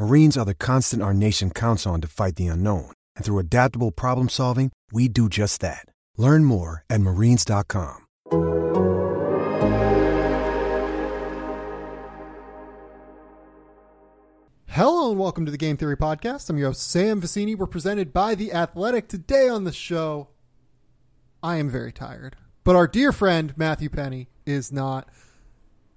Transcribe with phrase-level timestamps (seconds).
[0.00, 2.90] Marines are the constant our nation counts on to fight the unknown.
[3.16, 5.84] And through adaptable problem solving, we do just that.
[6.16, 8.06] Learn more at marines.com.
[14.68, 16.48] Hello and welcome to the Game Theory Podcast.
[16.48, 17.58] I'm your host, Sam Vecenie.
[17.58, 19.06] We're presented by The Athletic.
[19.06, 20.28] Today on the show,
[21.42, 25.10] I am very tired, but our dear friend Matthew Pennie is not.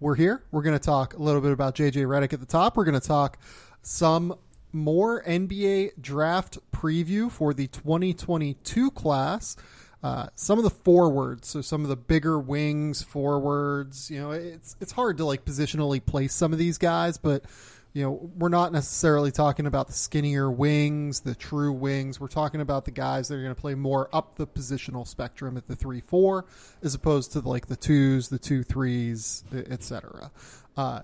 [0.01, 0.43] We're here.
[0.51, 2.75] We're going to talk a little bit about JJ Redick at the top.
[2.75, 3.37] We're going to talk
[3.83, 4.35] some
[4.71, 9.55] more NBA draft preview for the 2022 class.
[10.01, 14.11] Uh, some of the forwards, so some of the bigger wings, forwards.
[14.11, 17.45] You know, it's it's hard to like positionally place some of these guys, but
[17.93, 22.19] you know, we're not necessarily talking about the skinnier wings, the true wings.
[22.19, 25.55] We're talking about the guys that are going to play more up the positional spectrum
[25.55, 26.45] at the three four,
[26.81, 30.31] as opposed to like the twos, the two threes, etc.
[30.75, 31.01] Uh,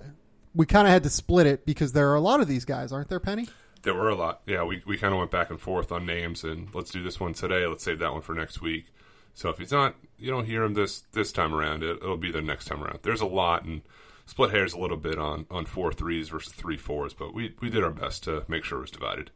[0.54, 2.92] we kind of had to split it because there are a lot of these guys,
[2.92, 3.48] aren't there, Pennie?
[3.84, 4.42] There were a lot.
[4.46, 7.20] Yeah, we, we kind of went back and forth on names, and let's do this
[7.20, 7.66] one today.
[7.66, 8.88] Let's save that one for next week.
[9.34, 11.84] So if he's not, you don't hear him this this time around.
[11.84, 13.00] It, it'll be the next time around.
[13.04, 13.84] There's a lot, and
[14.26, 17.70] split hairs a little bit on on four threes versus three fours, but we we
[17.70, 19.32] did our best to make sure it was divided.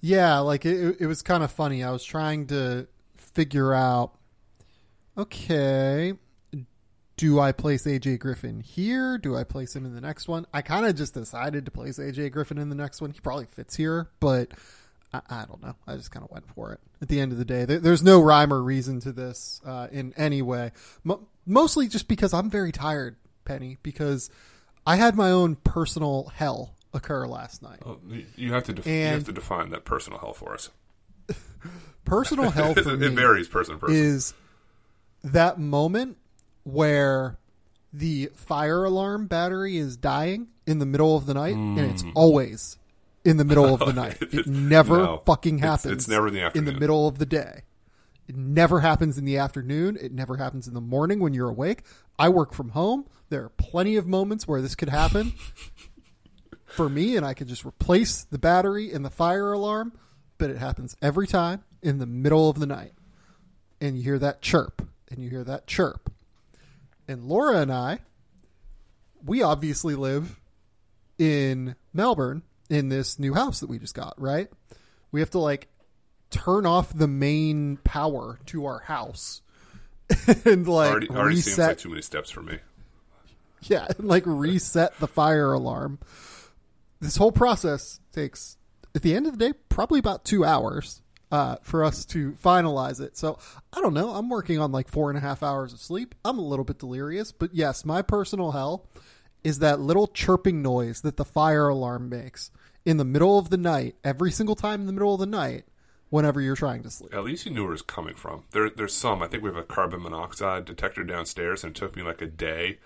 [0.00, 1.82] Yeah, like it, it was kind of funny.
[1.82, 2.86] I was trying to
[3.16, 4.14] figure out.
[5.16, 6.14] Okay,
[7.16, 9.18] do I place AJ Griffin here?
[9.18, 10.46] Do I place him in the next one?
[10.52, 13.10] I kind of just decided to place AJ Griffin in the next one.
[13.10, 14.52] He probably fits here, but
[15.12, 15.76] I, I don't know.
[15.86, 16.80] I just kind of went for it.
[17.00, 19.88] At the end of the day, there, there's no rhyme or reason to this uh,
[19.92, 20.72] in any way.
[21.46, 24.30] mostly just because I'm very tired, Pennie, because
[24.86, 27.80] I had my own personal hell occur last night.
[28.36, 30.70] You have to def- you have to define that personal hell for us.
[32.04, 33.96] personal hell for it me varies person person.
[33.96, 34.34] Is
[35.22, 36.18] that moment
[36.64, 37.38] where
[37.92, 41.78] the fire alarm battery is dying in the middle of the night, mm.
[41.78, 42.12] and it's mm.
[42.14, 42.76] always
[43.24, 44.18] in the middle of the night.
[44.20, 45.92] It never no, fucking happens.
[45.92, 46.68] It's, it's, never in the afternoon.
[46.68, 47.62] In the middle of the day.
[48.26, 49.98] It never happens in the afternoon.
[50.00, 51.82] It never happens in the morning when you're awake.
[52.18, 53.06] I work from home.
[53.28, 55.34] There are plenty of moments where this could happen
[56.64, 59.92] for me, and I could just replace the battery in the fire alarm,
[60.38, 62.92] but it happens every time in the middle of the night.
[63.80, 66.10] And you hear that chirp, and you hear that chirp,
[67.08, 68.00] and Laura and I,
[69.24, 70.40] we obviously live
[71.18, 74.48] in Melbourne in this new house that we just got, right?
[75.12, 75.68] We have to like
[76.30, 79.42] turn off the main power to our house
[80.44, 81.44] and like already, already reset.
[81.44, 82.58] Seems like too many steps for me.
[83.62, 85.98] Yeah, and like reset the fire alarm.
[87.00, 88.56] This whole process takes,
[88.94, 93.00] at the end of the day, probably about two hours uh, for us to finalize
[93.00, 93.16] it.
[93.16, 93.38] So
[93.72, 94.10] I don't know.
[94.10, 96.14] I'm working on like four and a half hours of sleep.
[96.24, 98.86] I'm a little bit delirious, but yes, my personal hell
[99.42, 102.50] is that little chirping noise that the fire alarm makes
[102.84, 105.64] in the middle of the night, every single time in the middle of the night,
[106.10, 107.14] whenever you're trying to sleep.
[107.14, 108.44] At least you knew where it's coming from.
[108.52, 109.22] There, there's some.
[109.22, 112.26] I think we have a carbon monoxide detector downstairs, and it took me like a
[112.26, 112.78] day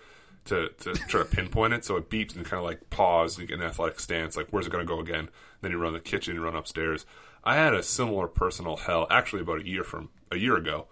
[0.47, 1.85] to, to try to pinpoint it.
[1.85, 4.71] So it beeps and kind of like pause, get an athletic stance, like where's it
[4.71, 5.29] going to go again?
[5.61, 7.05] Then you run the kitchen, you run upstairs.
[7.45, 10.87] I had a similar personal hell actually about a year from a year ago.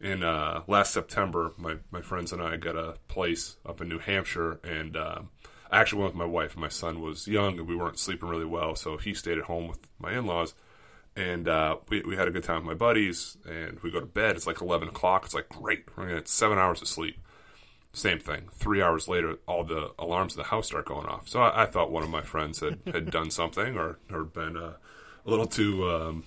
[0.00, 3.98] In uh, last September, my, my friends and I got a place up in New
[3.98, 5.20] Hampshire, and uh,
[5.70, 6.56] I actually went with my wife.
[6.56, 9.68] My son was young, and we weren't sleeping really well, so he stayed at home
[9.68, 10.54] with my in laws.
[11.16, 14.06] And uh, we, we had a good time with my buddies, and we go to
[14.06, 14.36] bed.
[14.36, 15.26] It's like 11 o'clock.
[15.26, 17.18] It's like, great, we're going to get seven hours of sleep.
[17.92, 18.48] Same thing.
[18.54, 21.28] Three hours later, all the alarms of the house start going off.
[21.28, 24.56] So I, I thought one of my friends had, had done something or, or been
[24.56, 24.74] uh,
[25.26, 26.24] a little too um,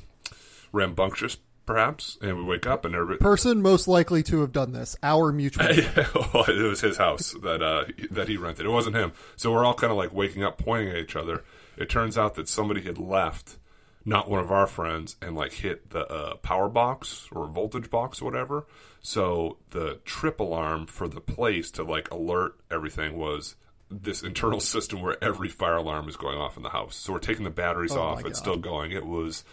[0.71, 2.17] rambunctious, perhaps.
[2.21, 4.95] And we wake up and everybody person most likely to have done this.
[5.03, 5.65] Our mutual.
[6.33, 8.65] well, it was his house that uh, that he rented.
[8.65, 9.13] It wasn't him.
[9.35, 11.43] So we're all kind of like waking up, pointing at each other.
[11.77, 13.57] It turns out that somebody had left
[14.05, 18.21] not one of our friends and like hit the uh, power box or voltage box
[18.21, 18.65] or whatever.
[19.01, 23.55] So the trip alarm for the place to like alert everything was
[24.01, 26.95] this internal system where every fire alarm is going off in the house.
[26.95, 28.91] So we're taking the batteries Oh off; it's still going.
[28.91, 29.43] It was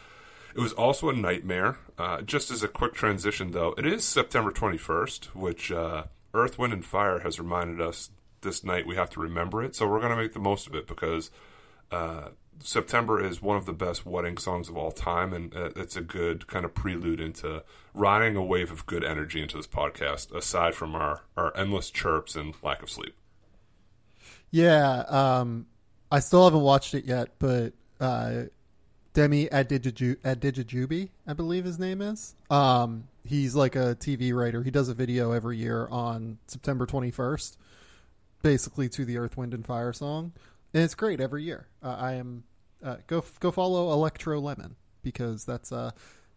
[0.54, 1.78] it was also a nightmare.
[1.98, 6.04] Uh, just as a quick transition, though, it is September 21st, which uh,
[6.34, 8.10] Earth, Wind, and Fire has reminded us
[8.40, 9.76] this night we have to remember it.
[9.76, 11.31] So we're going to make the most of it because
[11.90, 12.28] uh,
[12.62, 16.00] September is one of the best wedding songs of all time, and uh, it's a
[16.00, 17.62] good kind of prelude into
[17.94, 22.37] riding a wave of good energy into this podcast, aside from our, our endless chirps
[22.37, 23.14] and lack of sleep.
[24.50, 25.67] Yeah, um,
[26.11, 28.44] I still haven't watched it yet, but uh,
[29.12, 32.35] Demi Adejuyigbe, I believe his name is.
[32.50, 34.62] Um, he's like a TV writer.
[34.62, 37.56] He does a video every year on September 21st,
[38.43, 40.32] basically to the Earth, Wind, and Fire song,
[40.75, 41.67] and it's great every year.
[41.82, 42.44] Uh, I am
[42.82, 45.91] uh, go go follow Electro Lemon because that's uh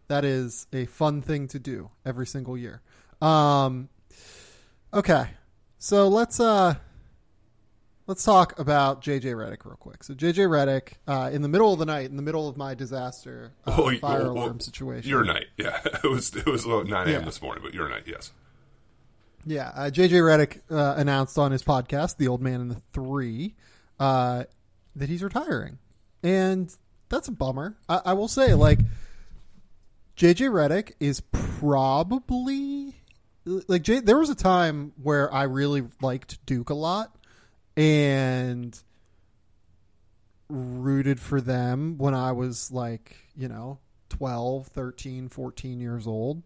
[0.08, 2.82] that is a fun thing to do every single year.
[3.22, 3.88] Um,
[4.92, 5.28] okay,
[5.78, 6.74] so let's uh
[8.06, 10.02] let's talk about JJ Redick real quick.
[10.04, 12.74] So JJ Redick, uh, in the middle of the night, in the middle of my
[12.74, 15.08] disaster uh, Oh, fire oh, oh, alarm situation.
[15.08, 15.80] Your night, yeah.
[15.84, 17.08] It was it was about 9 a.m.
[17.08, 17.18] Yeah.
[17.24, 18.32] this morning, but your night, yes.
[19.46, 23.54] Yeah, uh, JJ Redick uh, announced on his podcast, The Old Man and the Three,
[24.00, 24.44] uh,
[24.96, 25.78] that he's retiring,
[26.22, 26.74] and
[27.10, 27.76] that's a bummer.
[27.86, 28.78] I, I will say, like,
[30.16, 32.94] JJ Redick is probably
[33.44, 37.14] like J- there was a time where I really liked Duke a lot
[37.76, 38.78] and
[40.48, 43.78] rooted for them when I was like, you know,
[44.10, 46.42] 12, 13, 14 years old.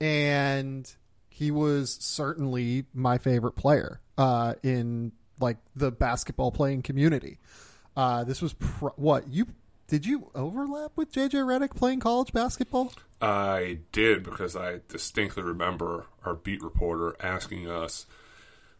[0.00, 0.90] And
[1.28, 7.38] he was certainly my favorite player uh, in like the basketball playing community.
[7.96, 8.54] Uh, this was
[8.96, 9.46] what you
[9.88, 12.92] did you overlap with JJ Redick playing college basketball?
[13.22, 18.04] I did because I distinctly remember our beat reporter asking us,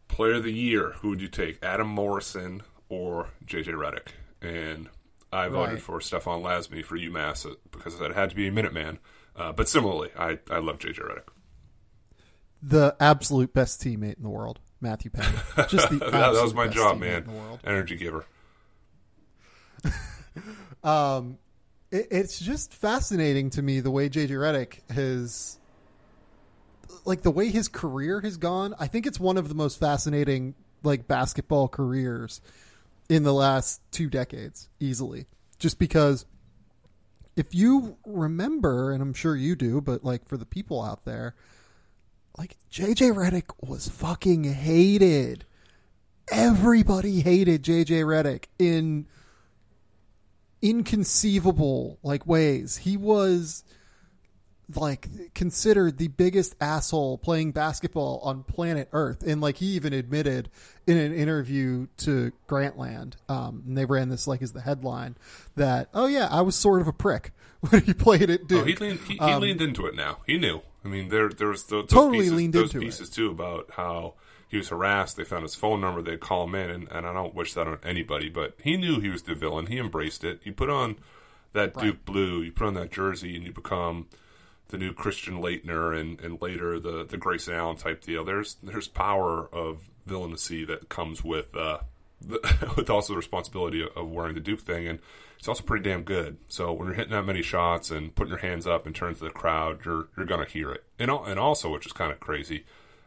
[0.09, 4.09] "Player of the year, who would you take, Adam Morrison or JJ Redick?"
[4.43, 4.89] And
[5.33, 5.83] I voted Right.
[5.83, 8.99] for Stephane Lasme for UMass uh, because it had to be a Minuteman.
[9.37, 11.29] Uh, but similarly, I I love JJ Redick.
[12.63, 15.37] The absolute best teammate in the world, Matthew Pennie.
[15.69, 17.23] Just the that, that was my job, man.
[17.23, 17.61] in the world.
[17.65, 18.25] Energy giver.
[20.85, 21.39] Um,
[21.91, 25.59] it, it's just fascinating to me the way JJ Redick has,
[27.05, 28.75] like the way his career has gone.
[28.79, 32.41] I think it's one of the most fascinating like basketball careers
[33.09, 35.27] in the last two decades, easily.
[35.59, 36.25] Just because,
[37.37, 41.35] if you remember, and I'm sure you do, but like for the people out there,
[42.37, 45.45] like JJ Redick was fucking hated.
[46.31, 49.07] Everybody hated JJ Redick in
[50.61, 52.79] inconceivable like ways.
[52.79, 53.65] He was
[54.77, 60.51] like considered the biggest asshole playing basketball on planet Earth, and like he even admitted
[60.87, 65.17] in an interview to Grantland, um, and they ran this like as the headline
[65.57, 67.33] that oh yeah, I was sort of a prick
[67.71, 68.47] when he played it.
[68.47, 68.63] Duke.
[68.63, 69.95] Oh, he leaned he, he Um, leaned into it.
[69.95, 70.61] Now he knew.
[70.85, 74.15] I mean, there there was those, Totally pieces, leaned those into pieces too about how
[74.49, 75.17] he was harassed.
[75.17, 76.01] They found his phone number.
[76.03, 78.29] They'd call him in, and, and I don't wish that on anybody.
[78.29, 79.67] But he knew he was the villain.
[79.67, 80.41] He embraced it.
[80.45, 80.97] You put on
[81.53, 82.43] that Duke blue.
[82.43, 84.07] You put on that jersey, and you become
[84.69, 88.25] the new Christian Laettner, and, and later the the Grayson Allen type deal.
[88.25, 91.79] There's there's power of villainy that comes with uh,
[92.21, 94.99] the, with also the responsibility of, of wearing the Duke thing, and
[95.39, 96.39] it's also pretty damn good.
[96.49, 99.25] So when you're hitting that many shots and putting your hands up and turning to
[99.25, 100.85] the crowd, you're you're gonna hear it.
[100.99, 102.65] And and also, which is kind of crazy,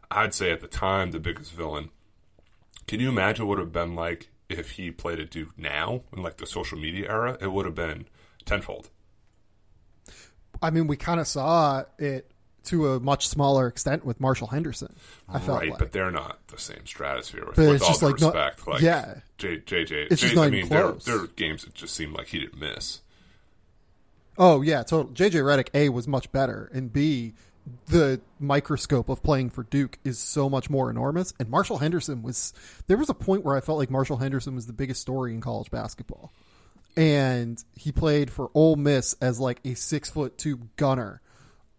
[0.10, 1.90] I'd say at the time the biggest villain.
[2.88, 6.02] Can you imagine what it would have been like if he played a Duke now
[6.12, 7.38] in like the social media era?
[7.40, 8.08] It would have been
[8.44, 8.90] tenfold.
[10.62, 12.28] I mean, we kind of saw it
[12.66, 14.96] to a much smaller extent with Marshall Henderson.
[15.28, 15.80] I felt right, like.
[15.80, 17.46] but they're not the same stratosphere.
[17.48, 19.16] With, But with it's all just like not- respect, like yeah.
[19.40, 20.12] J, JJ.
[20.12, 22.60] It's just not I even mean, there are games that just seemed like he didn't
[22.60, 23.02] miss.
[24.38, 25.12] Oh yeah, total.
[25.12, 27.34] JJ Redick A was much better, and B,
[27.88, 31.34] the microscope of playing for Duke is so much more enormous.
[31.40, 32.54] And Marshall Henderson was.
[32.88, 35.42] There was a point where I felt like Marshall Henderson was the biggest story in
[35.42, 36.32] college basketball,
[36.98, 41.22] and he played for Ole Miss as like a six foot two gunner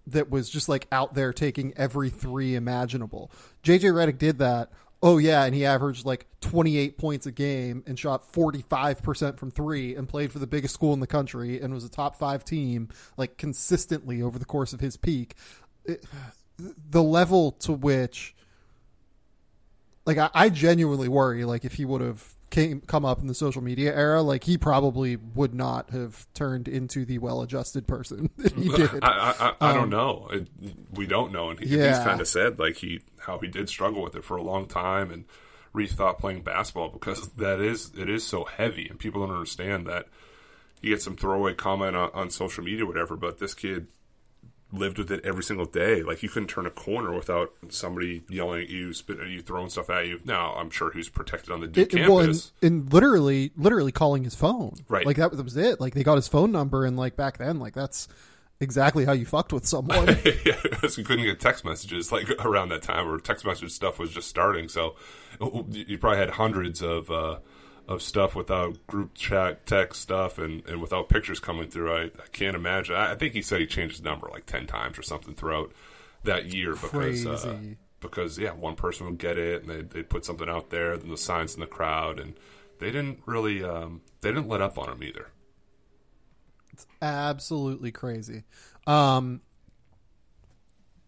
[0.07, 3.31] that was just like out there taking every three imaginable.
[3.63, 4.71] JJ Redick did that.
[5.05, 9.97] Oh yeah, and he averaged like 28 points a game and shot 45% from 3
[9.97, 12.89] and played for the biggest school in the country and was a top 5 team
[13.17, 15.35] like consistently over the course of his peak.
[15.85, 16.05] It-
[16.59, 18.37] the level to which
[20.07, 23.35] like I, I genuinely worry like if he would have came come up in the
[23.35, 28.53] social media era, like he probably would not have turned into the well-adjusted person that
[28.53, 29.03] he did.
[29.03, 30.29] I, I, I Um, don't know.
[30.31, 30.47] It,
[30.93, 31.89] we don't know, and he, Yeah.
[31.89, 34.67] he's kind of said like he how he did struggle with it for a long
[34.67, 35.25] time and
[35.75, 40.07] rethought playing basketball because that is it is so heavy, and people don't understand that.
[40.83, 43.87] You get some throwaway comment on, on social media, or whatever, but this kid
[44.73, 46.03] lived with it every single day.
[46.03, 49.69] Like you couldn't turn a corner without somebody yelling at you, spitting at you, throwing
[49.69, 50.21] stuff at you.
[50.25, 52.09] Now I'm sure he was protected on the Duke It- campus.
[52.11, 54.75] well, and, and literally, literally calling his phone.
[54.89, 55.05] Right.
[55.07, 55.81] Like that was it.
[55.81, 58.09] Like they got his phone number, and like back then, like that's
[58.61, 60.07] exactly how you fucked with someone.
[60.47, 63.99] yeah, because we couldn't get text messages like around that time, or text message stuff
[63.99, 64.69] was just starting.
[64.69, 64.97] So
[65.71, 67.39] you probably had hundreds of uh,
[67.89, 71.93] of stuff without group chat text stuff and, and without pictures coming through.
[71.93, 72.95] I, I can't imagine.
[72.95, 75.73] I, I think he said he changed his number like ten times or something throughout
[76.25, 77.59] that year because uh,
[78.01, 81.11] because yeah, one person would get it and they they put something out there, then
[81.11, 82.35] the signs in the crowd, and
[82.79, 85.29] they didn't really um, they didn't let up on him either.
[86.73, 88.45] It's absolutely crazy.
[88.87, 89.43] Um,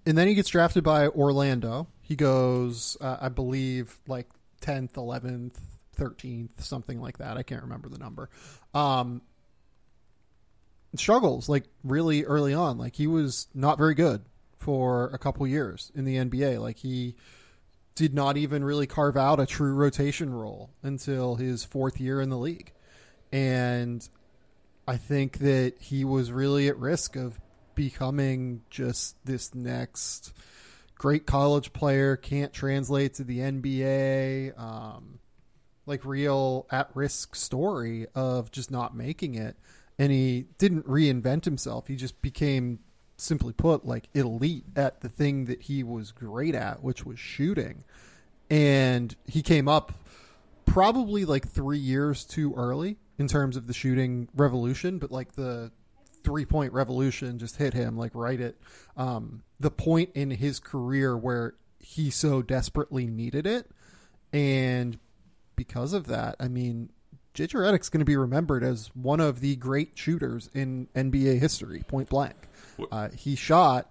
[0.06, 1.88] and then he gets drafted by Orlando.
[2.02, 4.28] He goes, uh, I believe, like
[4.60, 5.58] tenth, eleventh,
[5.94, 7.36] thirteenth, something like that.
[7.36, 8.28] I can't remember the number.
[8.74, 9.22] Um,
[10.96, 12.78] struggles like really early on.
[12.78, 14.22] Like he was not very good
[14.58, 16.60] for a couple years in the NBA.
[16.60, 17.16] Like he
[17.94, 22.28] did not even really carve out a true rotation role until his fourth year in
[22.28, 22.72] the league.
[23.32, 24.06] And
[24.86, 27.38] I think that he was really at risk of
[27.74, 30.32] becoming just this next
[30.96, 35.18] great college player, can't translate to the NBA, um,
[35.86, 39.56] like real at risk story of just not making it.
[39.98, 41.86] And he didn't reinvent himself.
[41.86, 42.80] He just became,
[43.16, 47.84] simply put, like elite at the thing that he was great at, which was shooting.
[48.50, 49.92] And he came up
[50.66, 55.70] probably like three years too early in terms of the shooting revolution, but like the
[56.24, 58.54] three point revolution just hit him like right at
[58.96, 63.70] um, the point in his career where he so desperately needed it.
[64.32, 64.98] And
[65.56, 66.90] because of that, I mean,
[67.34, 71.82] JJ Redick's going to be remembered as one of the great shooters in NBA history,
[71.86, 72.36] point blank.
[72.90, 73.90] Uh, he shot,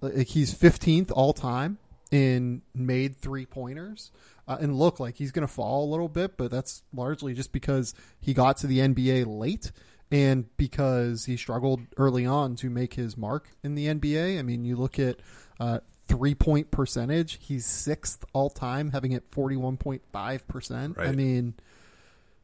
[0.00, 1.78] like, he's 15th all time
[2.10, 4.10] in made three pointers.
[4.46, 7.50] Uh, and look like he's going to fall a little bit, but that's largely just
[7.50, 9.72] because he got to the NBA late
[10.10, 14.38] and because he struggled early on to make his mark in the NBA.
[14.38, 15.16] I mean, you look at
[15.58, 20.98] uh, three point percentage, he's sixth all time, having it 41.5%.
[20.98, 21.54] I mean,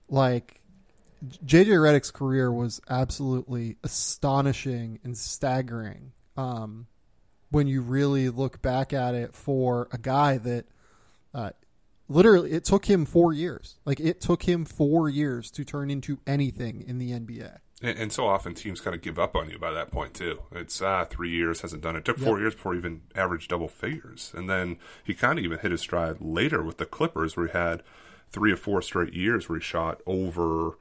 [0.08, 0.60] like,
[1.44, 6.86] JJ Redick's career was absolutely astonishing and staggering um,
[7.50, 10.66] when you really look back at it for a guy that
[11.34, 11.50] uh,
[12.08, 13.78] literally it took him four years.
[13.84, 17.58] Like it took him four years to turn into anything in the NBA.
[17.82, 20.42] And, and so often teams kind of give up on you by that point too.
[20.52, 22.00] It's ah, three years hasn't done it.
[22.00, 25.44] It took four years before he even averaged double figures, and then he kind of
[25.44, 27.82] even hit his stride later with the Clippers, where he had
[28.30, 30.78] three or four straight years where he shot over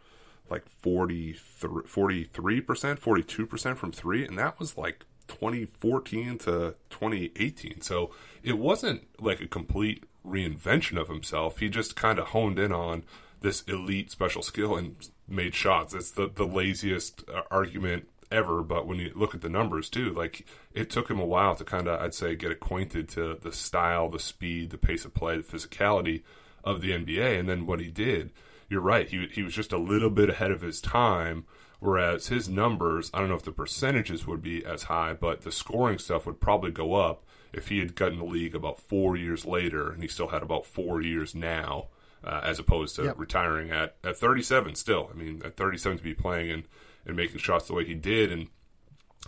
[0.49, 7.81] like 43 percent, forty two percent from three, and that was like 2014 to 2018.
[7.81, 8.11] So
[8.43, 11.59] it wasn't like a complete reinvention of himself.
[11.59, 13.03] He just kind of honed in on
[13.41, 14.95] this elite special skill and
[15.27, 15.93] made shots.
[15.93, 20.13] It's the the laziest uh, argument ever, but when you look at the numbers too,
[20.13, 23.51] like it took him a while to kind of I'd say get acquainted to the
[23.51, 26.23] style, the speed, the pace of play, the physicality
[26.63, 28.31] of the NBA, and then what he did.
[28.69, 29.09] You're right.
[29.09, 31.45] He he was just a little bit ahead of his time.
[31.79, 35.51] Whereas his numbers, I don't know if the percentages would be as high, but the
[35.51, 39.45] scoring stuff would probably go up if he had gotten the league about four years
[39.45, 41.87] later, and he still had about four years now,
[42.23, 43.15] uh, as opposed to Yep.
[43.19, 45.09] retiring at, at 37 still.
[45.13, 46.63] I mean, at 37 to be playing and,
[47.05, 48.31] and making shots the way he did.
[48.31, 48.47] And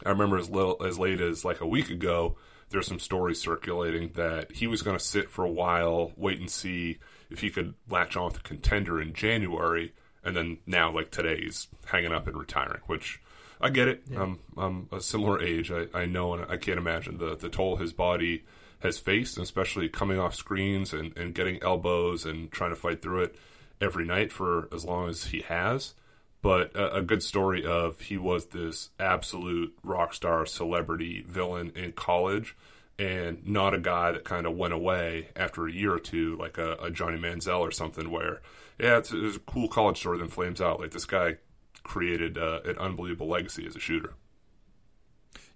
[0.06, 2.36] I remember as little as late as like a week ago,
[2.70, 6.50] there's some stories circulating that he was going to sit for a while, wait and
[6.50, 9.94] see if he could latch on with a contender in January,
[10.24, 13.22] and then now like today he's hanging up and retiring, which
[13.60, 14.04] I get it.
[14.16, 15.70] I'm I'm a similar age.
[15.72, 18.44] I, I know and I can't imagine the the toll his body
[18.82, 23.24] has faced, especially coming off screens and, and getting elbows and trying to fight through
[23.24, 23.36] it
[23.80, 25.94] every night for as long as he has
[26.42, 31.92] but a, a good story of he was this absolute rock star celebrity villain in
[31.92, 32.56] college
[33.00, 36.58] and not a guy that kind of went away after a year or two like
[36.58, 38.42] a, a johnny manziel or something where
[38.80, 41.36] yeah it's, it's a cool college story then flames out like this guy
[41.84, 44.14] created uh, an unbelievable legacy as a shooter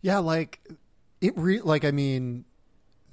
[0.01, 0.60] Yeah, like
[1.22, 1.34] it.
[1.38, 2.46] Re- like I mean,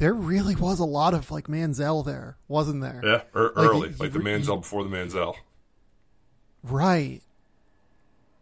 [0.03, 3.01] there really was a lot of like Manziel there, wasn't there?
[3.05, 5.37] yeah er, Like, early he- like he the manziel before the manziel
[6.65, 7.21] Right.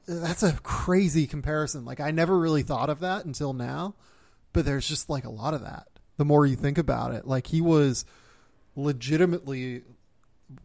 [0.07, 1.85] That's a crazy comparison.
[1.85, 3.95] Like I never really thought of that until now,
[4.52, 5.87] but there's just like a lot of that.
[6.17, 8.05] The more you think about it, like he was
[8.76, 9.83] legitimately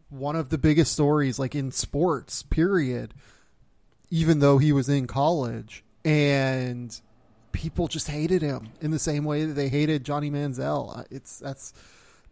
[0.08, 3.14] one of the biggest stories like in sports, period,
[4.10, 6.98] even though he was in college and
[7.56, 10.98] people just hated him in the same way that they hated Johnny Manziel.
[10.98, 11.72] Uh, It's that's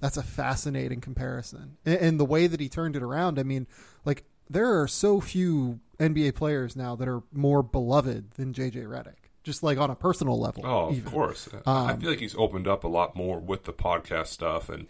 [0.00, 3.38] that's a fascinating comparison, and, and the way that he turned it around.
[3.38, 3.66] I mean,
[4.04, 9.30] like there are so few NBA players now that are more beloved than JJ Redick,
[9.42, 10.62] just like on a personal level.
[10.66, 11.10] Oh, of even.
[11.10, 11.48] course.
[11.66, 14.88] I Um, feel like he's opened up a lot more with the podcast stuff, and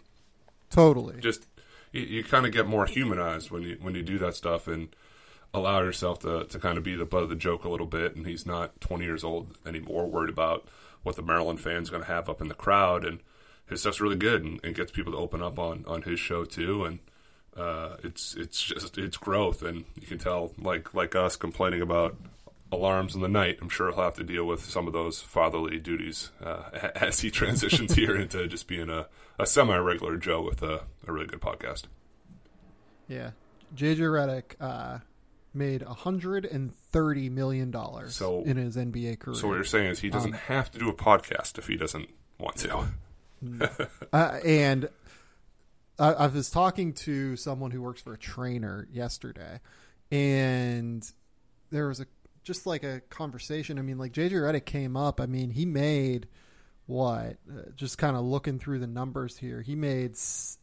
[0.69, 1.19] totally.
[1.21, 1.47] just
[1.91, 4.89] you, you kind of get more humanized when you when you do that stuff and
[5.55, 8.15] allow yourself to to kind of be the butt of the joke a little bit.
[8.15, 10.67] And he's not 20 years old anymore, worried about
[11.03, 13.05] what the Maryland fans going to have up in the crowd.
[13.05, 13.19] And
[13.67, 16.45] his stuff's really good and, and gets people to open up on on his show
[16.45, 16.85] too.
[16.85, 16.99] And
[17.55, 22.17] uh, it's it's just it's growth, and you can tell like like us complaining about
[22.71, 23.59] alarms in the night.
[23.61, 26.63] I'm sure he'll have to deal with some of those fatherly duties uh,
[26.95, 29.07] as he transitions here into just being a,
[29.39, 31.83] a semi regular Joe with a, a really good podcast.
[33.07, 33.31] Yeah,
[33.75, 34.99] JJ Redick uh,
[35.55, 39.35] made 130 million dollars So- in his NBA career.
[39.35, 41.77] So what you're saying is he doesn't Um, have to do a podcast if he
[41.77, 42.09] doesn't
[42.39, 42.87] want to.
[44.13, 44.89] uh, and
[45.99, 49.59] I, I was talking to someone who works for a trainer yesterday,
[50.11, 51.09] and
[51.71, 52.05] there was a
[52.43, 53.79] just like a conversation.
[53.79, 55.19] I mean, like JJ Redick came up.
[55.19, 56.27] I mean, he made
[56.85, 57.37] what?
[57.49, 60.15] Uh, just kind of looking through the numbers here, he made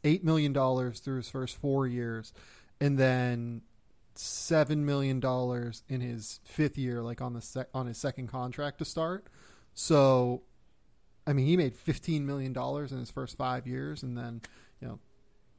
[0.05, 2.33] eight million dollars through his first four years,
[2.81, 3.63] and then
[4.19, 8.79] seven million dollars in his fifth year, like on the sec- on his second contract
[8.79, 9.27] to start.
[9.75, 10.43] So
[11.27, 14.43] I mean, he made fifteen million dollars in his first five years, and then
[14.81, 14.99] you know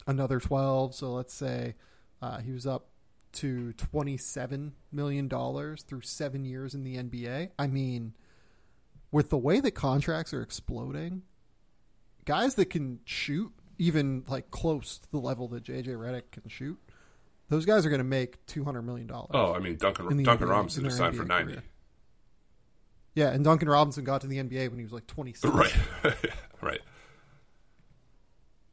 [0.07, 0.93] another twelve.
[0.95, 1.75] So let's say
[2.21, 2.87] uh, he was up
[3.33, 7.51] to twenty-seven million dollars through seven years in the NBA.
[7.57, 8.13] I mean,
[9.11, 11.23] with the way that contracts are exploding,
[12.25, 16.77] guys that can shoot even like close to the level that JJ Redick can shoot,
[17.53, 19.29] those guys are going to make two hundred million dollars.
[19.33, 21.53] Oh, I mean Duncan Duncan NBA, Robinson is signed for ninety.
[21.53, 21.63] career.
[23.15, 25.53] Yeah, and Duncan Robinson got to the NBA when he was like twenty-six.
[25.53, 25.73] Right,
[26.61, 26.81] right.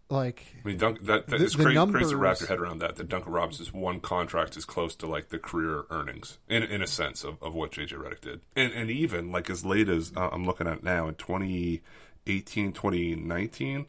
[0.09, 2.59] Like I mean, Dunk, that, that The- it's the crazy, crazy to wrap your head
[2.59, 2.97] around that.
[2.97, 6.87] That Duncan Robinson's one contract is close to like the career earnings in in a
[6.89, 10.31] sense of, of what JJ Redick did, and and even like as late as uh,
[10.33, 13.87] I'm looking at now in 2018, 2019,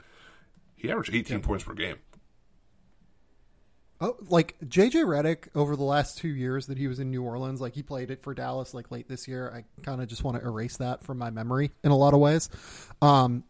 [0.75, 1.95] he averaged 18 points per game.
[4.03, 7.61] Oh, like JJ Redick over the last two years that he was in New Orleans,
[7.61, 9.53] like he played it for Dallas like late this year.
[9.53, 12.19] I kind of just want to erase that from my memory in a lot of
[12.19, 12.49] ways.
[12.99, 13.43] Um,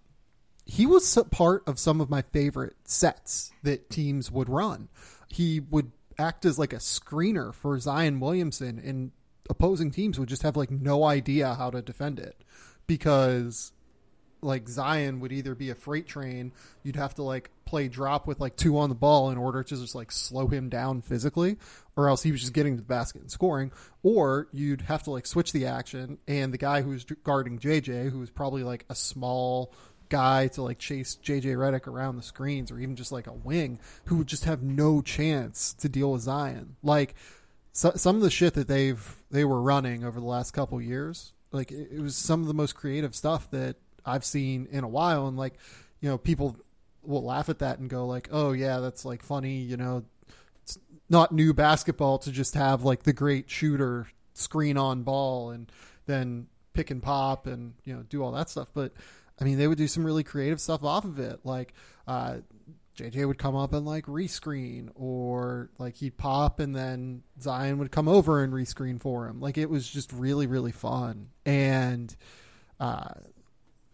[0.65, 4.89] he was part of some of my favorite sets that teams would run.
[5.29, 9.11] He would act as like a screener for Zion Williamson, and
[9.49, 12.43] opposing teams would just have like no idea how to defend it
[12.87, 13.71] because
[14.41, 16.51] like Zion would either be a freight train,
[16.83, 19.75] you'd have to like play drop with like two on the ball in order to
[19.75, 21.57] just like slow him down physically,
[21.95, 23.71] or else he was just getting to the basket and scoring,
[24.03, 28.19] or you'd have to like switch the action and the guy who's guarding JJ, who
[28.19, 29.73] was probably like a small
[30.09, 33.79] guy to like chase JJ Redick around the screens or even just like a wing
[34.05, 36.75] who would just have no chance to deal with Zion.
[36.83, 37.15] Like
[37.71, 41.31] so, some of the shit that they've they were running over the last couple years,
[41.51, 44.87] like it, it was some of the most creative stuff that I've seen in a
[44.87, 45.27] while.
[45.27, 45.55] And like,
[45.99, 46.57] you know, people
[47.03, 50.03] will laugh at that and go like, "Oh yeah, that's like funny," you know.
[50.63, 50.77] It's
[51.09, 55.71] not new basketball to just have like the great shooter screen on ball and
[56.05, 58.69] then pick and pop and you know do all that stuff.
[58.73, 58.93] But
[59.39, 61.73] I mean, they would do some really creative stuff off of it, like.
[62.07, 62.37] uh
[62.97, 67.89] JJ would come up and like rescreen, or like he'd pop and then Zion would
[67.89, 69.39] come over and rescreen for him.
[69.39, 71.29] Like it was just really, really fun.
[71.45, 72.13] And
[72.81, 73.13] uh,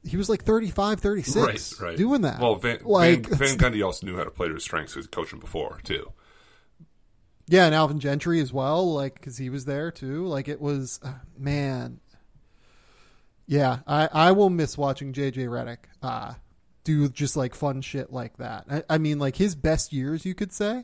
[0.08, 1.98] he was like 35, 36 right, right.
[1.98, 2.40] doing that.
[2.40, 5.06] Well, Van, like, Van, Van Gundy also knew how to play to his strengths because
[5.06, 6.12] he coached him before too.
[7.48, 10.26] yeah, and Alvin Gentry as well, like because he was there too.
[10.26, 12.00] Like it was, uh, man.
[13.46, 16.34] Yeah, I, I will miss watching JJ Redick uh,
[16.84, 18.66] do just like fun shit like that.
[18.70, 20.84] I, I mean, like his best years, you could say,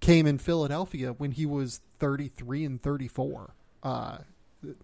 [0.00, 3.54] came in Philadelphia when he was 33 and 34.
[3.82, 4.18] Uh,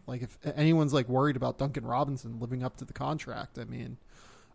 [0.07, 3.97] like if anyone's like worried about Duncan Robinson living up to the contract, I mean,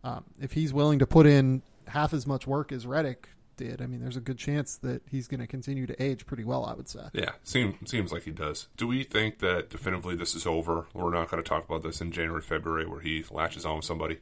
[0.04, 3.26] um, if he's willing to put in half as much work as Redick
[3.58, 6.44] did, I mean, there's a good chance that he's going to continue to age pretty
[6.44, 6.66] well.
[6.66, 7.02] I would say.
[7.14, 8.68] Yeah, seems seems like he does.
[8.78, 10.88] Do we think that definitively this is over?
[10.94, 13.86] We're not going to talk about this in January, February, where he latches on with
[13.86, 14.20] somebody.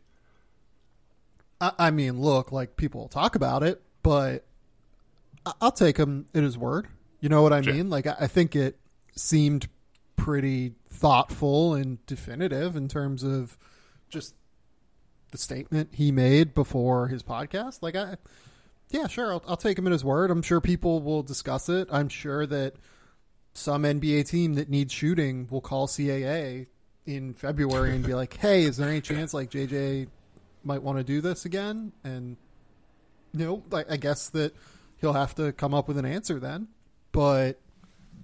[1.62, 4.46] I, I mean, look, like people will talk about it, but
[5.46, 6.88] I, I'll take him at his word.
[7.20, 7.74] You know what I Sure.
[7.74, 7.90] mean?
[7.90, 8.78] Like I, I think it.
[9.16, 9.68] seemed
[10.16, 13.58] pretty thoughtful and definitive in terms of
[14.10, 14.36] just
[15.32, 17.82] the statement he made before his podcast.
[17.82, 18.18] Like, I,
[18.92, 20.32] yeah, sure, I'll, I'll take him at his word.
[20.32, 21.90] I'm sure people will discuss it.
[21.92, 22.76] I'm sure that
[23.54, 26.68] some NBA team that needs shooting will call CAA
[27.06, 30.08] in February and be like, "Hey, is there any chance like JJ
[30.64, 32.38] might want to do this again?" And
[33.34, 34.56] you know, I, I guess that
[34.98, 36.68] he'll have to come up with an answer then.
[37.12, 37.60] But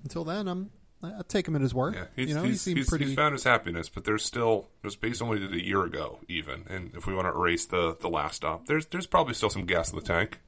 [0.04, 0.70] until then, I'm
[1.02, 1.96] I take him at his word.
[1.96, 3.06] Yeah, he's, you know, he's, he he's, pretty.
[3.06, 6.66] he's found his happiness, but there's still there's based only a year ago, even.
[6.70, 9.66] And if we want to erase the the last stop, there's there's probably still some
[9.66, 10.40] gas in the tank.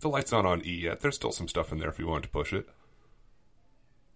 [0.00, 1.00] The light's not on E yet.
[1.00, 2.68] There's still some stuff in there if you wanted to push it.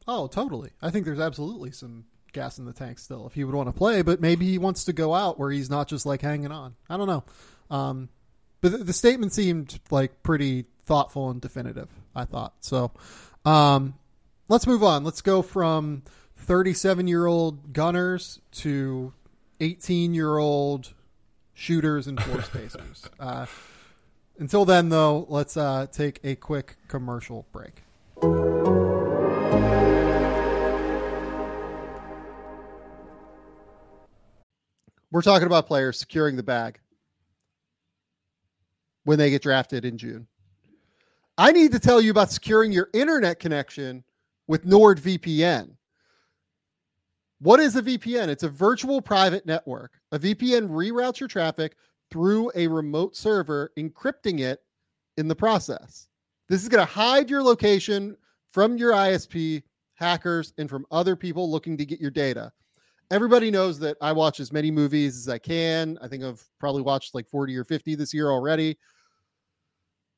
[0.09, 0.71] Oh, totally.
[0.83, 3.73] I think there's absolutely some gas in the tank still if he would want to
[3.73, 6.75] play, but maybe he wants to go out where he's not just like hanging on.
[6.89, 7.25] I don't know.
[7.71, 8.09] Um,
[8.61, 11.89] but the, the statement seemed like pretty thoughtful and definitive.
[12.15, 12.91] I thought so.
[13.45, 13.95] Um,
[14.49, 15.05] let's move on.
[15.05, 16.03] Let's go from
[16.37, 19.13] 37 year old gunners to
[19.61, 20.93] 18 year old
[21.55, 23.09] shooters and floor spacers.
[23.19, 23.47] Uh,
[24.39, 27.83] until then, though, let's uh, take a quick commercial break.
[35.11, 36.79] We're talking about players securing the bag
[39.05, 40.27] when they get drafted in June.
[41.39, 44.05] I need to tell you about securing your internet connection
[44.47, 45.71] with NordVPN.
[47.41, 48.29] What is a VPN?
[48.29, 50.01] It's a virtual private network.
[50.13, 51.77] A VPN reroutes your traffic
[52.11, 54.61] through a remote server, encrypting it
[55.17, 56.09] in the process.
[56.49, 58.17] This is going to hide your location
[58.53, 59.63] from your ISP,
[59.95, 62.53] hackers, and from other people looking to get your data.
[63.11, 65.99] Everybody knows that I watch as many movies as I can.
[66.01, 68.79] I think I've probably watched like 40 or 50 this year already.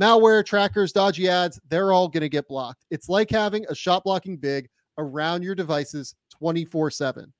[0.00, 2.84] Malware, trackers, dodgy ads, they're all going to get blocked.
[2.90, 7.32] It's like having a shot blocking big around your devices 24 7.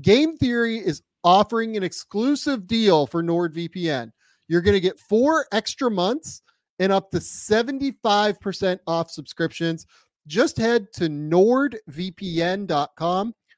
[0.00, 4.10] Game Theory is offering an exclusive deal for NordVPN.
[4.48, 6.42] You're going to get four extra months
[6.78, 9.86] and up to 75% off subscriptions.
[10.26, 11.74] Just head to nordvpn.com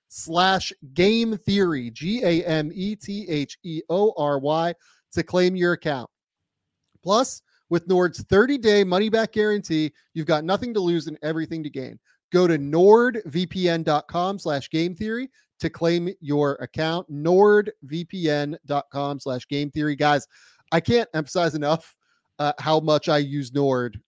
[0.09, 4.75] slash game theory, G A M E T H E O R Y,
[5.13, 6.11] to claim your account.
[7.03, 7.41] Plus,
[7.73, 11.71] with Nord's 30 day money back guarantee, you've got nothing to lose and everything to
[11.71, 11.99] gain.
[12.31, 17.11] Go to nordvpn.com slash game theory to claim your account.
[17.11, 19.97] Nordvpn.com slash game theory.
[19.97, 20.29] Guys,
[20.71, 21.97] I can't emphasize enough
[22.39, 23.99] uh, how much I use Nord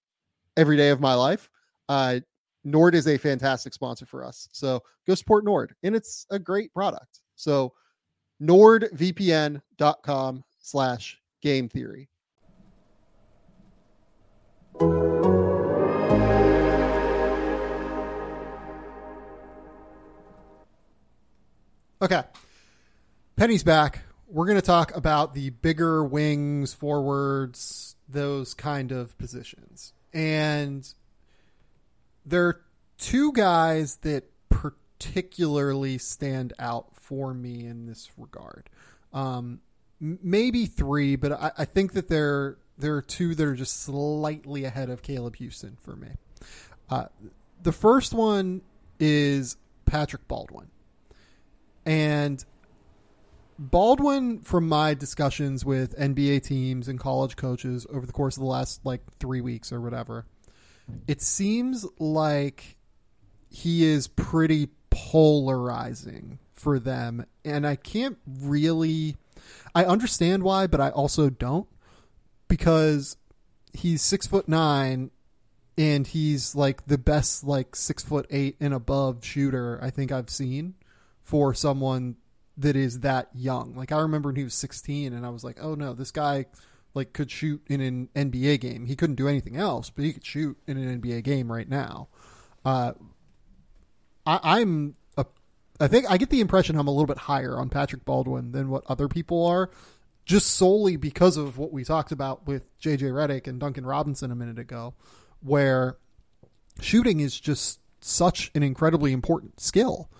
[0.58, 1.48] every day of my life.
[1.88, 2.20] Uh,
[2.64, 4.46] Nord is a fantastic sponsor for us.
[4.52, 7.20] So go support Nord, and it's a great product.
[7.34, 7.72] So
[8.42, 12.10] nordvpn.com slash game theory.
[22.02, 22.22] Okay.
[23.36, 24.00] Pennie's back.
[24.26, 29.92] We're going to talk about the bigger wings, forwards, those kind of positions.
[30.12, 30.92] And
[32.26, 32.60] there are
[32.98, 38.68] two guys that particularly stand out for me in this regard.
[39.12, 39.60] Um,
[40.00, 44.64] maybe three, but I, I think that there there are two that are just slightly
[44.64, 46.08] ahead of Caleb Houstan for me.
[46.90, 47.06] Uh,
[47.62, 48.62] the first one
[48.98, 49.56] is
[49.86, 50.68] Patrick Baldwin,
[51.86, 52.44] and
[53.58, 58.48] Baldwin, from my discussions with NBA teams and college coaches over the course of the
[58.48, 60.26] last like three weeks or whatever,
[61.06, 62.76] it seems like
[63.48, 67.26] he is pretty polarizing for them.
[67.44, 69.16] And I can't really,
[69.74, 71.68] I understand why, but I also don't
[72.48, 73.16] because
[73.72, 75.10] he's six foot nine
[75.76, 80.30] and he's like the best, like six foot eight and above shooter I think I've
[80.30, 80.74] seen
[81.22, 82.16] for someone
[82.56, 83.74] that is that young.
[83.74, 86.46] Like I remember when he was 16 and I was like, "Oh no, this guy
[86.94, 88.86] like could shoot in an NBA game.
[88.86, 92.08] He couldn't do anything else, but he could shoot in an NBA game right now."
[92.64, 92.92] Uh,
[94.26, 95.26] I, I'm a,
[95.80, 98.68] I think I get the impression I'm a little bit higher on Patrick Baldwin than
[98.70, 99.70] what other people are,
[100.24, 104.34] just solely because of what we talked about with JJ Redick and Duncan Robinson a
[104.34, 104.94] minute ago,
[105.40, 105.98] where
[106.80, 110.10] shooting is just such an incredibly important skill.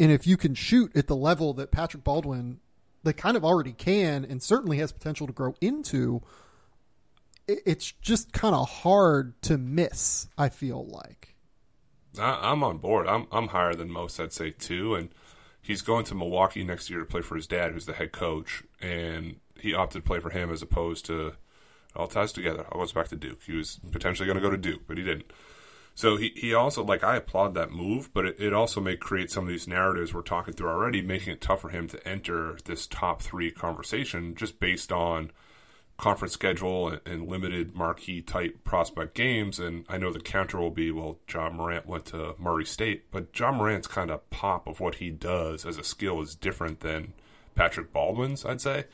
[0.00, 2.60] And if you can shoot at the level that Patrick Baldwin
[3.04, 6.22] they kind of already can and certainly has potential to grow into,
[7.48, 11.36] it's just kind of hard to miss, I feel like.
[12.18, 13.06] I, am on board.
[13.06, 15.08] I'm I'm higher than most, I'd say too, and
[15.60, 18.62] he's going to Milwaukee next year to play for his dad, who's the head coach,
[18.82, 21.34] and he opted to play for him as opposed to
[21.94, 22.66] all ties together.
[22.72, 23.42] I was back to Duke.
[23.46, 25.32] He was potentially going to go to Duke, but he didn't.
[25.94, 29.30] So he, he also like I applaud that move, but it, it also may create
[29.30, 32.58] some of these narratives we're talking through already, making it tough for him to enter
[32.64, 35.30] this top three conversation just based on
[35.98, 39.58] conference schedule and, and limited marquee type prospect games.
[39.58, 43.38] And I know the counter will be, well, Ja Morant went to Murray State, but
[43.38, 47.12] Ja Morant's kind of pop of what he does as a skill is different than
[47.54, 48.84] Patrick Baldwin's, I'd say.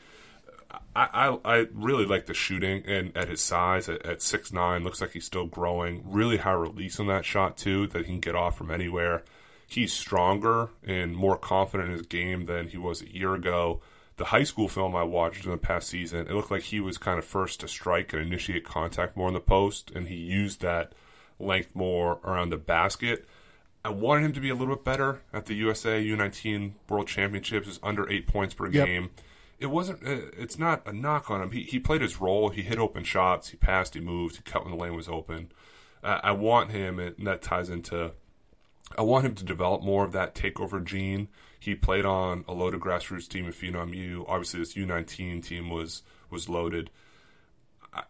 [0.95, 5.01] I, I, I really like the shooting and at his size at, six nine looks
[5.01, 6.03] like he's still growing.
[6.05, 9.23] Really high release on that shot too that he can get off from anywhere.
[9.67, 13.81] He's stronger and more confident in his game than he was a year ago.
[14.17, 16.97] The high school film I watched in the past season, it looked like he was
[16.97, 20.61] kind of first to strike and initiate contact more in the post, and he used
[20.61, 20.93] that
[21.39, 23.27] length more around the basket.
[23.83, 27.67] I wanted him to be a little bit better at the USA U19 World Championships,
[27.67, 28.85] is under eight points per yep.
[28.85, 29.09] game
[29.59, 30.05] it wasn't.
[30.05, 31.51] Uh, it's not a knock on him.
[31.51, 32.49] He he played his role.
[32.49, 33.49] He hit open shots.
[33.49, 33.93] He passed.
[33.93, 34.37] He moved.
[34.37, 35.51] He cut when the lane was open.
[36.03, 38.11] Uh, I want him, and that ties into.
[38.97, 41.27] I want him to develop more of that takeover gene.
[41.59, 44.25] He played on a loaded grassroots team at Phenom U.
[44.27, 46.89] Obviously, this U19 team was was loaded.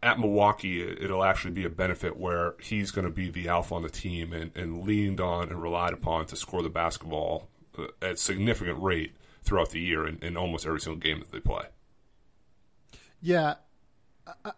[0.03, 3.83] At Milwaukee, it'll actually be a benefit where he's going to be the alpha on
[3.83, 8.19] the team and, and leaned on and relied upon to score the basketball uh, at
[8.19, 11.65] significant rate throughout the year in, in almost every single game that they play.
[13.21, 13.55] Yeah,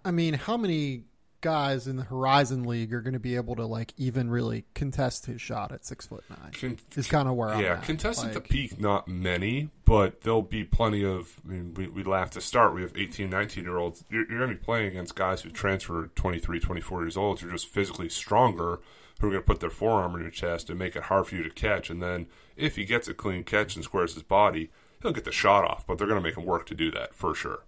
[0.03, 1.03] I mean, how many
[1.41, 5.25] guys in the Horizon League are going to be able to like even really contest
[5.25, 6.51] his shot at six foot nine?
[6.54, 9.69] Con- is kind of where yeah, I'm yeah contest like, at the peak, not many,
[9.86, 11.41] but there'll be plenty of.
[11.45, 12.73] I mean, we, we laugh to start.
[12.73, 14.04] We have 18, 19 year olds.
[14.10, 17.41] You're, you're going to be playing against guys who transfer 23, 24 years old.
[17.41, 18.80] You're just physically stronger
[19.19, 21.36] who are going to put their forearm in your chest and make it hard for
[21.36, 21.89] you to catch.
[21.89, 25.32] And then if he gets a clean catch and squares his body, he'll get the
[25.32, 27.63] shot off, but they're going to make him work to do that for sure.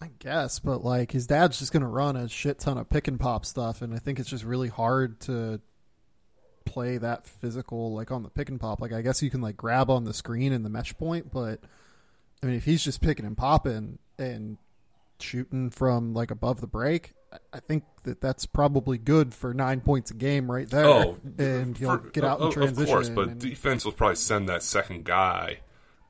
[0.00, 3.08] I guess, but like his dad's just going to run a shit ton of pick
[3.08, 5.60] and pop stuff, and I think it's just really hard to
[6.64, 8.80] play that physical like on the pick and pop.
[8.80, 11.60] Like I guess you can like grab on the screen and the mesh point, but
[12.42, 14.58] I mean if he's just picking and popping and
[15.18, 17.14] shooting from like above the break,
[17.52, 20.86] I think that that's probably good for nine points a game right there.
[20.86, 22.82] Oh, and he'll for, get out in transition.
[22.82, 25.58] Of course, but and, defense will probably send that second guy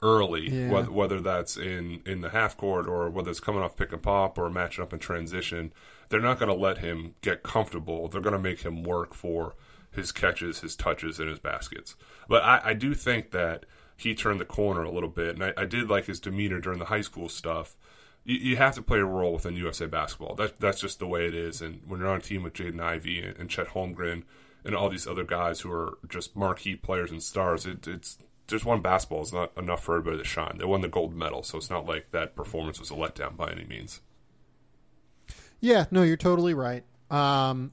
[0.02, 0.70] early, yeah.
[0.70, 4.02] whether, whether that's in, in the half court or whether it's coming off pick and
[4.02, 5.72] pop or matching up in transition.
[6.08, 8.08] They're not going to let him get comfortable.
[8.08, 9.54] They're going to make him work for
[9.90, 11.96] his catches, his touches, and his baskets.
[12.28, 13.64] But I, I do think that
[13.96, 16.78] he turned the corner a little bit, and I, I did like his demeanor during
[16.78, 17.76] the high school stuff.
[18.24, 20.34] You, you, have to play a role within USA basketball.
[20.36, 21.60] That, that's just the way it is.
[21.60, 24.22] And when you're on a team with Jaden Ivey and, and Chet Holmgren
[24.64, 28.64] and all these other guys who are just marquee players and stars, it, it's just
[28.64, 30.56] one basketball is not enough for everybody to shine.
[30.58, 33.52] They won the gold medal, so it's not like that performance was a letdown by
[33.52, 34.00] any means.
[35.60, 36.82] Yeah, no, you're totally right.
[37.10, 37.72] Um,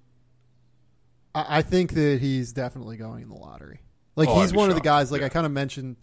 [1.34, 3.80] I, I think that he's definitely going in the lottery.
[4.16, 4.78] Like oh, he's one shocked.
[4.78, 5.12] of the guys.
[5.12, 5.28] Like yeah.
[5.28, 5.96] I kind of mentioned.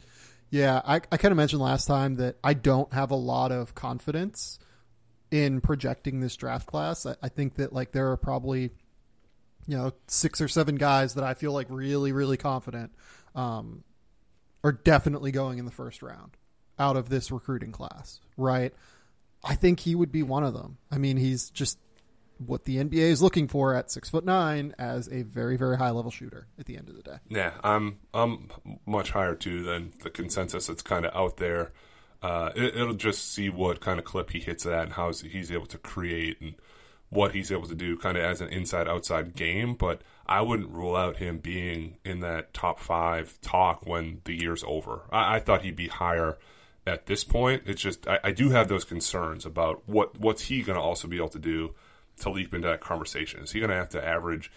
[0.50, 3.74] Yeah, I, I kind of mentioned last time that I don't have a lot of
[3.74, 4.58] confidence
[5.30, 7.06] in projecting this draft class.
[7.06, 8.70] I, I think that like there are probably
[9.66, 12.92] you know six or seven guys that I feel like really really confident
[13.35, 13.82] um,
[14.64, 16.37] are definitely going in the first round
[16.79, 18.72] out of this recruiting class, right?
[19.44, 20.79] I think he would be one of them.
[20.90, 21.79] I mean, he's just
[22.38, 25.90] what the NBA is looking for at six foot nine as a very, very high
[25.90, 27.16] level shooter at the end of the day.
[27.29, 28.51] Yeah, I'm I'm
[28.87, 31.72] much higher too than the consensus that's kind of out there.
[32.22, 35.51] Uh, it, will just see what kind of clip he hits at and how he's
[35.51, 36.55] able to create and
[37.12, 39.75] what he's able to do kind of as an inside outside game.
[39.75, 44.64] But I wouldn't rule out him being in that top five talk when the year's
[44.66, 45.03] over.
[45.12, 46.38] I, I thought he'd be higher
[46.87, 47.64] at this point.
[47.66, 51.07] It's just I, I do have those concerns about what what's he going to also
[51.07, 51.75] be able to do
[52.20, 53.42] to leap into that conversation.
[53.42, 54.51] Is he going to have to average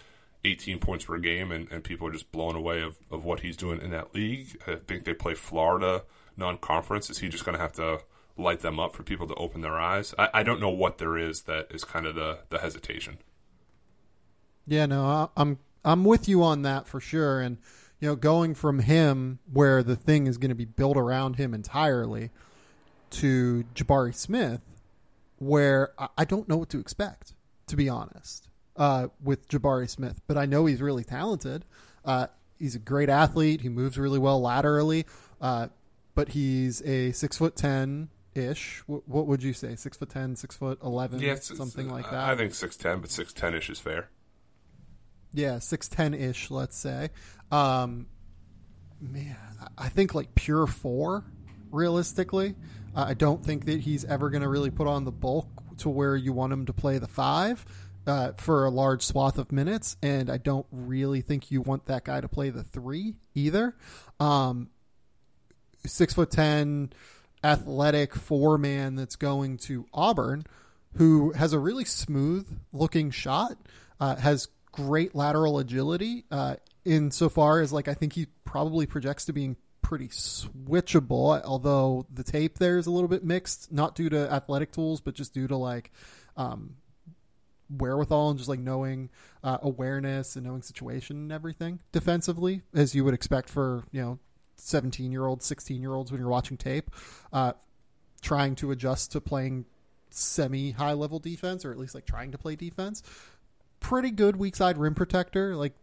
[0.44, 3.56] 18 points per game and, and people are just blown away of, of what he's
[3.56, 4.58] doing in that league?
[4.66, 6.04] I think they play Florida
[6.38, 7.10] non-conference?
[7.10, 8.00] Is he just going to have to
[8.36, 10.14] light them up for people to open their eyes?
[10.18, 13.18] I, I don't know what there is that is kind of the the hesitation.
[14.66, 17.40] Yeah, no, I, I'm I'm with you on that for sure.
[17.40, 17.58] And
[18.00, 21.54] you know, going from him where the thing is going to be built around him
[21.54, 22.30] entirely
[23.08, 24.60] to Jabari Smith,
[25.38, 27.34] where I, I don't know what to expect,
[27.68, 30.20] to be honest, uh, with Jabari Smith.
[30.26, 31.64] But I know he's really talented.
[32.04, 32.26] Uh,
[32.58, 33.62] he's a great athlete.
[33.62, 35.06] He moves really well laterally.
[35.40, 35.68] Uh,
[36.14, 38.82] but he's a six foot ten ish.
[38.86, 39.76] What, what, would you say?
[39.76, 42.28] Six foot ten, six foot eleven, yeah, something like that.
[42.28, 44.10] I think six ten, but six ten ish is fair.
[45.32, 47.10] Yeah, six ten ish, let's say.
[47.50, 48.06] Um,
[49.00, 49.36] man,
[49.76, 51.24] I think like pure four,
[51.70, 52.54] realistically.
[52.94, 55.46] Uh, I don't think that he's ever going to really put on the bulk
[55.78, 57.64] to where you want him to play the five
[58.06, 62.04] uh, for a large swath of minutes, and I don't really think you want that
[62.04, 63.76] guy to play the three either.
[64.20, 64.70] Um,
[65.84, 66.92] six foot ten,
[67.46, 70.44] athletic four man that's going to Auburn,
[70.94, 73.56] who has a really smooth looking shot,
[74.00, 76.24] uh, has great lateral agility.
[76.30, 82.24] Uh, insofar as like I think he probably projects to being pretty switchable, although the
[82.24, 85.46] tape there is a little bit mixed, not due to athletic tools, but just due
[85.46, 85.92] to like
[86.36, 86.76] um,
[87.70, 89.10] wherewithal and just like knowing
[89.44, 94.18] uh, awareness and knowing situation and everything defensively, as you would expect for you know
[94.56, 96.90] 17 year olds, 16 year olds when you're watching tape,
[97.32, 97.52] uh,
[98.22, 99.66] trying to adjust to playing
[100.10, 103.02] semi high level defense or at least like trying to play defense
[103.80, 105.54] pretty good weak side rim protector.
[105.54, 105.74] Like,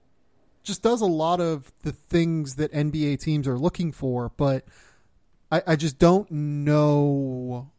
[0.63, 4.65] just does a lot of the things that NBA teams are looking for, but
[5.51, 7.71] I, I just don't know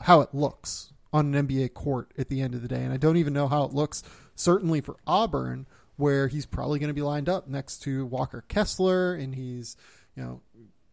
[0.00, 2.82] how it looks on an NBA court at the end of the day.
[2.82, 4.02] And I don't even know how it looks,
[4.34, 9.14] certainly for Auburn, where he's probably going to be lined up next to Walker Kessler
[9.14, 9.76] and he's,
[10.16, 10.40] you know,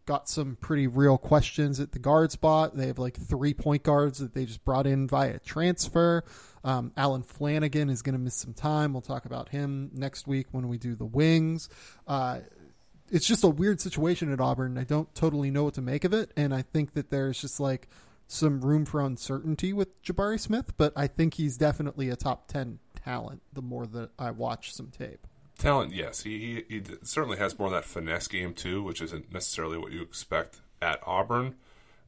[0.05, 2.75] got some pretty real questions at the guard spot.
[2.75, 6.23] They have like three point guards that they just brought in via transfer.
[6.63, 8.91] Um, Allen Flanagan is going to miss some time.
[8.91, 11.69] We'll talk about him next week when we do the wings.
[12.07, 12.39] Uh,
[13.11, 14.77] it's just a weird situation at Auburn.
[14.77, 17.59] I don't totally know what to make of it, and I think that there's just
[17.59, 17.87] like
[18.27, 22.79] some room for uncertainty with Jabari Smith, but I think he's definitely a top ten
[23.03, 23.41] talent.
[23.53, 25.25] The more that I watch some tape.
[25.59, 26.23] Talent, yes.
[26.23, 29.91] He, he, he certainly has more of that finesse game too, which isn't necessarily what
[29.91, 31.55] you expect at Auburn.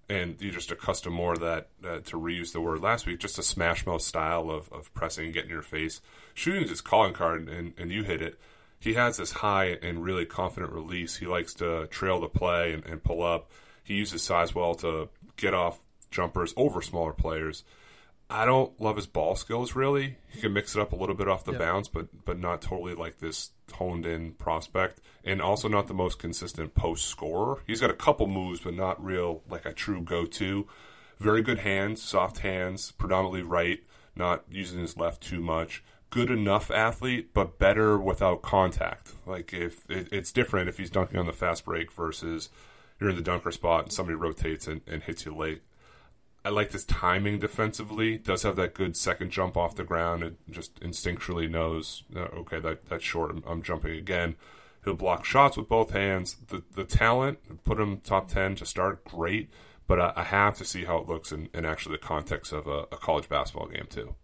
[0.07, 3.43] And you just accustomed more that, uh, to reuse the word last week, just a
[3.43, 6.01] smash mouth style of, of pressing and getting in your face.
[6.33, 8.39] Shooting is his calling card, and, and you hit it.
[8.79, 11.17] He has this high and really confident release.
[11.17, 13.51] He likes to trail the play and, and pull up.
[13.83, 17.63] He uses size well to get off jumpers over smaller players.
[18.31, 20.17] I don't love his ball skills really.
[20.29, 21.59] He can mix it up a little bit off the yep.
[21.59, 26.17] bounce, but but not totally like this honed in prospect, and also not the most
[26.17, 27.61] consistent post scorer.
[27.67, 30.65] He's got a couple moves, but not real like a true go to.
[31.19, 33.83] Very good hands, soft hands, predominantly right,
[34.15, 35.83] not using his left too much.
[36.09, 39.13] Good enough athlete, but better without contact.
[39.25, 42.49] Like if it, it's different if he's dunking on the fast break versus
[42.99, 45.63] you're in the dunker spot and somebody rotates and, and hits you late
[46.43, 48.17] I like his timing defensively.
[48.17, 50.23] Does have that good second jump off the ground.
[50.23, 53.31] It just instinctually knows, uh, okay, that that's short.
[53.31, 54.35] I'm, I'm, jumping again.
[54.83, 56.37] He'll block shots with both hands.
[56.47, 59.51] The the talent, put him top ten to start, great.
[59.85, 62.65] But I, I have to see how it looks in, in actually the context of
[62.65, 64.15] a, a college basketball game too.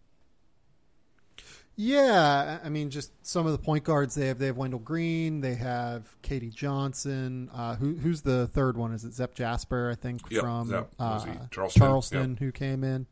[1.79, 4.39] Yeah, I mean, just some of the point guards they have.
[4.39, 5.41] They have Wendell Green.
[5.41, 7.51] They have KD Johnson.
[7.53, 8.93] Uh, who, who's the third one?
[8.93, 9.91] Is it Zep Jasper?
[9.91, 10.89] I think yep, from Zep.
[10.97, 12.39] Uh, Charleston, Charleston yep.
[12.39, 13.05] who came in.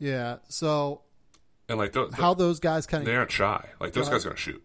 [0.00, 0.38] Yeah.
[0.48, 1.02] So,
[1.68, 3.68] and like those, how those guys kind of they aren't shy.
[3.78, 4.64] Like those guys are gonna shoot.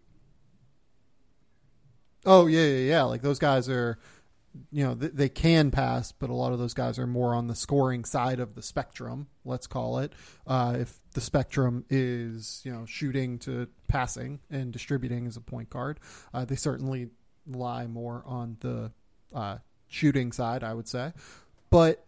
[2.24, 3.02] Oh yeah, yeah, yeah.
[3.04, 3.96] Like those guys are
[4.70, 7.46] you know th- they can pass, but a lot of those guys are more on
[7.46, 9.28] the scoring side of the spectrum.
[9.44, 10.12] Let's call it.
[10.46, 15.70] Uh, if the spectrum is you know shooting to passing and distributing as a point
[15.70, 16.00] guard,
[16.34, 17.08] uh, they certainly
[17.46, 18.92] lie more on the
[19.34, 21.12] uh, shooting side, I would say.
[21.70, 22.04] But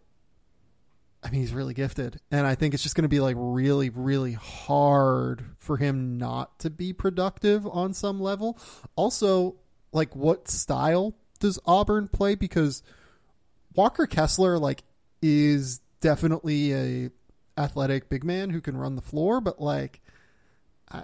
[1.21, 3.89] I mean, he's really gifted, and I think it's just going to be like really,
[3.89, 8.57] really hard for him not to be productive on some level.
[8.95, 9.55] Also,
[9.91, 12.35] like what style does Auburn play?
[12.35, 12.83] Because
[13.75, 14.83] Walker Kessler like
[15.21, 17.11] is definitely a
[17.57, 20.01] athletic big man who can run the floor, but like,
[20.91, 21.03] I,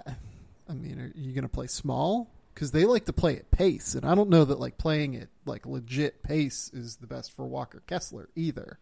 [0.68, 2.30] I mean, are you going to play small?
[2.54, 5.28] Because they like to play at pace, and I don't know that like playing at
[5.44, 8.78] like legit pace is the best for Walker Kessler either.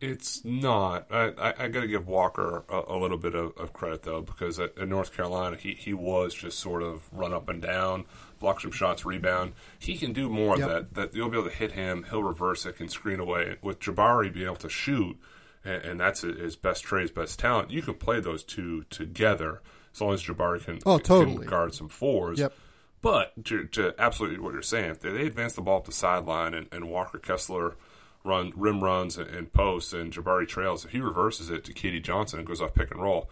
[0.00, 1.06] It's not.
[1.12, 4.20] I, I, I got to give Walker a, a little bit of, of, credit though,
[4.20, 8.04] because at, at, North Carolina, he, he was just sort of run up and down,
[8.44, 9.54] block some shots, rebound.
[9.78, 10.68] He can do more yep.
[10.68, 10.94] of that.
[10.94, 12.04] That you'll be able to hit him.
[12.10, 13.56] He'll reverse it, can screen away.
[13.62, 15.18] With Jabari being able to shoot,
[15.64, 17.70] and, and that's his best trade, his best talent.
[17.70, 19.62] You can play those two together
[19.94, 21.38] as long as Jabari can, oh, totally.
[21.38, 22.38] can guard some fours.
[22.38, 22.52] Yep.
[23.00, 26.54] But to, to, absolutely what you're saying, if they advance the ball up the sideline
[26.54, 27.76] and, and Walker Kessler
[28.24, 32.02] run rim runs and, and, posts and Jabari trails, if he reverses it to KD
[32.02, 33.30] Johnson and goes off pick and roll,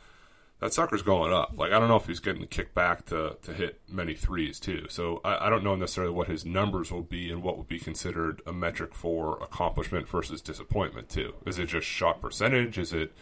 [0.62, 1.52] that sucker's going up.
[1.56, 4.86] Like I don't know if he's getting kicked back to, to hit many threes too.
[4.88, 7.78] So I, I don't know necessarily what his numbers will be and what would be
[7.78, 11.34] considered a metric for accomplishment versus disappointment too.
[11.44, 12.78] Is it just shot percentage?
[12.78, 13.12] Is it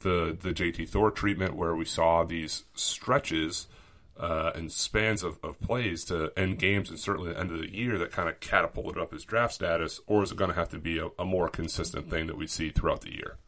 [0.00, 3.66] the the JT Thor treatment where we saw these stretches–
[4.18, 7.74] uh, and spans of, of plays to end games and certainly the end of the
[7.74, 10.68] year that kind of catapulted up his draft status, or is it going to have
[10.68, 13.38] to be a, a more consistent thing that we see throughout the year?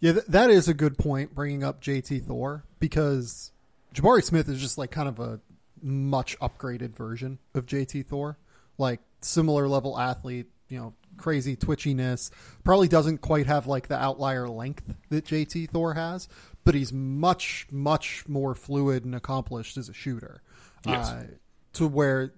[0.00, 3.50] Yeah, th- that is a good point, bringing up JT Thor, because
[3.94, 5.40] Jabari Smith is just like kind of a
[5.82, 8.38] much upgraded version of JT Thor.
[8.76, 12.30] Like, similar level athlete, you know, crazy twitchiness.
[12.64, 16.28] Probably doesn't quite have like the outlier length that JT Thor has,
[16.64, 20.42] but he's much much more fluid and accomplished as a shooter.
[20.86, 21.10] Yes.
[21.10, 21.26] Uh,
[21.74, 22.32] to where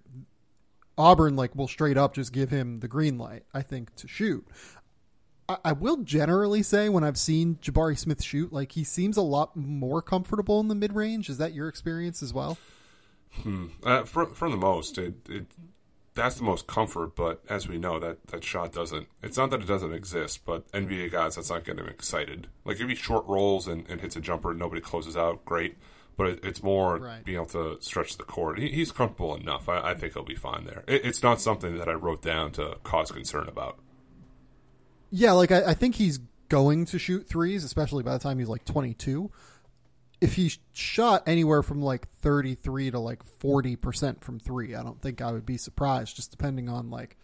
[0.97, 4.47] Auburn like will straight up just give him the green light, I think, to shoot.
[5.51, 9.23] I, I will generally say when I've seen Jabari Smith shoot, like he seems a
[9.23, 11.29] lot more comfortable in the mid range.
[11.29, 12.57] Is that your experience as well?
[13.43, 13.67] Hmm.
[13.83, 15.47] Uh, for for the most, it, it
[16.15, 17.17] that's the most comfort.
[17.17, 19.09] But as we know, that that shot doesn't.
[19.23, 22.47] It's not that it doesn't exist, but NBA guys, that's not getting them excited.
[22.65, 25.77] Like if he short rolls and, and hits a jumper, and nobody closes out, great.
[26.17, 27.25] But it, it's more right.
[27.25, 28.59] being able to stretch the court.
[28.59, 29.69] He, he's comfortable enough.
[29.69, 30.85] I, I, think he'll be fine there.
[30.87, 33.79] It, it's not something that I wrote down to cause concern about.
[35.11, 38.49] Yeah, like I, I think he's going to shoot threes, especially by the time he's
[38.49, 39.31] like 22
[40.21, 45.23] if he shot anywhere from like 33 to like 40% from 3 i don't think
[45.23, 47.17] i would be surprised just depending on like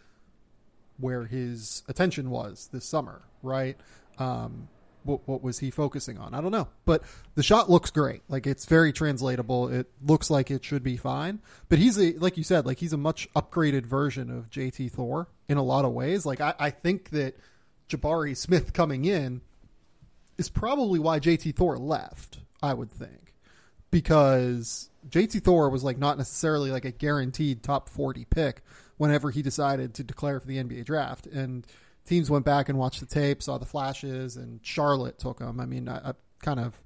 [0.97, 3.77] where his attention was this summer right?
[4.19, 4.69] Um,
[5.05, 6.35] what, what was he focusing on?
[6.35, 6.69] I don't know.
[6.85, 7.05] But
[7.37, 8.23] the shot looks great.
[8.29, 9.69] Like it's very translatable.
[9.69, 11.41] It looks like it should be fine.
[11.69, 15.29] But he's a like you said like he's a much upgraded version of jt thor
[15.49, 16.27] in a lot of ways.
[16.27, 17.37] Like i, I think that
[17.89, 19.41] jabari smith coming in
[20.39, 23.35] is probably why jt thor left I would think,
[23.91, 28.63] because JT Thor was like not necessarily like a guaranteed top 40 pick
[28.97, 31.27] whenever he decided to declare for the NBA draft.
[31.27, 31.67] And
[32.07, 35.61] teams went back and watched the tape, saw the flashes, and Charlotte took him.
[35.61, 36.13] I mean, I, I
[36.43, 36.81] kind of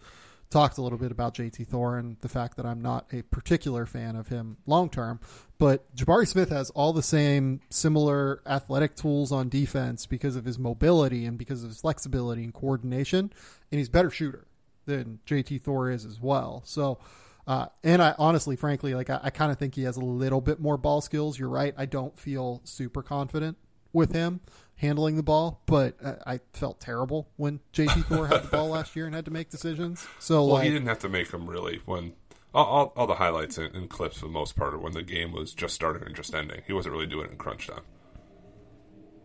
[0.51, 3.87] talked a little bit about JT Thor and the fact that I'm not a particular
[3.87, 5.21] fan of him long term.
[5.59, 10.59] But Jabari Smith has all the same similar athletic tools on defense because of his
[10.59, 13.33] mobility and because of his flexibility and coordination,
[13.71, 14.47] and he's better shooter
[14.87, 16.63] than JT Thor is as well.
[16.65, 16.99] So,
[17.47, 20.41] uh, and I honestly, frankly, like I, I kind of think he has a little
[20.41, 21.39] bit more ball skills.
[21.39, 21.75] You're right.
[21.77, 23.57] I don't feel super confident
[23.93, 24.41] with him
[24.81, 28.97] handling the ball, but uh, I felt terrible when JT Thor had the ball last
[28.97, 30.07] year and had to make decisions.
[30.19, 32.15] So, well, like, he didn't have to make them really when
[32.55, 35.03] all, all, all the highlights and, and, clips for the most part are when the
[35.03, 36.63] game was just starting and just ending.
[36.67, 37.83] He wasn't really doing it in crunch time.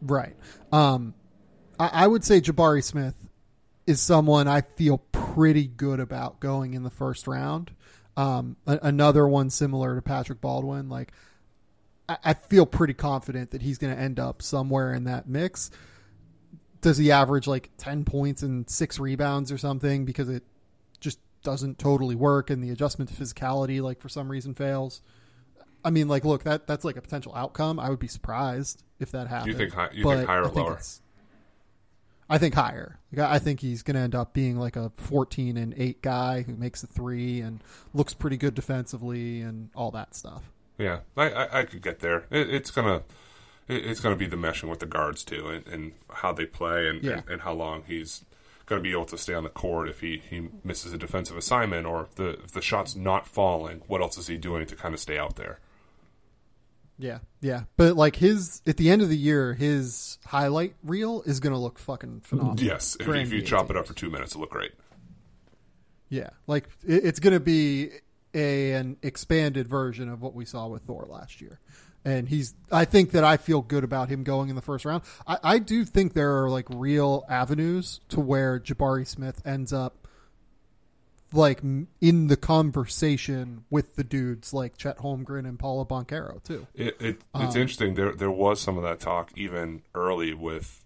[0.01, 0.35] Right.
[0.73, 1.13] Um,
[1.79, 3.15] I, I would say Jabari Smith
[3.87, 7.71] is someone I feel pretty good about going in the first round.
[8.17, 11.13] Um, a- another one similar to Patrick Baldwin, like
[12.07, 15.71] I, I feel pretty confident that he's going to end up somewhere in that mix.
[16.81, 20.43] Does he average like ten points and six rebounds or something because it
[20.99, 25.01] just doesn't totally work and the adjustment to physicality like for some reason fails?
[25.83, 27.79] I mean, like, look, that that's like a potential outcome.
[27.79, 29.51] I would be surprised if that happened.
[29.51, 30.79] You think high, you think higher or lower?
[32.27, 32.99] I think higher.
[33.17, 36.55] I think he's going to end up being like a 14 and 8 guy who
[36.55, 40.51] makes a three and looks pretty good defensively and all that stuff.
[40.77, 42.25] Yeah, I, I, I could get there.
[42.29, 43.03] It, it's gonna
[43.67, 46.87] it, it's gonna be the meshing with the guards too, and, and how they play,
[46.87, 47.13] and, yeah.
[47.13, 48.25] and, and how long he's
[48.65, 51.37] going to be able to stay on the court if he, he misses a defensive
[51.37, 53.81] assignment or if the if the shot's not falling.
[53.87, 55.59] What else is he doing to kind of stay out there?
[56.97, 61.39] Yeah, yeah, but like his at the end of the year, his highlight reel is
[61.39, 62.63] going to look fucking phenomenal.
[62.63, 64.71] Yes, if, if you chop it up for two minutes, it'll look great.
[66.07, 67.89] Yeah, like it, it's going to be
[68.35, 71.59] a an expanded version of what we saw with Thor last year,
[72.03, 72.53] and he's.
[72.71, 75.03] I think that I feel good about him going in the first round.
[75.25, 80.07] I, I do think there are like real avenues to where Jabari Smith ends up
[81.33, 81.61] like
[82.01, 86.67] in the conversation with the dudes like Chet Holmgren and Paolo Banchero too.
[86.75, 87.95] It, it it's um, interesting.
[87.95, 90.84] There there was some of that talk even early with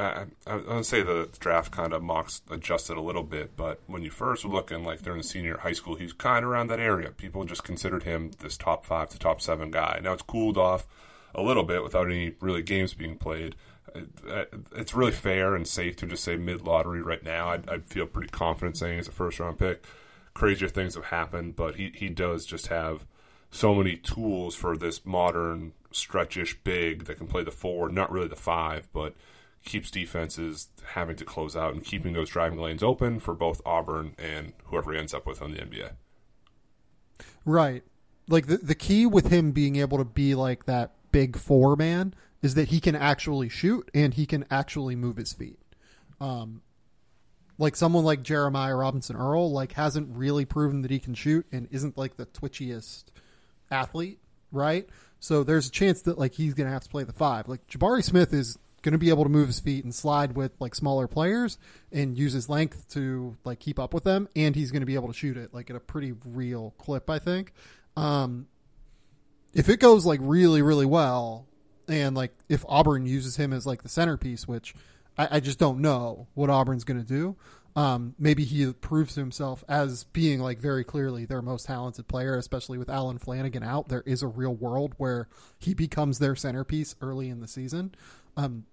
[0.00, 4.02] I, I, would say the draft kind of mocks adjusted a little bit, but when
[4.02, 6.80] you first were looking like during the senior high school, he's kind of around that
[6.80, 7.10] area.
[7.10, 10.00] People just considered him this top five to top seven guy.
[10.02, 10.86] Now it's cooled off
[11.34, 13.56] a little bit without any really games being played.
[14.76, 17.50] It's really fair and safe to just say mid lottery right now.
[17.50, 19.84] I'd, I'd feel pretty confident saying he's a first round pick.
[20.34, 23.04] Crazier things have happened, but he, he does just have
[23.50, 28.28] so many tools for this modern stretchish big that can play the four, not really
[28.28, 29.14] the five, but
[29.64, 34.14] keeps defenses having to close out and keeping those driving lanes open for both Auburn
[34.18, 35.92] and whoever he ends up with on the NBA.
[37.44, 37.82] Right.
[38.28, 42.14] Like the the key with him being able to be like that big four man
[42.42, 45.58] is that he can actually shoot and he can actually move his feet.
[46.20, 46.62] Um,
[47.58, 51.68] like someone like Jeremiah Robinson Earl, like hasn't really proven that he can shoot and
[51.70, 53.04] isn't like the twitchiest
[53.70, 54.18] athlete,
[54.50, 54.88] right?
[55.18, 57.48] So there's a chance that like he's gonna have to play the five.
[57.48, 60.52] Like Jabari Smith is going to be able to move his feet and slide with
[60.58, 61.58] like smaller players
[61.92, 64.94] and use his length to like keep up with them and he's going to be
[64.94, 67.52] able to shoot it like at a pretty real clip i think
[67.96, 68.46] um
[69.52, 71.46] if it goes like really really well
[71.88, 74.74] and like if auburn uses him as like the centerpiece which
[75.18, 77.36] i, I just don't know what auburn's going to do
[77.76, 82.78] um, maybe he proves himself as being like very clearly their most talented player, especially
[82.78, 83.88] with Allen Flanagan out.
[83.88, 85.28] There is a real world where
[85.58, 87.94] he becomes their centerpiece early in the season.
[88.36, 88.64] Um,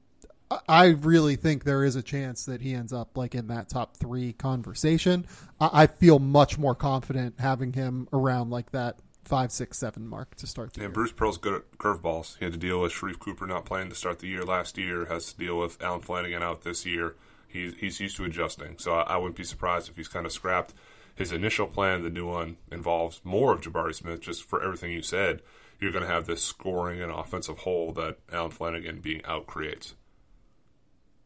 [0.67, 3.97] I really think there is a chance that he ends up like in that top
[3.97, 5.25] three conversation.
[5.59, 10.47] I, feel much more confident having him around like that five, six, seven mark to
[10.47, 10.93] start the yeah, year.
[10.93, 12.37] Bruce Pearl's good at curveballs.
[12.37, 15.05] He had to deal with Sharife Cooper not playing to start the year last year.
[15.05, 17.15] Has to deal with Allen Flanagan out this year.
[17.47, 20.31] He's he's used to adjusting, so I, I wouldn't be surprised if he's kind of
[20.31, 20.73] scrapped
[21.15, 22.03] his initial plan.
[22.03, 25.41] The new one involves more of Jabari Smith, just for everything you said
[25.79, 29.95] you're going to have this scoring and offensive hole that Allen Flanagan being out creates.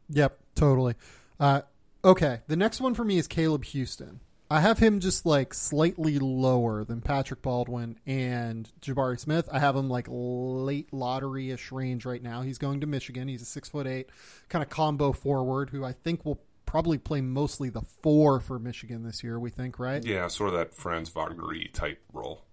[0.09, 0.95] Yep, totally.
[1.39, 1.61] Uh,
[2.03, 4.19] okay, the next one for me is Caleb Houstan.
[4.51, 9.47] I have him just like slightly lower than Patrick Baldwin and Jabari Smith.
[9.49, 12.41] I have him like late lottery ish range right now.
[12.41, 13.29] He's going to Michigan.
[13.29, 14.09] He's a six foot eight
[14.49, 19.03] kind of combo forward who I think will probably play mostly the four for Michigan
[19.03, 19.39] this year.
[19.39, 20.03] We think, right?
[20.05, 22.43] Yeah, sort of that Franz Wagner type role.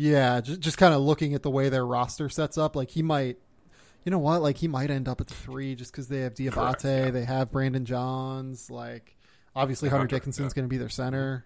[0.00, 3.02] Yeah, just just kind of looking at the way their roster sets up, like he
[3.02, 3.36] might,
[4.02, 6.32] you know what, like he might end up at the three just because they have
[6.32, 7.10] Diabate, yeah.
[7.10, 9.14] they have Brandon Johns, like
[9.54, 10.56] obviously Hunter, Hunter Dickinson's yeah.
[10.56, 11.44] going to be their center.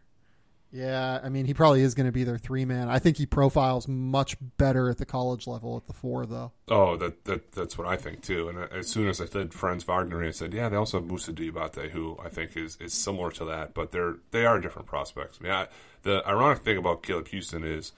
[0.70, 2.88] Yeah, I mean he probably is going to be their three man.
[2.88, 6.52] I think he profiles much better at the college level at the four though.
[6.68, 8.48] Oh, that, that that's what I think too.
[8.48, 11.10] And uh, as soon as I said Franz Wagner, I said, yeah, they also have
[11.10, 14.86] Moussa Diabate, who I think is is similar to that, but they're they are different
[14.86, 15.38] prospects.
[15.40, 15.66] I mean, I,
[16.04, 17.90] the ironic thing about Caleb Houstan is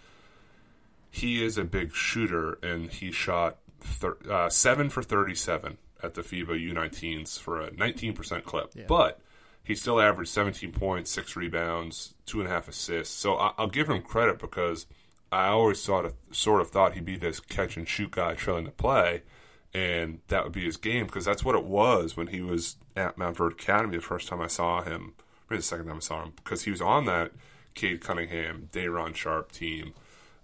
[1.16, 6.22] he is a big shooter, and he shot thir- uh, seven for thirty-seven at the
[6.22, 8.72] FIBA U19s for a nineteen percent clip.
[8.74, 8.84] Yeah.
[8.86, 9.20] But
[9.62, 13.14] he still averaged seventeen points, six rebounds, two and a half assists.
[13.14, 14.86] So I- will give him credit because
[15.32, 18.66] I always sort of sort of thought he'd be this catch and shoot guy trailing
[18.66, 19.22] to play,
[19.72, 23.16] and that would be his game because that's what it was when he was at
[23.16, 25.14] Montverde Academy the first time I saw him.
[25.48, 27.32] Maybe the second time I saw him because he was on that
[27.74, 29.94] Cade Cunningham, Day'Ron Sharpe team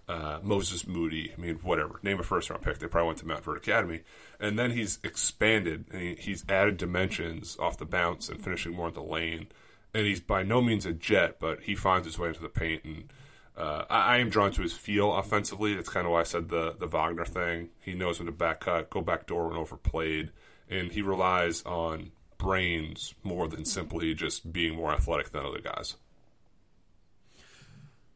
[0.07, 1.33] uh, Moses Moody.
[1.35, 1.99] I mean, whatever.
[2.03, 2.79] Name a first round pick.
[2.79, 4.01] They probably went to Montverde Academy.
[4.39, 8.89] And then he's expanded and he, he's added dimensions off the bounce and finishing more
[8.89, 9.47] in the lane.
[9.93, 12.83] And he's by no means a jet, but he finds his way into the paint.
[12.83, 13.13] And
[13.55, 15.75] uh, I, I, am drawn to his feel offensively.
[15.75, 17.69] That's kind of why I said the, the Wagner thing.
[17.79, 20.31] He knows when to back cut, go back door when overplayed.
[20.69, 25.95] And he relies on brains more than simply just being more athletic than other guys.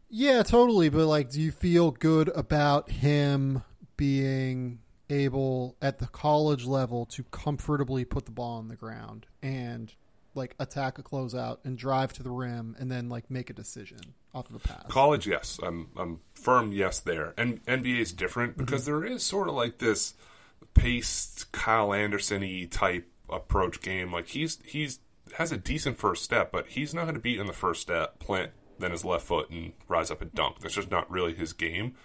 [0.10, 0.90] Yeah, totally.
[0.90, 3.64] But like, do you feel good about him
[3.96, 4.80] being
[5.10, 9.94] able at the college level to comfortably put the ball on the ground and
[10.36, 14.00] like attack a closeout and drive to the rim and then like make a decision
[14.34, 14.86] off of the pass?
[14.88, 15.60] College, yes.
[15.64, 17.34] I'm I'm firm yes there.
[17.38, 18.66] And NBA is different mm-hmm.
[18.66, 19.02] because mm-hmm.
[19.02, 20.14] there is sort of like this
[20.74, 24.12] paced Kyle Anderson type approach game.
[24.14, 25.00] Like he's he's
[25.38, 28.20] has a decent first step, but he's not going to beat in the first step
[28.20, 30.60] plant than his left foot and rise up and dunk.
[30.60, 31.96] That's just not really his game.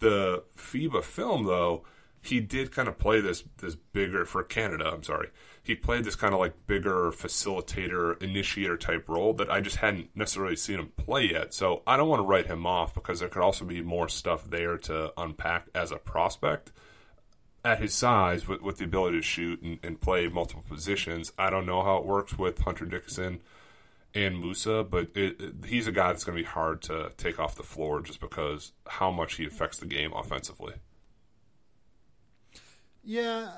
[0.00, 1.84] The FIBA film, though,
[2.20, 4.90] he did kind of play this this bigger for Canada.
[4.92, 5.30] I'm sorry,
[5.62, 10.10] he played this kind of like bigger facilitator, initiator type role that I just hadn't
[10.14, 11.54] necessarily seen him play yet.
[11.54, 14.48] So I don't want to write him off because there could also be more stuff
[14.48, 16.72] there to unpack as a prospect.
[17.64, 21.50] At his size, with, with the ability to shoot and, and play multiple positions, I
[21.50, 23.40] don't know how it works with Hunter Dickinson
[24.24, 27.38] and Moussa, but it, it, he's a guy that's going to be hard to take
[27.38, 30.74] off the floor just because how much he affects the game offensively.
[33.04, 33.52] Yeah,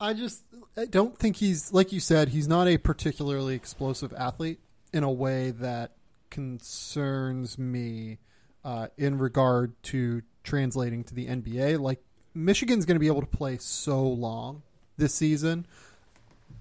[0.00, 0.42] I just
[0.76, 2.28] I don't think he's like you said.
[2.28, 4.60] He's not a particularly explosive athlete
[4.92, 5.92] in a way that
[6.30, 8.18] concerns me
[8.64, 11.80] uh, in regard to translating to the NBA.
[11.80, 12.02] Like
[12.34, 14.62] Michigan's going to be able to play so long
[14.96, 15.66] this season.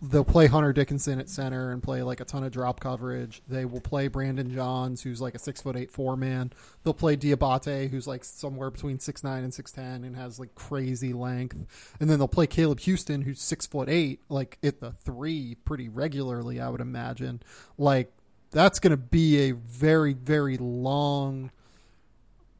[0.05, 3.41] They'll play Hunter Dickinson at center and play like a ton of drop coverage.
[3.47, 6.51] They will play Brandon Johns, who's like a six foot eight four man.
[6.83, 10.55] They'll play Diabate, who's like somewhere between six nine and six ten and has like
[10.55, 11.55] crazy length.
[12.01, 15.87] And then they'll play Caleb Houstan, who's six foot eight, like at the three pretty
[15.87, 17.41] regularly, I would imagine.
[17.77, 18.11] Like
[18.51, 21.49] that's going to be a very very long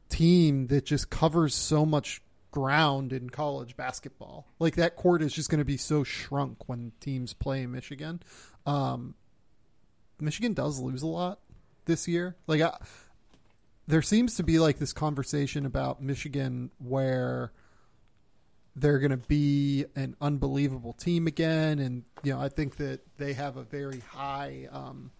[0.08, 2.22] team that just covers so much
[2.54, 4.46] ground in college basketball.
[4.60, 8.22] Like that court is just going to be so shrunk when teams play Michigan.
[8.64, 9.16] Um,
[10.20, 11.40] Michigan does lose a lot
[11.86, 12.36] this year.
[12.46, 12.78] Like I,
[13.88, 17.50] there seems to be like this conversation about Michigan where
[18.76, 23.32] they're going to be an unbelievable team again, and you know I think that they
[23.32, 24.68] have a very high.
[24.70, 25.10] Um,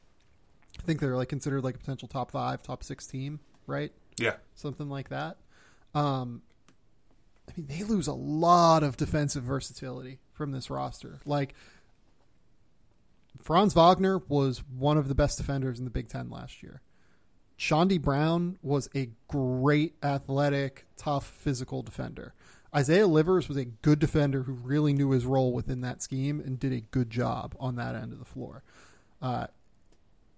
[0.78, 3.90] I think they're like considered like a potential top five, top six team, right?
[4.18, 5.38] Yeah, something like that.
[5.96, 6.42] Um,
[7.48, 11.20] I mean, they lose a lot of defensive versatility from this roster.
[11.24, 11.54] Like
[13.40, 16.80] Franz Wagner was one of the best defenders in the Big Ten last year.
[17.58, 22.34] Chaundee Brown was a great athletic, tough, physical defender.
[22.74, 26.58] Isaiah Livers was a good defender who really knew his role within that scheme and
[26.58, 28.64] did a good job on that end of the floor.
[29.22, 29.46] Uh,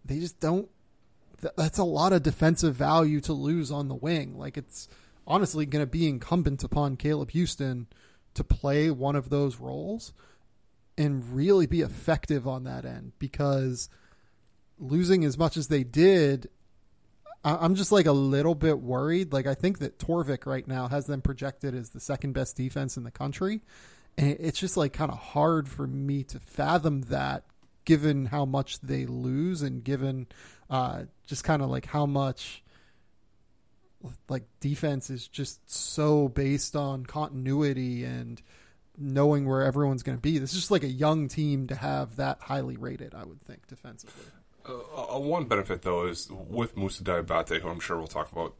[0.04, 0.68] they just don't.
[1.56, 4.36] That's a lot of defensive value to lose on the wing.
[4.38, 4.88] Like it's
[5.26, 7.86] honestly going to be incumbent upon Caleb Houstan
[8.34, 10.12] to play one of those roles
[10.98, 13.88] and really be effective on that end because
[14.78, 16.48] losing as much as they did
[17.46, 19.32] I'm just like a little bit worried.
[19.32, 22.96] Like I think that Torvik right now has them projected as the second best defense
[22.96, 23.60] in the country,
[24.18, 27.44] and it's just like kind of hard for me to fathom that,
[27.84, 30.26] given how much they lose and given
[30.68, 32.64] uh, just kind of like how much
[34.28, 38.40] like defense is just so based on continuity and
[38.98, 40.38] knowing where everyone's going to be.
[40.38, 43.66] This is just like a young team to have that highly rated, I would think,
[43.66, 44.32] defensively.
[44.68, 48.54] Uh, uh, one benefit though is with Moussa Diabate, who I'm sure we'll talk about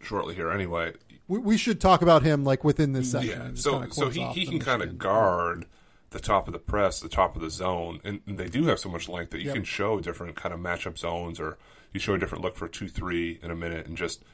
[0.00, 0.50] shortly here.
[0.50, 0.94] Anyway,
[1.28, 3.40] we, we should talk about him like within this section.
[3.40, 5.66] Yeah, so so he, he can kind of guard
[6.10, 8.78] the top of the press, the top of the zone, and, and they do have
[8.78, 9.54] so much length that you yep.
[9.54, 11.58] can show different kind of matchup zones, or
[11.92, 14.24] you show a different look for two three in a minute, and just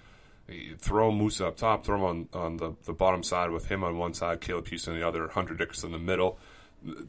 [0.79, 3.99] throw Moussa up top, throw him on, on the, the bottom side with him on
[3.99, 6.39] one side, Caleb Houstan on the other, Hunter Dickinson in the middle.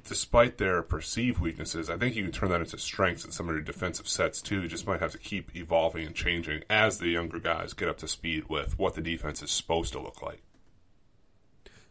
[0.04, 3.56] Despite their perceived weaknesses, I think you can turn that into strengths in some of
[3.56, 4.62] your defensive sets too.
[4.62, 7.98] You just might have to keep evolving and changing as the younger guys get up
[8.00, 10.44] to speed with what the defense is supposed to look like.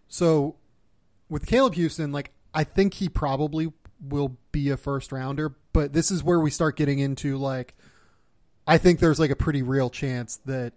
[0.07, 0.57] So,
[1.28, 6.11] with Caleb Houstan, like I think he probably will be a first rounder, but this
[6.11, 7.74] is where we start getting into like
[8.66, 10.72] I think there's like a pretty real chance that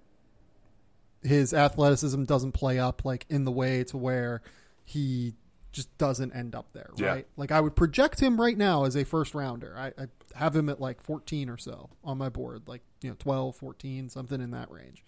[1.25, 4.41] his athleticism doesn't play up like in the way to where
[4.83, 5.33] he
[5.71, 7.17] just doesn't end up there, right?
[7.17, 7.21] Yeah.
[7.35, 9.75] Like I would project him right now as a first rounder.
[9.77, 13.15] I, I, have him at like 14 or so on my board, like, you know,
[13.19, 15.03] 12, 14, something in that range.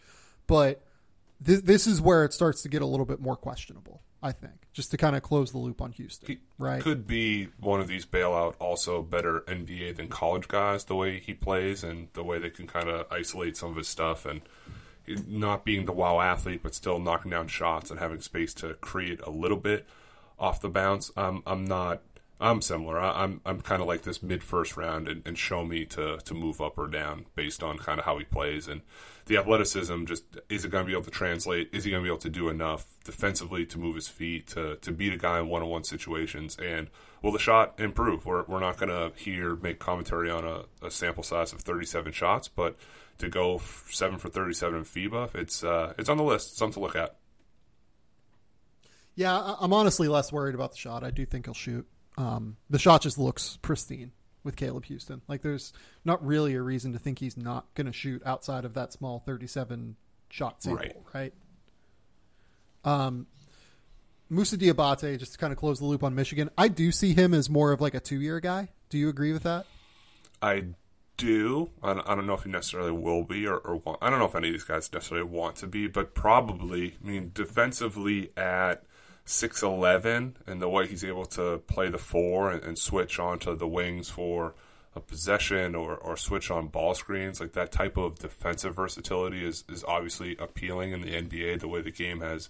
[0.46, 0.82] But
[1.40, 4.68] this, this is where it starts to get a little bit more questionable, I think,
[4.74, 6.82] just to kind of close the loop on Houstan, he right?
[6.82, 11.34] Could be one of these bailout, also better NBA than college guys, the way he
[11.34, 14.42] plays and the way they can kind of isolate some of his stuff and–
[15.28, 19.22] not being the wow athlete, but still knocking down shots and having space to create
[19.22, 19.88] a little bit
[20.40, 21.12] off the bounce.
[21.16, 22.02] I'm I'm not.
[22.40, 23.00] I'm similar.
[23.00, 25.86] I, am I'm, I'm kind of like this mid first round, and, and, show me
[25.86, 28.82] to to move up or down based on kind of how he plays and
[29.26, 30.06] the athleticism.
[30.06, 31.70] Just is it going to be able to translate?
[31.74, 34.76] Is he going to be able to do enough defensively to move his feet to
[34.76, 36.56] to beat a guy in one on one situations?
[36.58, 36.90] And
[37.24, 38.26] will the shot improve?
[38.26, 42.12] We're we're not going to here make commentary on a, a sample size of 37
[42.12, 42.76] shots, but
[43.18, 46.58] to go seven for 37 in FIBA, it's uh, it's on the list.
[46.58, 47.16] Something to look at.
[49.16, 51.04] Yeah, I'm honestly less worried about the shot.
[51.04, 51.88] I do think he'll shoot.
[52.18, 54.12] Um, the shot just looks pristine
[54.44, 55.22] with Caleb Houstan.
[55.28, 55.74] Like there's
[56.06, 59.20] not really a reason to think he's not going to shoot outside of that small
[59.20, 59.96] 37
[60.30, 61.34] shot sample, right?
[62.86, 62.94] right?
[63.00, 63.28] Um,
[64.30, 67.34] Moussa Diabate, just to kind of close the loop on Michigan, I do see him
[67.34, 68.70] as more of like a two year guy.
[68.90, 69.66] Do you agree with that?
[70.42, 70.64] I
[71.18, 71.70] do.
[71.84, 74.36] I don't know if he necessarily will be or, or want, I don't know if
[74.36, 76.96] any of these guys necessarily want to be, but probably.
[77.04, 78.84] I mean, defensively at
[79.26, 83.68] 6'11 and the way he's able to play the four and, and switch onto the
[83.68, 84.54] wings for
[84.96, 89.64] a possession or, or switch on ball screens, like that type of defensive versatility is,
[89.70, 92.50] is obviously appealing in the NBA, the way the game has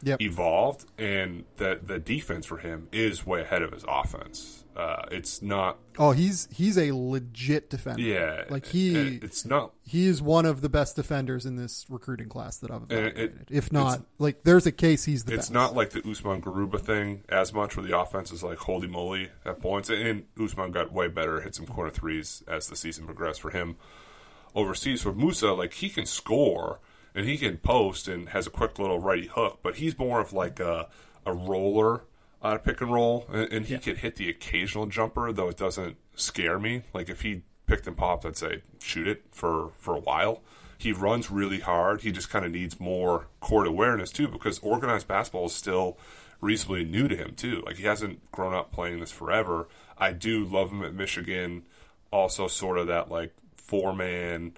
[0.00, 0.22] Yep.
[0.22, 4.64] evolved, and that the defense for him is way ahead of his offense.
[4.78, 8.00] Uh, it's not, Oh, he's he's a legit defender.
[8.00, 11.56] yeah, like uh, he uh, it's not he is one of the best defenders in
[11.56, 15.34] this recruiting class that I've uh, it- if not, like there's a case he's the
[15.34, 15.52] it's best.
[15.52, 19.30] not like the Usman Garuba thing as much, where the offense is like holy moly
[19.44, 19.90] at points.
[19.90, 23.74] And Usman got way better, hit some corner threes as the season progressed for him
[24.54, 25.02] overseas.
[25.02, 26.78] for Moussa, like he can score
[27.16, 30.32] and he can post and has a quick little righty hook, but he's more of
[30.32, 30.88] like a
[31.26, 32.04] a roller
[32.40, 35.56] on a pick and roll, and, and he could hit the occasional jumper, though it
[35.56, 36.82] doesn't scare me.
[36.92, 40.42] Like if he picked and popped, I'd say shoot it for for a while.
[40.78, 42.02] He runs really hard.
[42.02, 45.98] He just kind of needs more court awareness too, because organized basketball is still
[46.40, 47.62] reasonably new to him too.
[47.66, 49.68] Like he hasn't grown up playing this forever.
[49.98, 51.64] I do love him at Michigan.
[52.10, 54.52] Also, sort of that like four man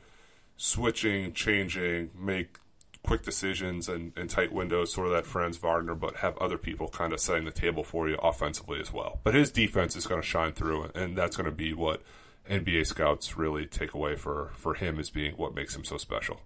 [0.56, 2.58] switching, changing, make
[3.02, 6.88] quick decisions and, and tight windows, sort of that Franz Wagner, but have other people
[6.88, 9.20] kind of setting the table for you offensively as well.
[9.24, 12.02] But his defense is going to shine through, and that's going to be what
[12.48, 16.42] NBA scouts really take away for, for him as being what makes him so special.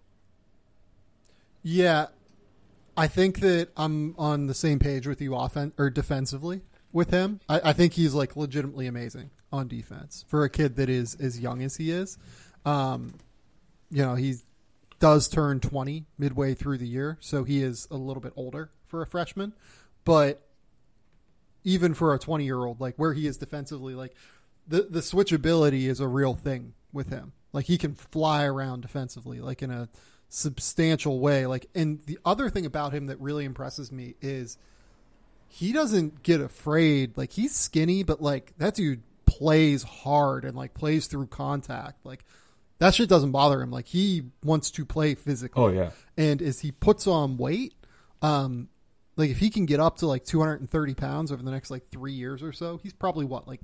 [1.62, 2.08] Yeah,
[2.96, 7.40] I think that I'm on the same page with you, offen or defensively with him.
[7.48, 11.40] I, I think he's like legitimately amazing on defense for a kid that is as
[11.40, 12.18] young as he is.
[12.64, 13.14] Um,
[13.90, 14.36] you know, he
[14.98, 19.02] does turn 20 midway through the year, so he is a little bit older for
[19.02, 19.52] a freshman.
[20.04, 20.42] But
[21.64, 24.14] even for a 20 year old, like where he is defensively, like
[24.66, 27.32] the the switchability is a real thing with him.
[27.52, 29.88] Like he can fly around defensively, like in a
[30.28, 31.46] substantial way.
[31.46, 34.58] Like, and the other thing about him that really impresses me is
[35.48, 37.16] he doesn't get afraid.
[37.16, 42.04] Like he's skinny, but like that dude plays hard and like plays through contact.
[42.04, 42.24] Like
[42.78, 43.70] that shit doesn't bother him.
[43.70, 45.62] Like he wants to play physically.
[45.62, 45.90] Oh, yeah.
[46.16, 47.74] And as he puts on weight,
[48.22, 48.68] um,
[49.16, 52.12] like if he can get up to like 230 pounds over the next like three
[52.12, 53.60] years or so, he's probably what like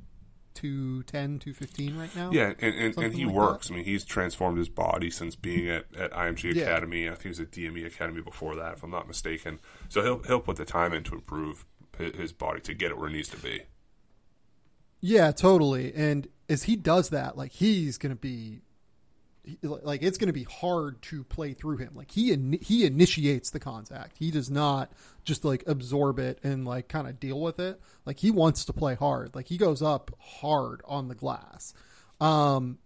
[0.54, 2.30] 210, 215 right now.
[2.32, 3.68] Yeah, and, and, and he like works.
[3.68, 3.74] that.
[3.74, 6.62] I mean, he's transformed his body since being at, at IMG Yeah.
[6.64, 7.06] Academy.
[7.08, 9.60] I think he was at DME Academy before that, if I'm not mistaken.
[9.88, 11.64] So he'll he'll put the time in to improve
[11.98, 13.62] his body to get it where it needs to be.
[15.00, 15.94] Yeah, totally.
[15.94, 18.60] And as he does that, like he's going to be he-
[19.62, 21.92] like it's going to be hard to play through him.
[21.94, 24.16] Like he in, he initiates the contact.
[24.18, 24.92] He does not
[25.24, 27.80] just like absorb it and like kind of deal with it.
[28.04, 29.34] Like he wants to play hard.
[29.34, 31.74] Like he goes up hard on the glass.
[32.20, 32.78] Um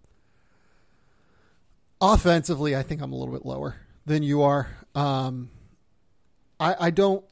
[2.01, 4.69] offensively, I think I'm a little bit lower than you are.
[4.95, 5.51] Um
[6.61, 7.25] I I don't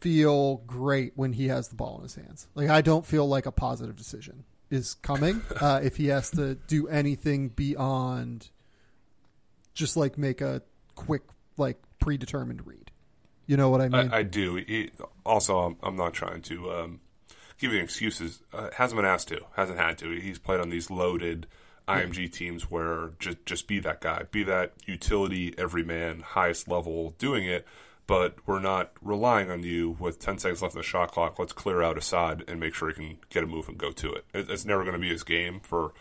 [0.00, 2.48] feel great when he has the ball in his hands.
[2.54, 6.54] Like I don't feel like a positive decision is coming uh, if he has to
[6.54, 8.50] do anything beyond
[9.78, 10.60] just like make a
[10.96, 11.22] quick
[11.56, 12.90] like predetermined read.
[13.46, 14.10] You know what I mean?
[14.12, 14.56] I, I do.
[14.56, 14.90] He,
[15.24, 17.00] also, I'm, I'm not trying to um,
[17.58, 18.42] give you excuses.
[18.52, 19.40] Uh, hasn't been asked to.
[19.56, 20.10] Hasn't had to.
[20.20, 21.46] He's played on these loaded
[21.86, 27.46] IMG teams where just just be that guy, be that utility everyman, highest level doing
[27.46, 27.64] it.
[28.06, 31.38] But we're not relying on you with 10 seconds left in the shot clock.
[31.38, 34.12] Let's clear out Assad and make sure he can get a move and go to
[34.12, 34.24] it.
[34.32, 35.92] it it's never going to be his game for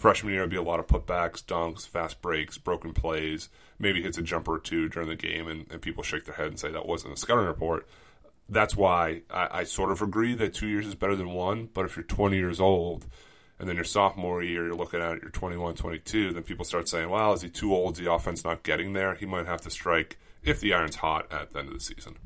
[0.00, 0.42] freshman year.
[0.42, 3.48] It'll be a lot of putbacks, dunks, fast breaks, broken plays.
[3.78, 6.48] Maybe hits a jumper or two during the game, and, and people shake their head
[6.48, 7.86] and say that wasn't a scouting report.
[8.48, 11.68] That's why I, I sort of agree that two years is better than one.
[11.72, 13.06] But if you're 20 years old
[13.58, 16.88] and then your sophomore year, you're looking at it, you're 21, 22, then people start
[16.88, 17.92] saying, well, is he too old?
[17.92, 19.14] Is the offense not getting there?
[19.14, 22.16] He might have to strike if the iron's hot at the end of the season.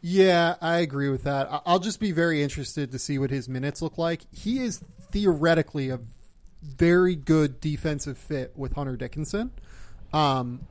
[0.00, 1.48] yeah, I agree with that.
[1.66, 4.22] I'll just be very interested to see what his minutes look like.
[4.32, 6.00] He is theoretically a
[6.62, 9.52] very good defensive fit with Hunter Dickinson.
[10.12, 10.66] Um,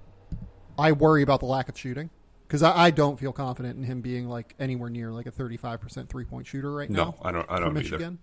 [0.77, 2.09] I worry about the lack of shooting
[2.47, 6.09] because I, I don't feel confident in him being like anywhere near like a 35%
[6.09, 6.97] three point shooter right now.
[6.97, 7.49] No, I don't.
[7.49, 7.73] I don't either.
[7.73, 8.19] Michigan.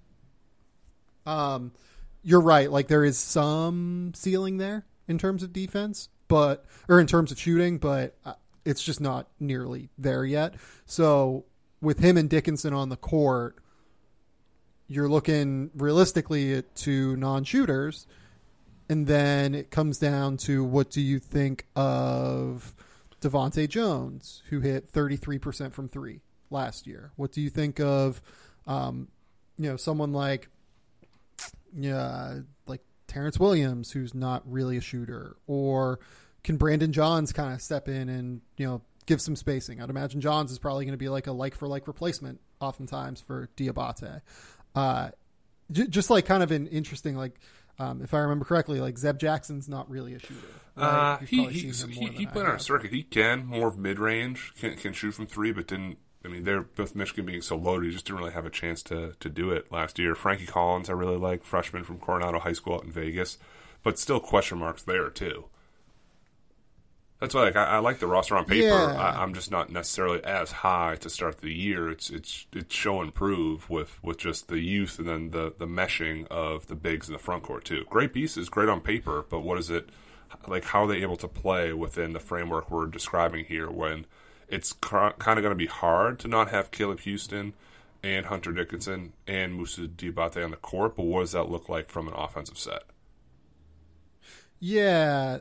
[1.26, 1.72] Um,
[2.22, 2.70] you're right.
[2.70, 7.38] Like there is some ceiling there in terms of defense, but or in terms of
[7.38, 8.34] shooting, but uh,
[8.64, 10.54] it's just not nearly there yet.
[10.86, 11.44] So
[11.80, 13.58] with him and Dickinson on the court,
[14.88, 18.06] you're looking realistically at two non-shooters,
[18.88, 22.74] and then it comes down to what do you think of
[23.20, 26.20] DeVante' Jones, who hit 33% from three
[26.50, 27.12] last year?
[27.16, 28.20] What do you think of,
[28.66, 29.08] um,
[29.56, 30.48] you know, someone like,
[31.74, 35.98] yeah, like Terrence Williams, who's not really a shooter, or
[36.42, 39.82] can Brandon Johns kind of step in and you know give some spacing?
[39.82, 43.20] I'd imagine Johns is probably going to be like a like for like replacement, oftentimes
[43.20, 44.20] for Diabate.
[44.74, 45.10] Uh,
[45.70, 47.38] j- just like kind of an interesting like
[47.78, 50.34] Um, if I remember correctly, like Zeb Jackson's not really a shooter.
[50.76, 50.84] right?
[50.86, 52.90] Uh, he he, he, he played on a circuit.
[52.92, 55.98] He can more of mid range, can can shoot from three, but didn't.
[56.24, 58.82] I mean, they're both Michigan being so loaded, he just didn't really have a chance
[58.84, 60.14] to to do it last year.
[60.14, 63.36] Frankie Collins, I really like, freshman from Coronado High School out in Vegas,
[63.82, 65.46] but still question marks there too.
[67.24, 68.66] That's why like, I, I like the roster on paper.
[68.66, 69.00] Yeah.
[69.00, 71.88] I, I'm just not necessarily as high to start the year.
[71.88, 75.66] It's it's it's show and prove with with just the youth and then the the
[75.66, 77.86] meshing of the bigs in the front court too.
[77.88, 79.88] Great pieces, great on paper, but what is it
[80.46, 80.66] like?
[80.66, 84.04] How are they able to play within the framework we're describing here when
[84.46, 87.54] it's kind of going to be hard to not have Caleb Houstan
[88.02, 90.94] and Hunter Dickinson and Moussa Diabate on the court?
[90.94, 92.82] But what does that look like from an offensive set?
[94.60, 95.38] Yeah,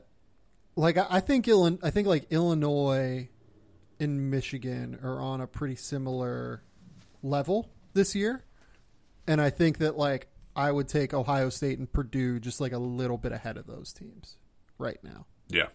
[0.76, 3.30] like I think Illinois, I think like Illinois
[4.00, 6.64] and Michigan are on a pretty similar
[7.22, 8.44] level this year,
[9.28, 12.78] and I think that like I would take Ohio State and Purdue just like a
[12.78, 14.38] little bit ahead of those teams
[14.78, 15.26] right now.
[15.50, 15.68] Yeah,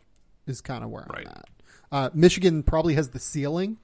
[0.46, 1.26] Is kind of where Right.
[1.26, 1.44] I'm at.
[1.90, 3.78] Uh, Michigan probably has the ceiling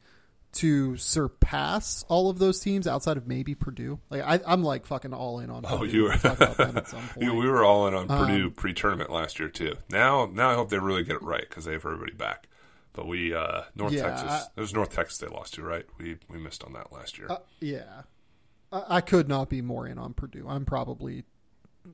[0.55, 3.99] to surpass all of those teams outside of maybe Purdue.
[4.11, 5.65] Like I, I'm like fucking all in on.
[5.67, 5.93] Oh, Purdue.
[5.97, 6.17] you were.
[6.17, 7.41] talk about them at some Yeah, point.
[7.41, 9.77] we were all in on Purdue Um, pre-tournament last year too.
[9.91, 12.49] Now, now I hope they really get it right because they have everybody back.
[12.93, 14.31] But we uh, North Yeah, Texas.
[14.31, 15.85] I- it was North Texas they lost to, right?
[15.99, 17.27] We we missed on that last year.
[17.29, 18.03] Uh, yeah,
[18.73, 20.47] I, I could not be more in on Purdue.
[20.49, 21.25] I'm probably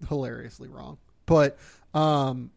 [0.09, 1.59] hilariously wrong, but
[1.95, 2.51] um,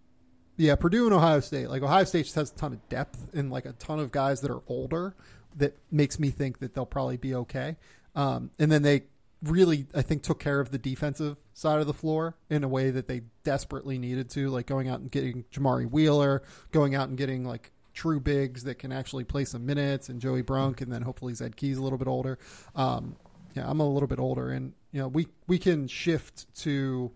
[0.58, 1.70] yeah, Purdue and Ohio State.
[1.70, 4.42] Like Ohio State just has a ton of depth and like a ton of guys
[4.42, 5.16] that are older.
[5.56, 7.78] That makes me think that they'll probably be okay.
[8.16, 9.04] Um, and then they
[9.42, 12.92] really, I think, took care of the defensive side of the floor in a way
[12.92, 17.18] that they desperately needed to, like going out and getting Jamari Wheeler, going out and
[17.18, 21.04] getting like true bigs that can actually play some minutes, and Joey Brunk, and then
[21.04, 22.40] hopefully Zed Key's a little bit older.
[22.76, 23.16] Um,
[23.56, 27.12] yeah, I'm a little bit older, and you know we we can shift to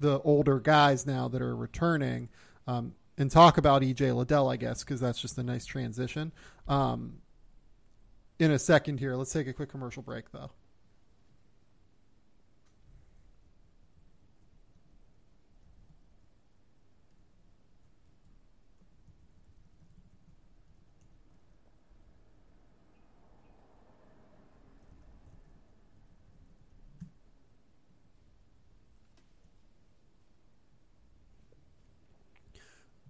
[0.00, 2.28] the older guys now that are returning
[2.66, 6.32] um, and talk about EJ Liddell, I guess, because that's just a nice transition.
[6.68, 7.18] Um,
[8.40, 10.50] in a second here, let's take a quick commercial break, though.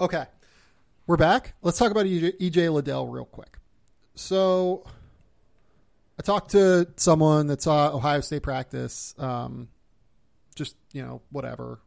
[0.01, 0.25] Okay,
[1.07, 1.53] we're back.
[1.61, 3.59] Let's talk about EJ, EJ Liddell real quick.
[4.15, 4.83] So,
[6.21, 9.15] I talked to someone that saw Ohio State practice.
[9.17, 9.69] Um,
[10.55, 11.81] just you know, whatever,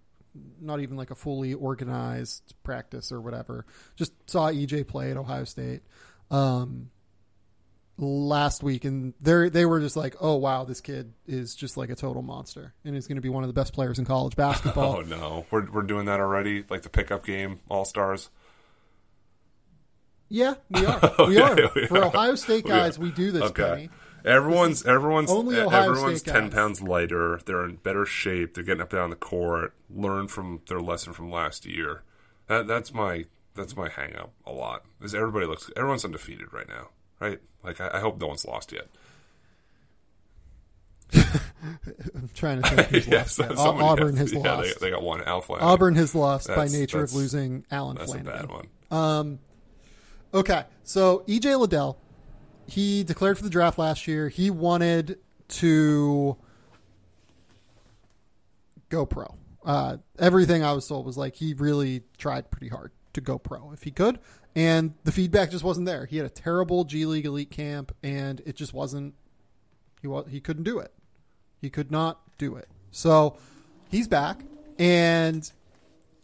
[0.59, 3.67] not even like a fully organized practice or whatever.
[3.95, 5.84] Just saw EJ play at Ohio State
[6.31, 6.89] um,
[7.99, 11.91] last week, and they they were just like, "Oh wow, this kid is just like
[11.91, 14.36] a total monster, and he's going to be one of the best players in college
[14.36, 16.65] basketball." oh no, we're we're doing that already.
[16.71, 18.31] Like the pickup game, All Stars.
[20.27, 21.11] Yeah, we are.
[21.27, 21.67] We are.
[21.88, 22.05] For.
[22.05, 23.63] Ohio State guys, we do this, Okay.
[23.63, 23.89] Pennie.
[24.26, 26.53] Everyone's everyone's everyone's State ten guys.
[26.53, 27.41] pounds lighter.
[27.45, 28.53] They're in better shape.
[28.53, 29.74] They're getting up down the court.
[29.93, 32.03] Learn from their lesson from last year.
[32.47, 34.84] That that's my that's my hang up a lot.
[35.01, 37.39] Is everybody looks everyone's undefeated right now, right?
[37.63, 38.88] Like I, I hope no one's lost yet.
[41.63, 43.07] I'm trying to think who's
[43.39, 43.39] lost.
[43.41, 44.80] Au- somebody Auburn has yeah, lost.
[44.80, 45.21] They, they got one.
[45.24, 45.67] Al Flanagan.
[45.67, 48.67] Auburn has lost by nature of losing Allen That's a bad one.
[48.89, 49.39] Um,
[50.34, 51.97] okay, so EJ Liddell,
[52.68, 54.30] he declared for the draft last year.
[54.30, 56.38] He wanted to
[58.89, 59.36] go pro.
[59.66, 63.72] Uh, everything I was told was like he really tried pretty hard to go pro
[63.72, 64.20] if he could,
[64.55, 66.05] and the feedback just wasn't there.
[66.05, 69.14] He had a terrible G League elite camp, and it just wasn't.
[70.01, 70.91] He was he couldn't do it.
[71.61, 72.68] He could not do it.
[72.91, 73.38] So
[73.89, 74.43] he's back,
[74.78, 75.49] and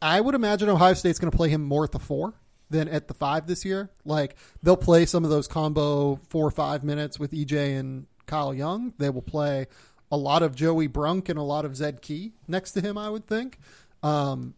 [0.01, 2.33] I would imagine Ohio State's going to play him more at the four
[2.69, 3.89] than at the five this year.
[4.05, 8.53] Like they'll play some of those combo four or five minutes with EJ and Kyle
[8.53, 8.93] Young.
[8.97, 9.67] They will play
[10.11, 12.97] a lot of Joey Brunk and a lot of Zed Key next to him.
[12.97, 13.59] I would think.
[14.01, 14.53] Um,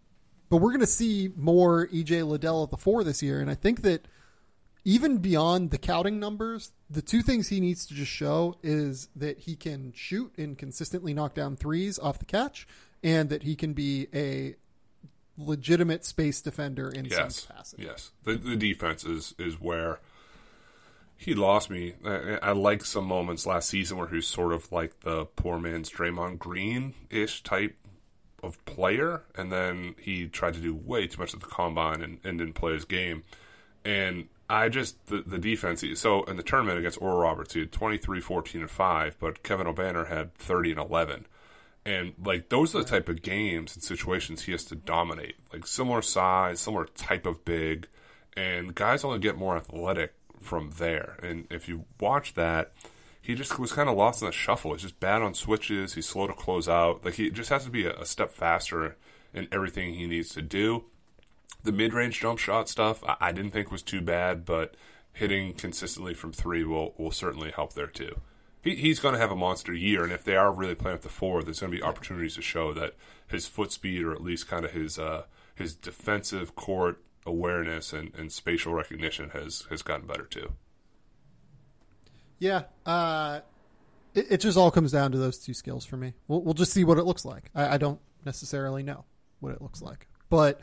[0.49, 3.55] but we're going to see more EJ Liddell at the four this year, and I
[3.55, 4.07] think that
[4.84, 9.39] even beyond the counting numbers, the two things he needs to just show is that
[9.39, 12.68] he can shoot and consistently knock down threes off the catch,
[13.01, 14.55] and that he can be a
[15.38, 17.84] legitimate space defender in Yes, some capacity.
[17.84, 18.12] yes.
[18.24, 20.00] The the defense is is where
[21.18, 21.94] he lost me.
[22.06, 25.60] I, I like some moments last season where he was sort of like the poor
[25.60, 27.76] man's Draymond Green ish type
[28.44, 32.20] of player, and then he tried to do way too much at the combine and,
[32.24, 33.24] and didn't play his game.
[33.86, 35.84] And I just the, the defense.
[35.96, 39.68] So in the tournament against Oral Roberts, he had 23, 14, and five, but Kevin
[39.68, 41.28] Obanor had thirty and eleven.
[41.86, 45.36] And like those are the type of games and situations he has to dominate.
[45.52, 47.88] Like similar size, similar type of big,
[48.38, 51.18] and guys only get more athletic from there.
[51.24, 52.72] And if you watch that,
[53.22, 54.74] he just was kind of lost in the shuffle.
[54.74, 55.94] He's just bad on switches.
[55.94, 57.04] He's slow to close out.
[57.06, 58.96] Like he just has to be a, a step faster
[59.34, 60.86] in everything he needs to do.
[61.64, 64.76] The mid-range jump shot stuff, I, I didn't think was too bad, but
[65.14, 68.22] hitting consistently from three will will certainly help there too.
[68.62, 71.03] He, he's going to have a monster year, and if they are really playing with
[71.03, 72.95] the four, there's going to be opportunities to show that
[73.28, 75.24] his foot speed, or at least kind of his uh,
[75.55, 80.53] his defensive court awareness and, and spatial recognition has has gotten better too.
[82.39, 83.41] Yeah, uh,
[84.16, 86.14] it, it, just all comes down to those two skills for me.
[86.28, 87.51] We'll, we'll just see what it looks like.
[87.53, 89.05] I, I, don't necessarily know
[89.41, 90.59] what it looks like, but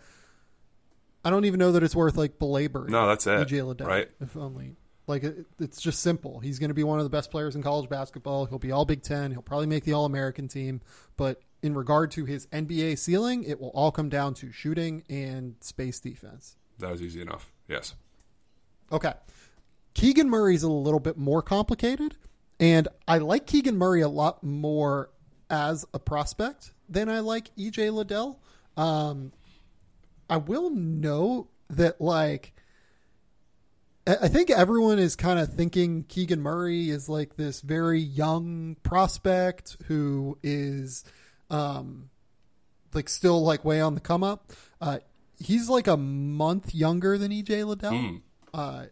[1.24, 2.90] I don't even know that it's worth like belaboring.
[2.90, 3.46] No, that's it.
[3.46, 4.10] EJ Liddell, right?
[4.20, 4.74] If only
[5.08, 6.38] like it, it's just simple.
[6.38, 8.46] He's going to be one of the best players in college basketball.
[8.46, 9.30] He'll be all Big Ten.
[9.32, 10.80] He'll probably make the All American team.
[11.16, 15.56] But in regard to his NBA ceiling, it will all come down to shooting and
[15.60, 16.56] space defense.
[16.78, 17.50] That was easy enough.
[17.66, 17.94] Yes.
[18.92, 19.14] Okay.
[19.94, 22.16] Keegan Murray's a little bit more complicated,
[22.60, 25.10] and I like Keegan Murray a lot more
[25.50, 28.40] as a prospect than I like EJ Liddell.
[28.76, 29.32] Um,
[30.30, 32.54] I will note that like
[34.08, 39.76] I think everyone is kind of thinking Keegan Murray is like this very young prospect
[39.86, 41.04] who is
[41.50, 42.08] um
[42.94, 44.52] like still like way on the come up.
[44.80, 44.98] Uh,
[45.38, 47.92] he's like a month younger than EJ Liddell.
[47.92, 48.22] Mm.
[48.54, 48.84] Uh,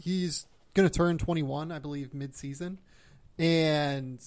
[0.00, 2.78] he's going to turn 21, I believe, mid-season,
[3.38, 4.22] and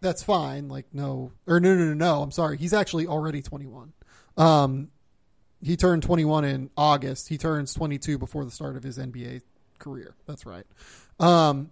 [0.00, 0.68] that's fine.
[0.68, 2.22] Like no, or no, no, no, no.
[2.22, 2.58] I'm sorry.
[2.58, 3.92] He's actually already 21.
[4.36, 4.88] Um,
[5.62, 7.28] he turned 21 in August.
[7.28, 9.42] He turns 22 before the start of his NBA
[9.78, 10.14] career.
[10.26, 10.66] That's right.
[11.18, 11.70] Um,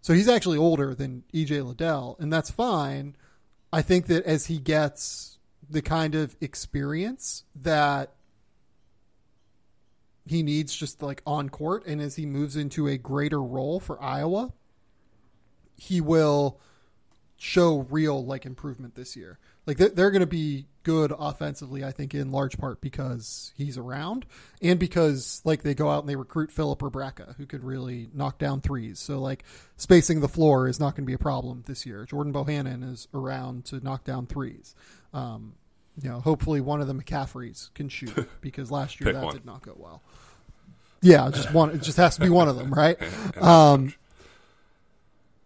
[0.00, 3.16] so he's actually older than EJ Liddell, and that's fine.
[3.72, 8.12] I think that as he gets the kind of experience that
[10.24, 14.00] he needs just like on court, and as he moves into a greater role for
[14.02, 14.52] Iowa,
[15.76, 16.60] he will
[17.36, 19.38] show real like improvement this year.
[19.66, 24.24] Like they're going to be good offensively, I think, in large part because he's around
[24.62, 28.38] and because like they go out and they recruit Filip Rebraca, who could really knock
[28.38, 29.00] down threes.
[29.00, 29.42] So like
[29.76, 32.04] spacing the floor is not going to be a problem this year.
[32.04, 34.76] Jordan Bohannon is around to knock down threes.
[35.12, 35.54] Um,
[36.00, 39.34] you know, hopefully one of the McCaffreys can shoot because last year that one.
[39.34, 40.02] did not go well.
[41.02, 41.70] Yeah, just one.
[41.70, 42.96] It just has to be one of them, right?
[43.40, 43.92] Um,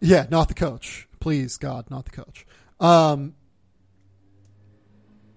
[0.01, 1.07] yeah, not the coach.
[1.19, 2.47] Please, God, not the coach.
[2.79, 3.35] Um,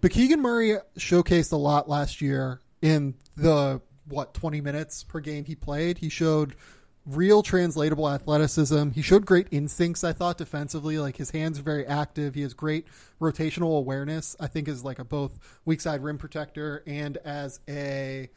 [0.03, 5.45] but Keegan Murray showcased a lot last year in the what 20 minutes per game
[5.45, 5.99] he played.
[5.99, 6.57] He showed
[7.05, 8.89] real translatable athleticism.
[8.89, 10.99] He showed great instincts, I thought, defensively.
[10.99, 12.35] Like his hands are very active.
[12.35, 12.85] He has great
[13.21, 14.35] rotational awareness.
[14.41, 18.29] I think as like a both weak side rim protector and as a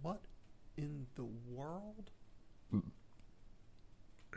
[0.00, 0.22] what
[0.78, 2.10] in the world?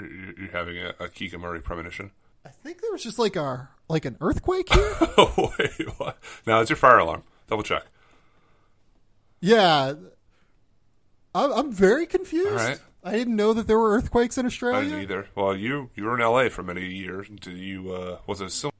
[0.01, 2.11] You're having a, a Keegan Murray premonition?
[2.45, 4.95] I think there was just like a like an earthquake here.
[5.17, 6.17] oh wait, what?
[6.45, 7.23] No, it's your fire alarm.
[7.47, 7.85] Double check.
[9.41, 9.93] Yeah,
[11.35, 12.49] I'm, I'm very confused.
[12.49, 12.79] All right.
[13.03, 14.79] I didn't know that there were earthquakes in Australia.
[14.79, 15.27] I didn't either.
[15.35, 17.27] Well, you you were in LA for many years.
[17.27, 18.71] Did you uh, was it still?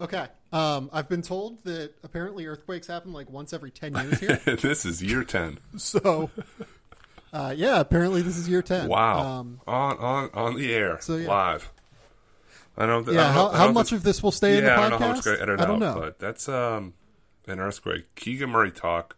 [0.00, 0.26] Okay.
[0.50, 4.36] Um, I've been told that apparently earthquakes happen like once every ten years here.
[4.56, 5.58] this is year ten.
[5.76, 6.30] So,
[7.34, 8.88] uh, yeah, apparently this is year ten.
[8.88, 9.18] Wow.
[9.18, 11.28] Um, on on on the air, so, yeah.
[11.28, 11.70] live.
[12.78, 13.06] I don't.
[13.08, 14.76] Yeah, I don't how, how much of this will stay yeah, in the podcast?
[14.82, 16.94] I don't know how much I don't, I don't know, but that's um,
[17.48, 18.14] an earthquake.
[18.14, 19.16] Keegan Murray talk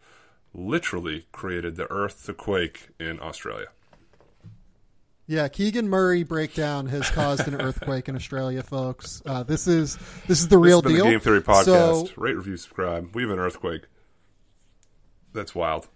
[0.55, 3.67] literally created the earth to quake in Australia.
[5.27, 9.23] Yeah, Keegan Murray breakdown has caused an earthquake in Australia, folks.
[9.25, 9.97] Uh, this is
[10.27, 11.05] this is the real deal.
[11.05, 12.09] The Game Theory podcast.
[12.09, 13.15] So, Rate, review, subscribe.
[13.15, 13.83] We have an earthquake.
[15.33, 15.87] That's wild.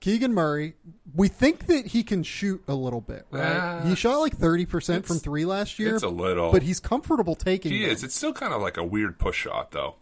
[0.00, 0.74] Keegan Murray,
[1.14, 3.42] we think that he can shoot a little bit, right?
[3.42, 5.94] Uh, he shot like 30% from three last year.
[5.94, 6.50] It's a little.
[6.52, 7.90] But he's comfortable taking He them.
[7.90, 8.02] is.
[8.02, 9.96] It's still kind of like a weird push shot, though.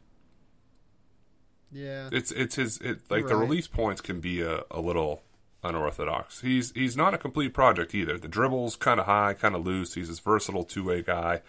[1.70, 2.08] Yeah.
[2.12, 5.22] It's it's his it like the release points can be a, a little
[5.62, 6.40] unorthodox.
[6.40, 8.16] He's he's not a complete project either.
[8.16, 9.94] The dribble's kind of high, kind of loose.
[9.94, 11.42] He's this versatile two way guy.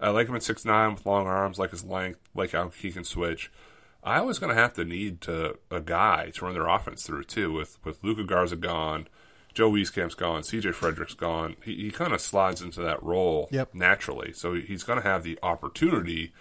[0.00, 2.92] I like him at six nine with long arms, like his length, like how he
[2.92, 3.50] can switch.
[4.02, 7.24] I was going to have to need to a guy to run their offense through
[7.24, 7.52] too.
[7.52, 9.08] With with Luka Garza gone,
[9.54, 10.70] Joe Wieskamp's gone, C.J.
[10.70, 11.56] Fredrick's gone.
[11.64, 13.74] He, he kind of slides into that role yep.
[13.74, 14.32] naturally.
[14.32, 16.32] So he's going to have the opportunity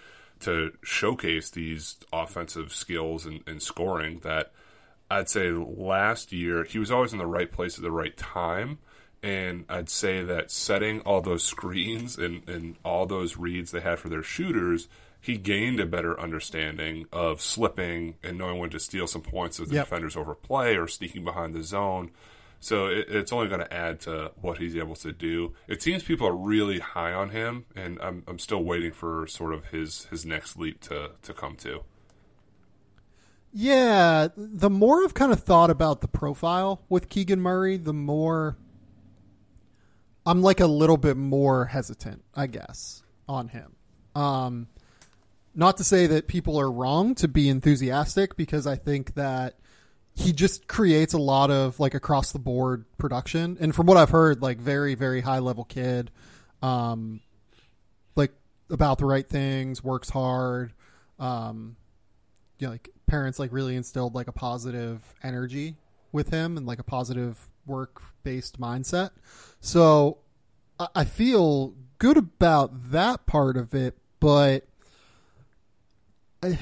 [0.42, 4.52] to showcase these offensive skills and, and scoring that
[5.10, 8.80] I'd say last year he was always in the right place at the right time.
[9.24, 13.98] And I'd say that setting all those screens and, and all those reads they had
[13.98, 14.88] for their shooters,
[15.28, 19.68] he gained a better understanding of slipping and knowing when to steal some points if
[19.70, 19.86] the Yep.
[19.86, 22.12] defenders overplay or sneaking behind the zone.
[22.60, 25.54] So it, it's only going to add to what he's able to do.
[25.68, 29.54] It seems people are really high on him, and I'm, I'm still waiting for sort
[29.54, 31.84] of his, his next leap to, to come to.
[33.54, 38.58] Yeah, the more I've kind of thought about the profile with Keegan Murray, the more
[40.26, 43.76] I'm like a little bit more hesitant, I guess, on him.
[44.16, 44.68] Um,
[45.58, 49.56] not to say that people are wrong to be enthusiastic because I think that
[50.14, 54.12] he just creates a lot of like across the board production, and from what I've
[54.12, 56.12] heard, like very very high level kid,
[56.62, 57.22] um,
[58.16, 58.32] like
[58.70, 60.74] about the right things, works hard,
[61.20, 61.76] um,
[62.60, 65.76] you know, like parents like really instilled like a positive energy
[66.12, 69.10] with him and like a positive work based mindset.
[69.60, 70.20] So
[70.80, 74.68] I, I feel good about that part of it, but
[76.44, 76.60] I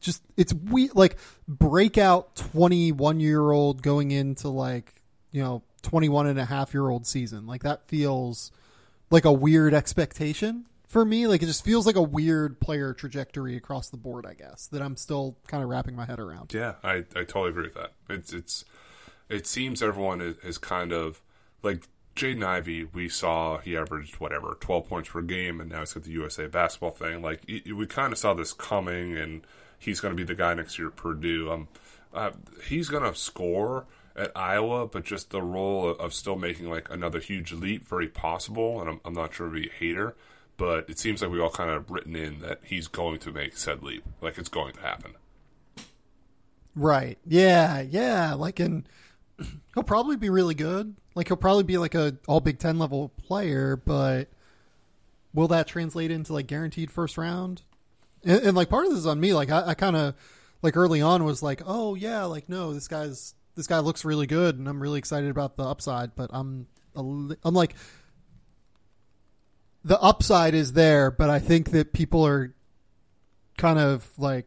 [0.00, 6.38] just it's we like breakout 21 year old going into like you know 21 and
[6.38, 7.46] a half year old season.
[7.46, 8.52] Like that feels
[9.10, 11.26] like a weird expectation for me.
[11.26, 14.82] Like it just feels like a weird player trajectory across the board i guess that
[14.82, 16.52] i'm still kind of wrapping my head around.
[16.52, 17.92] Yeah, I, I totally agree with that.
[18.08, 18.64] It's it's
[19.28, 21.22] it seems everyone is, is kind of
[21.62, 21.84] like
[22.18, 22.84] Jaden Ivey.
[22.84, 26.46] We saw he averaged whatever twelve points per game, and now he's got the USA
[26.46, 27.22] basketball thing.
[27.22, 29.42] Like we kind of saw this coming, and
[29.78, 31.50] he's going to be the guy next year at Purdue.
[31.50, 31.68] Um,
[32.12, 32.30] uh,
[32.66, 37.20] he's going to score at Iowa, but just the role of, still making like another
[37.20, 38.80] huge leap, very possible.
[38.80, 40.16] And I'm, I'm not sure to be a hater,
[40.56, 43.56] but it seems like we all kind of written in that he's going to make
[43.56, 45.12] said leap, like it's going to happen.
[46.74, 48.88] right yeah yeah like and
[49.74, 53.08] he'll probably be really good like he'll probably be like a all big 10 level
[53.08, 54.28] player but
[55.34, 57.62] will that translate into like guaranteed first round?
[58.24, 59.34] And, and like part of this is on me.
[59.34, 60.14] Like i, I kind of
[60.62, 64.26] like early on was like oh yeah like no this guy's this guy looks really
[64.26, 67.74] good and i'm really excited about the upside but i'm li- i'm like
[69.84, 72.54] the upside is there but i think that people are
[73.56, 74.46] kind of like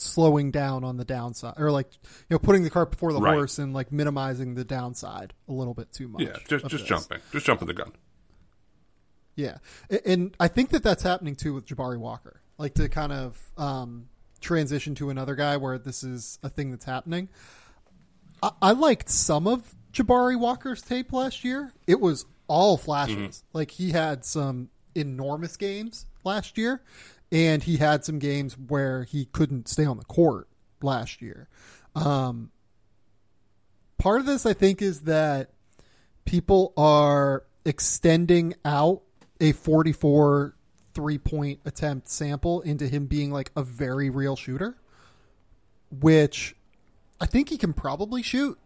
[0.00, 1.86] slowing down on the downside or like
[2.28, 3.34] you know putting the cart before the Right.
[3.34, 6.82] horse and like minimizing the downside a little bit too much Yeah, just just this.
[6.82, 7.92] jumping, just jumping the gun.
[9.36, 9.58] Yeah,
[10.04, 12.40] and I think that that's happening too with Jabari Walker.
[12.58, 14.08] Like to kind of um,
[14.40, 17.28] transition to another guy where this is a thing that's happening.
[18.42, 21.72] I, I liked some of Jabari Walker's tape last year.
[21.86, 23.44] It was all flashes.
[23.54, 26.82] Like he had some enormous games last year,
[27.32, 30.48] and he had some games where he couldn't stay on the court
[30.82, 31.48] last year.
[31.94, 32.50] Um,
[33.98, 35.50] part of this, I think, is that
[36.24, 39.02] people are extending out
[39.40, 40.54] a 44
[40.92, 44.76] three point attempt sample into him being like a very real shooter,
[46.00, 46.56] which
[47.20, 48.58] I think he can probably shoot.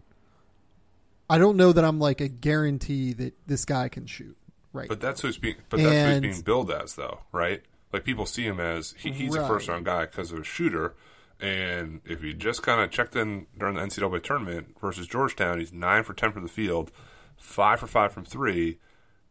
[1.28, 4.36] I don't know that I'm like a guarantee that this guy can shoot.
[4.72, 4.88] Right.
[4.88, 7.62] But that's who's being, but that's who And- he's being billed as, though, right?
[7.94, 10.96] Like people see him as he, he's a first round guy because of a shooter.
[11.40, 15.72] And if you just kind of checked in during the NCAA tournament versus Georgetown, he's
[15.72, 16.90] nine for ten from the field,
[17.36, 18.80] five for five from three.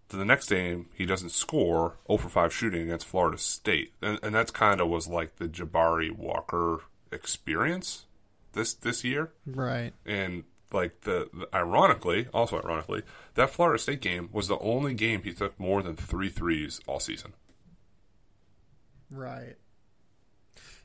[0.08, 3.94] To the next game, he doesn't score, 0 for 5 shooting against Florida State.
[4.02, 8.06] And, and that's kind of was like the Jabari Walker experience
[8.54, 9.34] this this year.
[9.46, 9.92] right.
[10.06, 13.02] And like the, the ironically, also ironically,
[13.34, 17.02] that Florida State game was the only game he took more than three threes all
[17.02, 17.34] season.
[19.14, 19.56] Right.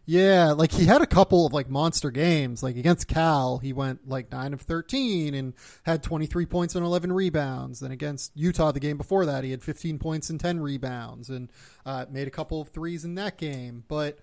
[0.05, 2.63] Yeah, like he had a couple of like monster games.
[2.63, 5.53] Like against Cal, he went like 9 of 13 and
[5.83, 7.81] had 23 points and 11 rebounds.
[7.81, 11.53] Then against Utah the game before that, he had 15 points and 10 rebounds and
[11.85, 13.85] uh, made a couple of threes in that game.
[13.87, 14.19] But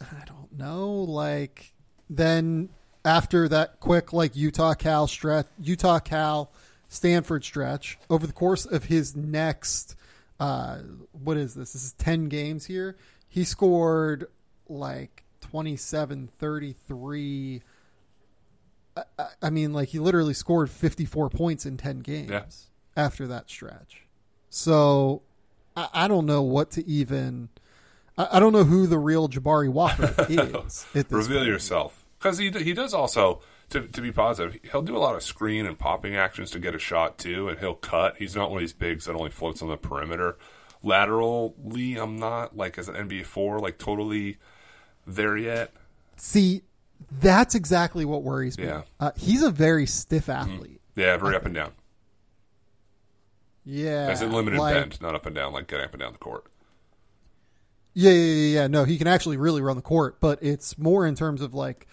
[0.00, 1.74] I don't know, like
[2.10, 2.68] then
[3.04, 6.50] after that quick like Utah Cal stretch, Utah Cal
[6.88, 9.94] Stanford stretch over the course of his next
[10.42, 10.78] uh
[11.12, 11.72] what is this?
[11.72, 12.96] This is 10 games here.
[13.28, 14.26] He scored
[14.68, 17.62] like 27 33
[18.96, 19.02] I,
[19.42, 22.42] I- mean like he literally scored 54 points in 10 games Yeah.
[22.96, 24.02] after that stretch.
[24.50, 25.22] So
[25.76, 27.48] I, I don't know what to even
[28.18, 30.86] I, I don't know who the real Jabari Walker is.
[30.94, 31.48] At this Reveal point.
[31.48, 33.40] yourself, because he he does also
[33.72, 34.58] to to be positive.
[34.70, 37.58] He'll do a lot of screen and popping actions to get a shot too, and
[37.58, 38.16] he'll cut.
[38.18, 40.36] He's not one of these bigs that only floats on the perimeter.
[40.82, 44.38] Laterally, I'm not like as an NBA four, like totally
[45.06, 45.72] there yet.
[46.16, 46.62] See,
[47.20, 48.64] that's exactly what worries me.
[48.64, 48.82] Yeah.
[49.00, 50.80] Uh, he's a very stiff athlete.
[50.94, 51.72] Yeah, very up and down.
[53.64, 56.12] Yeah, As in limited like- bend, not up and down, like getting up and down
[56.12, 56.46] the court.
[57.94, 58.66] Yeah, yeah, yeah, yeah.
[58.68, 61.86] No, he can actually really run the court, but it's more in terms of like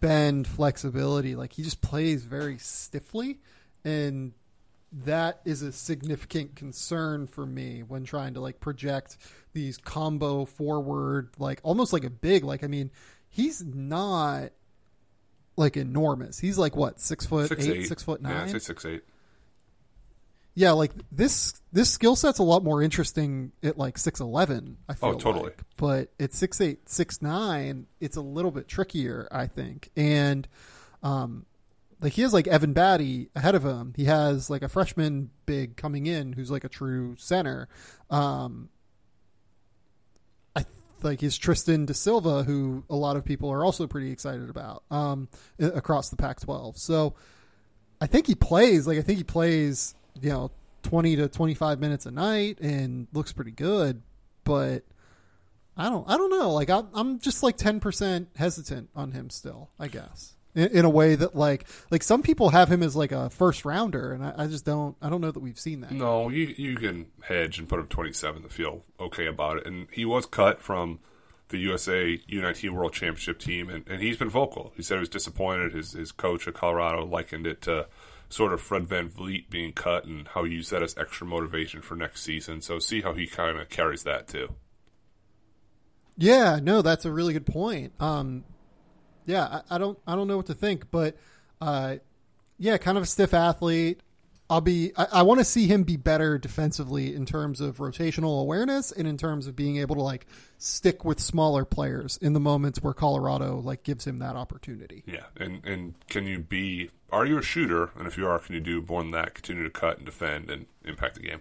[0.00, 1.34] bend flexibility.
[1.34, 3.38] Like he just plays very stiffly,
[3.84, 4.32] and
[4.92, 9.16] that is a significant concern for me when trying to like project
[9.52, 12.44] these combo forward, like almost like a big.
[12.44, 12.90] Like I mean,
[13.28, 14.50] he's not
[15.56, 16.38] like enormous.
[16.38, 18.42] He's like what six foot Six eight, eight, six foot Yeah, nine.
[18.42, 19.02] I'd say six eight.
[20.54, 24.78] Yeah, like this this skill set's a lot more interesting at like six eleven.
[24.88, 25.44] I feel Oh, totally.
[25.44, 25.62] like.
[25.76, 29.90] but at six eight six nine, it's a little bit trickier, I think.
[29.96, 30.46] And
[31.02, 31.46] um,
[32.00, 33.94] like he has like Evan Battey ahead of him.
[33.96, 37.68] He has like a freshman big coming in who's like a true center.
[38.10, 38.70] Um,
[40.56, 40.64] I
[41.02, 44.82] like his Tristan da Silva, who a lot of people are also pretty excited about
[44.90, 45.28] um,
[45.60, 46.76] across the Pac twelve.
[46.76, 47.14] So.
[48.02, 50.50] I think he plays like I think he plays you know
[50.82, 54.02] twenty to twenty five minutes a night and looks pretty good,
[54.44, 54.82] but
[55.76, 59.30] I don't I don't know like I'm I'm just like ten percent hesitant on him
[59.30, 62.96] still I guess in, in a way that like like some people have him as
[62.96, 65.80] like a first rounder and I, I just don't I don't know that we've seen
[65.82, 65.92] that.
[65.92, 69.66] No, you you can hedge and put him 27 to feel okay about it.
[69.66, 71.00] And he was cut from
[71.48, 74.72] the USA U19 World Championship team, and, and he's been vocal.
[74.76, 75.72] He said he was disappointed.
[75.72, 77.86] His his coach at Colorado likened it to
[78.30, 81.96] sort of Fred VanVleet being cut and how he used that as extra motivation for
[81.96, 82.62] next season.
[82.62, 84.54] So see how he kind of carries that too.
[86.16, 87.92] Yeah, no, that's a really good point.
[88.00, 88.44] Um,
[89.26, 91.16] yeah, I, I don't, I don't know what to think, but
[91.60, 91.96] uh,
[92.58, 94.00] yeah, kind of a stiff athlete.
[94.48, 98.40] I'll be, I, I want to see him be better defensively in terms of rotational
[98.40, 100.26] awareness and in terms of being able to like
[100.60, 105.02] stick with smaller players in the moments where Colorado like gives him that opportunity.
[105.06, 106.90] Yeah, and and can you be?
[107.10, 107.90] Are you a shooter?
[107.96, 109.34] And if you are, can you do more than that?
[109.34, 111.40] Continue to cut and defend and impact the game.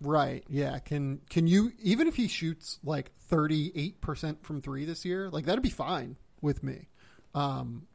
[0.00, 0.44] Right.
[0.48, 0.78] Yeah.
[0.78, 5.30] Can can you even if he shoots like thirty eight percent from three this year,
[5.30, 6.88] like that'd be fine with me.
[7.34, 7.86] Um,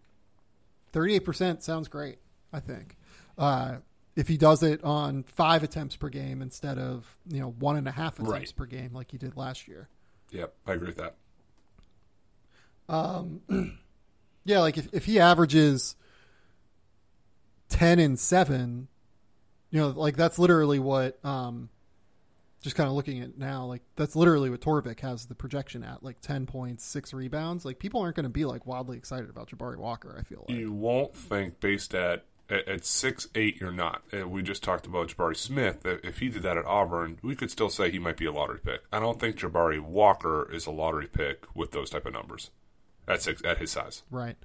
[0.91, 2.17] thirty eight percent sounds great.
[2.51, 2.97] I think
[3.37, 3.77] uh,
[4.15, 7.87] if he does it on five attempts per game instead of you know one and
[7.87, 8.53] a half attempts Right.
[8.55, 9.89] per game like he did last year.
[10.31, 11.15] Yep, I agree with that.
[12.89, 13.41] Um,
[14.45, 15.95] Yeah, like if, if he averages
[17.69, 18.89] ten and seven,
[19.69, 21.69] you know, like that's literally what um
[22.61, 26.03] just kind of looking at now, like that's literally what Torvik has the projection at,
[26.03, 27.63] like ten points, six rebounds.
[27.63, 30.57] Like people aren't gonna be like wildly excited about Jabari Walker, I feel like.
[30.57, 34.01] You won't think based at at, at six eight you're not.
[34.13, 35.85] Uh, we just talked about Jabari Smith.
[35.85, 38.59] If he did that at Auburn, we could still say he might be a lottery
[38.63, 38.81] pick.
[38.91, 42.49] I don't think Jabari Walker is a lottery pick with those type of numbers
[43.07, 44.03] at six at his size.
[44.11, 44.35] Right.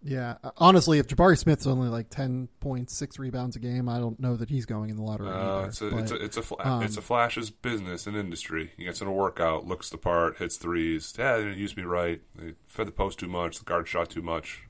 [0.00, 0.36] Yeah.
[0.58, 4.36] Honestly, if Jabari Smith's only like ten points, six rebounds a game, I don't know
[4.36, 5.28] that he's going in the lottery.
[5.28, 8.06] Uh, either, it's a but- it's a it's a, fla- um, it's a Flash's business
[8.06, 8.70] and industry.
[8.76, 11.14] He gets in a workout, looks the part, hits threes.
[11.18, 12.20] Yeah, they didn't use me right.
[12.36, 13.58] They fed the post too much.
[13.58, 14.62] The guard shot too much.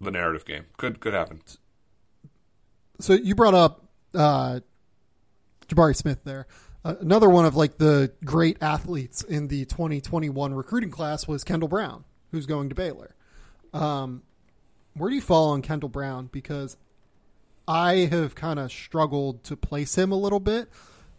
[0.00, 1.40] The narrative game could could happen.
[3.00, 3.84] so you brought up
[4.14, 4.60] uh,
[5.68, 6.46] Jabari Smith there.
[6.84, 11.68] Uh, another one of like the great athletes in the 2021 recruiting class was Kendall
[11.68, 13.14] Brown, who's going to Baylor.
[13.72, 14.22] Um,
[14.94, 16.28] where do you fall on Kendall Brown?
[16.32, 16.76] Because
[17.66, 20.68] I have kind of struggled to place him a little bit.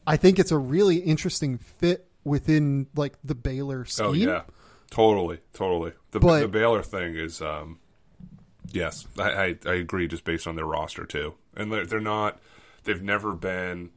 [0.07, 4.05] I think it's a really interesting fit within like the Baylor scheme.
[4.07, 4.43] Oh yeah,
[4.89, 5.91] totally, totally.
[6.11, 7.79] The, But- the Baylor thing is, um,
[8.71, 10.07] yes, I, I I agree.
[10.07, 12.39] Just based on their roster too, and they're, they're not.
[12.83, 13.91] They've never been.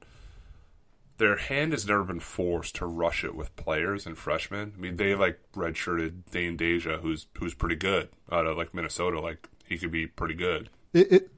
[1.19, 4.73] Their hand has never been forced to rush it with players and freshmen.
[4.77, 9.20] I mean, they like redshirted Dain Dainja, who's who's pretty good out of like Minnesota.
[9.20, 10.69] Like he could be pretty good.
[10.93, 11.28] it, it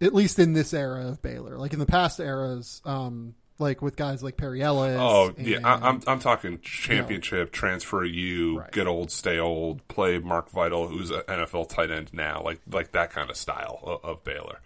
[0.00, 3.94] at least in this era of Baylor, like in the past eras, um, like with
[3.96, 4.98] guys like Perry Ellis.
[5.00, 8.72] Oh yeah, I, and- I'm I'm talking championship, transfer you, Right.
[8.72, 12.92] get old, stay old, play Mark Vital, who's an NFL tight end now, like like
[12.92, 14.60] that kind of style of, of Baylor,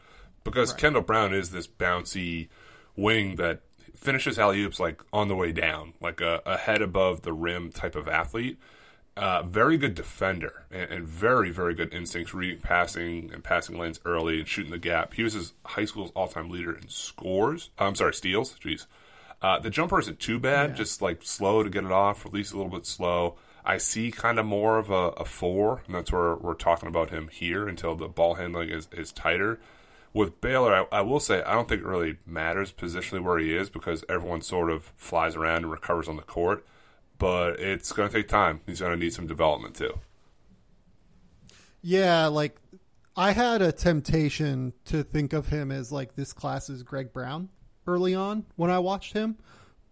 [0.44, 2.48] because Kendall Brown is this bouncy
[2.96, 3.60] wing that
[3.94, 7.70] finishes alley oops like on the way down, like a, a head above the rim
[7.72, 8.58] type of athlete.
[9.16, 14.00] Uh, very good defender and, and very very good instincts, reading passing and passing lanes
[14.04, 15.14] early and shooting the gap.
[15.14, 17.70] He was his high school's all time leader in scores.
[17.78, 18.56] I'm sorry, steals.
[18.58, 18.86] Jeez.
[19.40, 22.56] Uh, the jumper isn't too bad, just like slow to get it off, release a
[22.56, 23.36] little bit slow.
[23.64, 27.10] I see kind of more of a, a four, and that's where we're talking about
[27.10, 29.60] him here until the ball handling is, is tighter.
[30.12, 33.54] With Baylor, I, I will say I don't think it really matters positionally where he
[33.54, 36.64] is because everyone sort of flies around and recovers on the court,
[37.18, 38.60] but it's going to take time.
[38.66, 39.98] He's going to need some development too.
[41.82, 42.56] Yeah, like
[43.16, 47.50] I had a temptation to think of him as like this class is Greg Brown
[47.86, 49.36] early on when I watched him,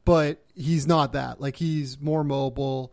[0.04, 1.40] but he's not that.
[1.40, 2.92] Like he's more mobile.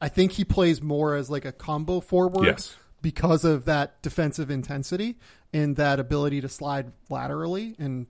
[0.00, 2.76] I think he plays more as like a combo forward Yes.
[3.02, 5.18] because of that defensive intensity
[5.52, 8.06] and that ability to slide laterally and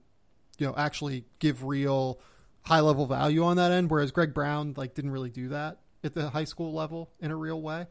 [0.59, 2.19] you know actually give real
[2.67, 6.13] high level value on that end whereas Greg Brown like didn't really do that at
[6.13, 7.87] the high school level in a real way.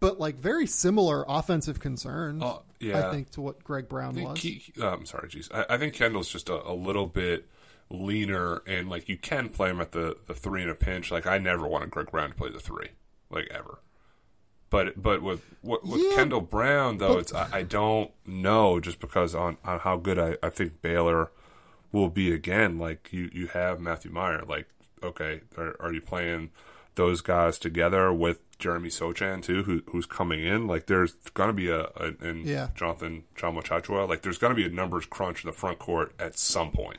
[0.00, 3.06] But like very similar offensive concerns, Oh, yeah.
[3.06, 4.40] I think, to what Greg Brown was.
[4.40, 5.50] Ke- uh, I'm sorry, geez.
[5.52, 7.46] I, I think Kendall's just a, a little bit
[7.90, 11.10] leaner, and like you can play him at the, the three in a pinch.
[11.10, 12.88] Like I never wanted Greg Brown to play the three,
[13.30, 13.80] like ever.
[14.70, 18.80] But but with with, with Yeah, Kendall Brown though, but- it's I, I don't know
[18.80, 21.30] just because on, on how good I, I think Baylor
[21.92, 22.78] will be again.
[22.78, 24.42] Like you you have Matthew Mayer.
[24.46, 24.68] Like
[25.02, 26.50] okay, are, are you playing
[26.96, 30.66] those guys together with Jeremy Sochan too, who, who's coming in?
[30.66, 32.68] Like there's gonna be a, a and Yeah.
[32.74, 34.08] Jonathan Tchamwa Tchatchoua.
[34.08, 36.98] Like there's gonna be a numbers crunch in the front court at some point.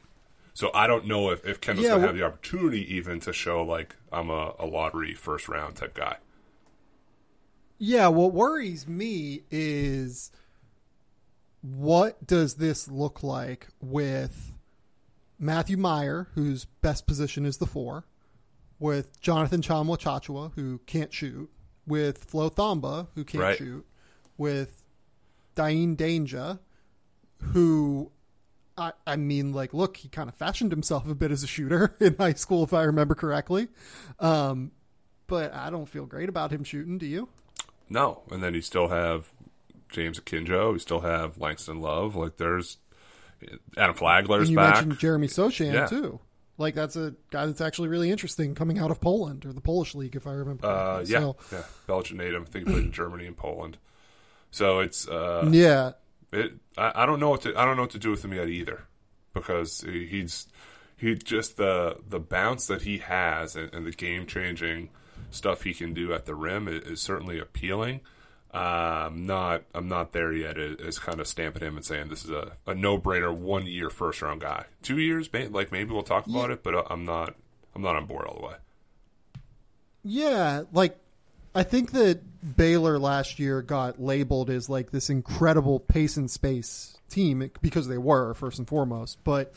[0.53, 3.63] So I don't know if, if Kendall's Yeah, gonna have the opportunity even to show
[3.63, 6.17] like I'm a, a lottery first round type guy.
[7.77, 10.31] Yeah, what worries me is
[11.61, 14.50] what does this look like with
[15.41, 18.05] Matthew Mayer, whose best position is the four,
[18.79, 21.49] with Jonathan Tchamwa Tchatchoua, who can't shoot,
[21.87, 23.57] with Flo Thamba, who can't Right.
[23.57, 23.85] shoot,
[24.37, 24.83] with
[25.55, 26.59] Dain Dainja,
[27.41, 28.11] who
[28.77, 31.95] I, I mean, like, look, he kind of fashioned himself a bit as a shooter
[31.99, 33.67] in high school, if I remember correctly.
[34.19, 34.71] Um,
[35.27, 36.97] but I don't feel great about him shooting.
[36.97, 37.29] Do you?
[37.89, 39.31] No, and then you still have
[39.89, 40.73] James Akinjo.
[40.73, 42.15] You still have Langston Love.
[42.15, 42.77] Like there's
[43.77, 44.75] Adam Flagler's And you back.
[44.75, 45.85] mentioned Jeremy Sochan Yeah.
[45.87, 46.19] too.
[46.57, 49.95] Like that's a guy that's actually really interesting coming out of Poland or the Polish
[49.95, 50.67] league, if I remember.
[50.67, 52.43] Uh, yeah, So, yeah, Belgian native.
[52.43, 53.77] I think he played in Germany and Poland.
[54.51, 55.91] So it's uh, yeah.
[56.31, 56.53] it.
[56.77, 57.57] I, I don't know what to.
[57.57, 58.83] I don't know what to do with him yet either,
[59.33, 60.47] because he- he's
[60.97, 64.89] he just the the bounce that he has and, and the game changing
[65.31, 68.01] stuff he can do at the rim is, is certainly appealing.
[68.53, 70.57] Uh, I'm not I'm not there yet.
[70.57, 73.89] It's kind of stamping him and saying this is a, a no brainer one year
[73.89, 74.65] first round guy.
[74.81, 77.35] Two years, like maybe we'll talk about it, but uh, I'm not
[77.73, 78.55] I'm not on board all the way.
[80.03, 80.97] Yeah, like
[81.53, 82.21] I think that
[82.57, 87.97] Baylor last year got labeled as like this incredible pace and space team because they
[87.97, 89.23] were first and foremost.
[89.23, 89.53] But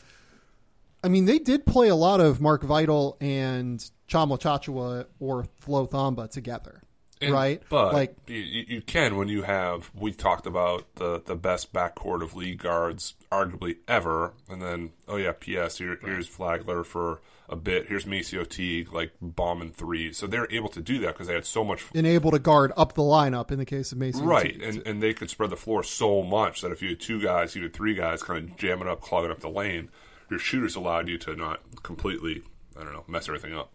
[1.03, 5.87] I mean, they did play a lot of Mark Vital and Tchamwa Tchatchoua or Flo
[5.87, 6.81] Thamba together,
[7.21, 7.61] And- right?
[7.69, 8.35] But like, you,
[8.67, 13.13] you can when you have we talked about the the best backcourt of league guards
[13.31, 15.77] arguably ever, and then oh yeah, P.S.
[15.77, 17.87] Here, Here's Flagler for a bit.
[17.87, 21.45] Here's MaCio Teague like bombing threes, so they're able to do that because they had
[21.45, 21.85] so much.
[21.93, 24.25] and able to guard up the lineup in the case of Mason.
[24.25, 27.21] Right, and and they could spread the floor so much that if you had two
[27.21, 29.89] guys, you had three guys kind of jamming up, clogging up the lane,
[30.29, 32.41] your shooters allowed you to not completely,
[32.77, 33.71] I don't know, mess everything up.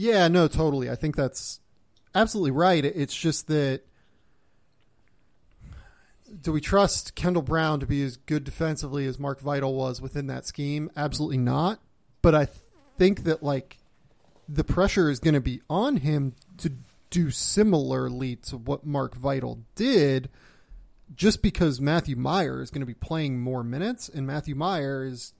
[0.00, 0.88] Yeah, no, totally.
[0.88, 1.58] I think that's
[2.14, 2.84] absolutely right.
[2.84, 3.80] It's just that
[6.40, 10.28] do we trust Kendall Brown to be as good defensively as Mark Vital was within
[10.28, 10.88] that scheme?
[10.96, 11.80] Absolutely not.
[12.22, 12.46] But I
[12.96, 13.78] think that like
[14.48, 16.70] the pressure is going to be on him to
[17.10, 20.28] do similarly to what Mark Vital did
[21.16, 25.32] just because Matthew Mayer is going to be playing more minutes and Matthew Mayer is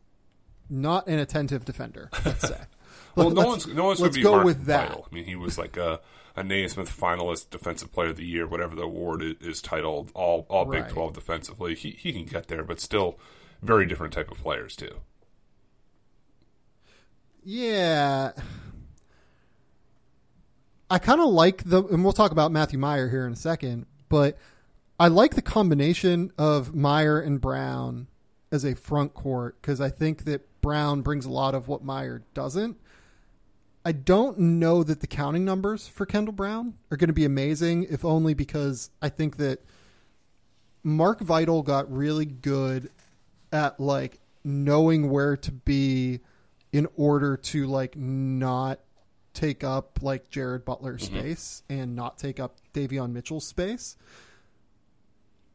[0.68, 2.58] not an attentive defender, let's say.
[3.18, 4.88] Well, no one's no one's going to be go Mark with that.
[4.88, 5.08] Vital.
[5.10, 6.00] I mean, he was like a
[6.36, 10.10] a Naismith finalist, defensive player of the year, whatever the award is, is titled.
[10.14, 10.88] All all Big.
[10.88, 13.18] Twelve defensively, he he can get there, but still
[13.62, 15.00] very different type of players too.
[17.44, 18.32] Yeah.
[20.90, 23.86] I kind of like the, and we'll talk about Matthew Mayer here in a second,
[24.08, 24.38] but
[24.98, 28.08] I like the combination of Mayer and Brown
[28.50, 32.22] as a front court because I think that Brown brings a lot of what Mayer
[32.34, 32.78] doesn't.
[33.88, 37.86] I don't know that the counting numbers for Kendall Brown are going to be amazing,
[37.88, 39.64] if only because I think that
[40.82, 42.90] Mark Vital got really good
[43.50, 46.20] at like knowing where to be
[46.70, 48.80] in order to like not
[49.32, 51.20] take up like Jared Butler's mm-hmm.
[51.20, 53.96] space and not take up Davion Mitchell's space.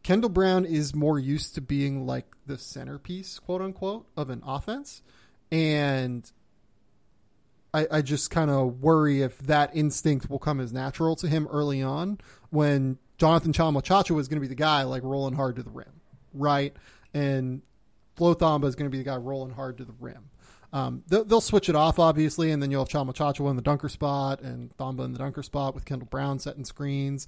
[0.01, 5.03] Kendall Brown is more used to being like the centerpiece, quote unquote, of an offense.
[5.51, 6.31] And
[7.74, 11.48] I, I just kind of worry if that instinct will come as natural to him
[11.48, 12.20] early on
[12.52, 15.70] when Jonathan Tchamwa Tchatchoua is going to be the guy like rolling hard to the
[15.72, 16.02] rim,
[16.34, 16.76] right?
[17.14, 17.62] And
[18.16, 20.30] Flo Thamba is going to be the guy rolling hard to the rim.
[20.72, 23.62] Um, they'll, they'll switch it off, obviously, and then you'll have Tchamwa Tchatchoua in the
[23.62, 27.28] dunker spot and Thamba in the dunker spot with Kendall Brown setting screens.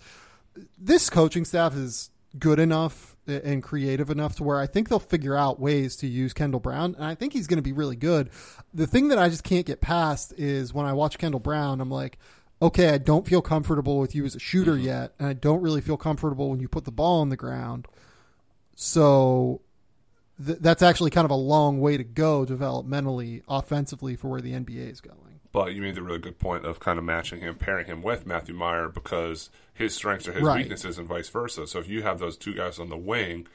[0.77, 5.35] This coaching staff is good enough and creative enough to where I think they'll figure
[5.35, 8.29] out ways to use Kendall Brown, and I think he's going to be really good.
[8.73, 11.89] The thing that I just can't get past is when I watch Kendall Brown, I'm
[11.89, 12.19] like,
[12.61, 14.85] okay, I don't feel comfortable with you as a shooter Mm-hmm.
[14.85, 17.87] yet, and I don't really feel comfortable when you put the ball on the ground.
[18.75, 19.61] So
[20.45, 24.53] th- that's actually kind of a long way to go developmentally, offensively for where the
[24.53, 25.34] NBA is going.
[25.55, 28.25] But you made the really good point of kind of matching him, pairing him with
[28.27, 30.57] Matthew Mayer because his strengths are his Right.
[30.57, 31.65] weaknesses and vice versa.
[31.65, 33.47] So if you have those two guys on the wing,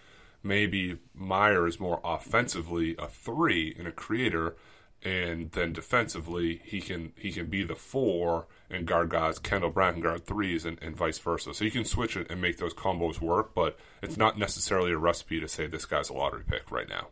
[0.42, 4.56] maybe Mayer is more offensively a three and a creator,
[5.02, 9.38] and then defensively he can he can be the four and guard guys.
[9.38, 11.52] Kendall Brown can guard threes and, and vice versa.
[11.52, 14.96] So you can switch it and make those combos work, but it's not necessarily a
[14.98, 17.08] recipe to say this guy's a lottery pick right now.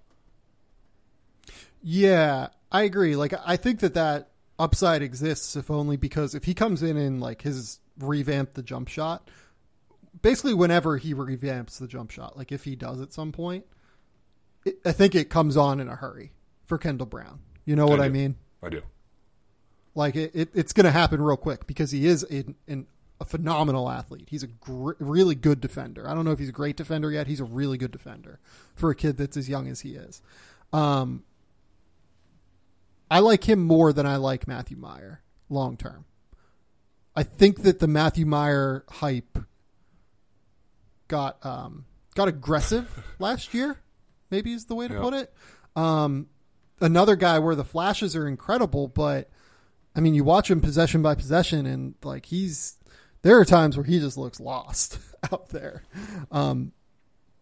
[1.83, 3.17] Yeah, I agree.
[3.17, 7.21] Like I think that that upside exists if only because if he comes in and
[7.21, 9.31] like his revamp the jump shot,
[10.21, 13.65] basically whenever he revamps the jump shot, like if he does at some point,
[14.65, 16.33] it, I think it comes on in a hurry
[16.67, 17.41] for Kendall Brown.
[17.65, 18.15] You know what I, do.
[18.15, 18.37] mean?
[18.63, 18.83] I do.
[19.95, 22.87] Like it, it it's going to happen real quick because he is in, in
[23.21, 24.29] a phenomenal athlete.
[24.31, 26.09] He's a gr- really good defender.
[26.09, 27.27] I don't know if he's a great defender yet.
[27.27, 28.39] He's a really good defender
[28.75, 30.23] for a kid that's as young as he is.
[30.73, 31.25] Um,
[33.11, 36.05] I like him more than I like Matthew Mayer long term.
[37.17, 39.39] I think that the Matthew Mayer hype
[41.09, 43.79] got um, got aggressive last year.
[44.31, 45.01] Maybe is the way to Yeah.
[45.01, 45.33] put it.
[45.75, 46.27] Um,
[46.81, 49.31] another guy where the flashes are incredible, but
[49.97, 52.77] I mean, you watch him possession by possession, and like he's
[53.23, 54.99] there are times where he just looks lost
[55.33, 55.83] out there.
[56.31, 56.73] Um,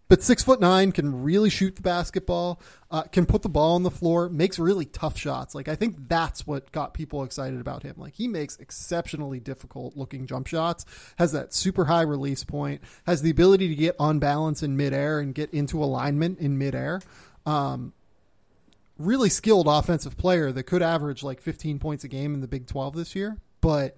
[0.09, 2.61] but six foot nine can really shoot the basketball,
[2.91, 5.55] uh, can put the ball on the floor, makes really tough shots.
[5.55, 7.95] Like I think that's what got people excited about him.
[7.97, 10.87] Like he makes exceptionally difficult looking jump shots,
[11.19, 15.19] has that super high release point, has the ability to get on balance in midair
[15.19, 17.01] and get into alignment in midair.
[17.45, 17.93] Um,
[18.99, 22.67] really skilled offensive player that could average like 15 points a game in the Big
[22.67, 23.97] 12 this year, but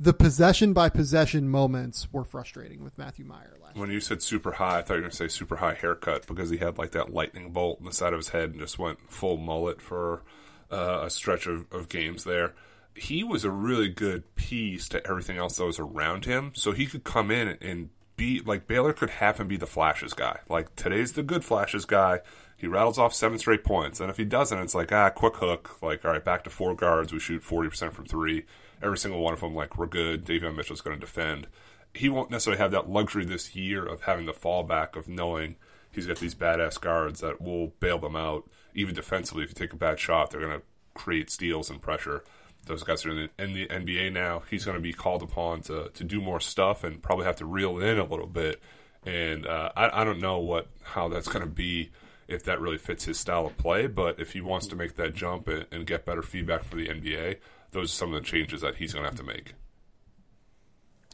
[0.00, 3.80] the possession by possession moments were frustrating with Matthew Mayer last year.
[3.80, 6.26] When you said super high, I thought you were going to say super high haircut
[6.26, 8.78] because he had like that lightning bolt in the side of his head and just
[8.78, 10.22] went full mullet for
[10.70, 12.54] uh, a stretch of, of games there.
[12.94, 16.52] He was a really good piece to everything else that was around him.
[16.54, 20.12] So he could come in and be like Baylor could have him be the flashes
[20.12, 20.40] guy.
[20.48, 22.20] Like today's the good flashes guy.
[22.56, 24.00] He rattles off seven straight points.
[24.00, 25.80] And if he doesn't, it's like, ah, quick hook.
[25.80, 27.12] Like, all right, back to four guards.
[27.12, 28.46] We shoot 40% from three.
[28.82, 30.24] Every single one of them, like, we're good.
[30.24, 31.46] Davion Mitchell's going to defend
[31.94, 35.56] he won't necessarily have that luxury this year of having the fallback of knowing
[35.90, 39.44] he's got these badass guards that will bail them out, even defensively.
[39.44, 40.62] If you take a bad shot, they're going to
[40.94, 42.24] create steals and pressure.
[42.66, 44.42] Those guys are in the, in the NBA now.
[44.50, 47.46] He's going to be called upon to, to do more stuff and probably have to
[47.46, 48.60] reel in a little bit.
[49.06, 51.90] And uh, I, I don't know what how that's going to be
[52.26, 53.86] if that really fits his style of play.
[53.86, 56.88] But if he wants to make that jump and, and get better feedback for the
[56.88, 57.36] NBA,
[57.72, 59.54] those are some of the changes that he's going to have to make.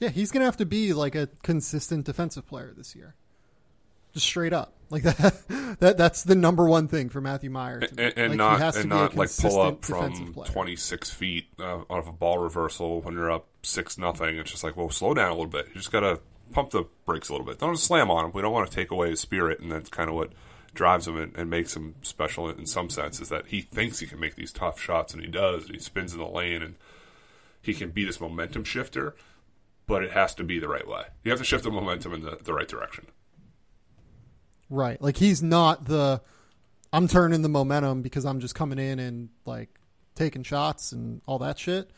[0.01, 3.15] Yeah, he's going to have to be like a consistent defensive player this year.
[4.13, 4.75] Just straight up.
[4.91, 8.31] Like that that that's the number one thing for Matthew Mayer to and, and Like,
[8.31, 10.47] he not has to and not like pull up from player.
[10.47, 14.37] 26 feet uh, off a ball reversal when you're up six nothing.
[14.37, 15.69] It's just like, well, slow down a little bit.
[15.69, 16.21] You just gotta
[16.53, 17.59] pump the brakes a little bit.
[17.59, 18.33] Don't slam on him.
[18.33, 20.33] We don't want to take away his spirit, and that's kind of what
[20.75, 23.21] drives him and, and makes him special in, some sense.
[23.21, 25.67] Is that he thinks he can make these tough shots, and he does.
[25.67, 26.75] And he spins in the lane, and
[27.63, 29.15] he can be this momentum shifter.
[29.87, 31.05] But it has to be the right way.
[31.23, 33.07] You have to shift the momentum in the, the right direction.
[34.71, 35.01] Right.
[35.01, 36.23] Like he's not the
[36.93, 39.69] I'm turning the momentum because I'm just coming in and like
[40.15, 41.91] taking shots and all that shit.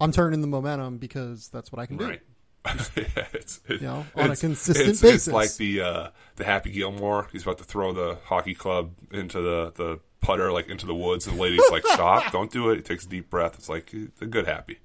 [0.00, 2.18] I'm turning the momentum because that's what I can do.
[2.64, 2.90] Right.
[2.96, 5.26] yeah, it's, it- You know, on a consistent it's, basis.
[5.28, 7.28] It's like the uh, the Happy Gilmore.
[7.32, 11.26] He's about to throw the hockey club into the, the putter, like into the woods,
[11.26, 12.32] and the lady's like, "Stop!
[12.32, 13.54] Don't do it." He takes a deep breath.
[13.54, 14.78] It's like it's a good Happy.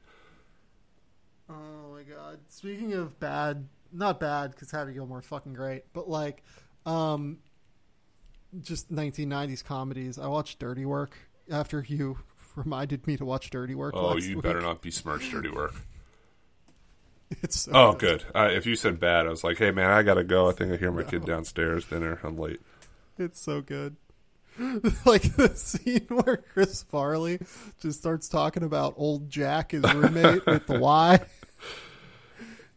[1.49, 2.39] Oh my god!
[2.49, 6.43] Speaking of bad, not bad because Happy Gilmore's fucking great, but like,
[6.85, 7.37] um,
[8.61, 10.17] just 1990s comedies.
[10.17, 11.15] I watched Dirty Work
[11.49, 12.17] after you
[12.55, 13.93] reminded me to watch Dirty Work.
[13.95, 14.43] Oh, last you week.
[14.43, 15.75] better not be besmirch dirty work.
[17.43, 18.23] It's so Oh, good.
[18.33, 20.49] Uh, if you said bad, I was like, "Hey, man, I gotta go.
[20.49, 21.85] I think I hear my kid downstairs.
[21.85, 22.19] Dinner.
[22.23, 22.61] I'm late."
[23.17, 23.97] It's so good.
[25.05, 27.39] like the scene where Chris Farley
[27.81, 31.19] just starts talking about old Jack, his roommate with the Y.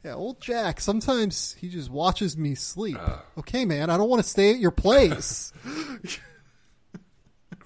[0.05, 0.81] Yeah, old Jack.
[0.81, 2.99] Sometimes he just watches me sleep.
[3.39, 5.53] okay, man, I don't want to stay at your place.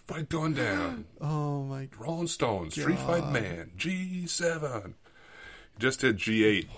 [0.07, 1.07] Fight going down.
[1.21, 1.89] oh my!
[1.99, 2.75] Rolling Stones.
[2.75, 3.71] Street Fight Man.
[3.77, 4.97] G seven.
[5.79, 6.69] Just hit G eight.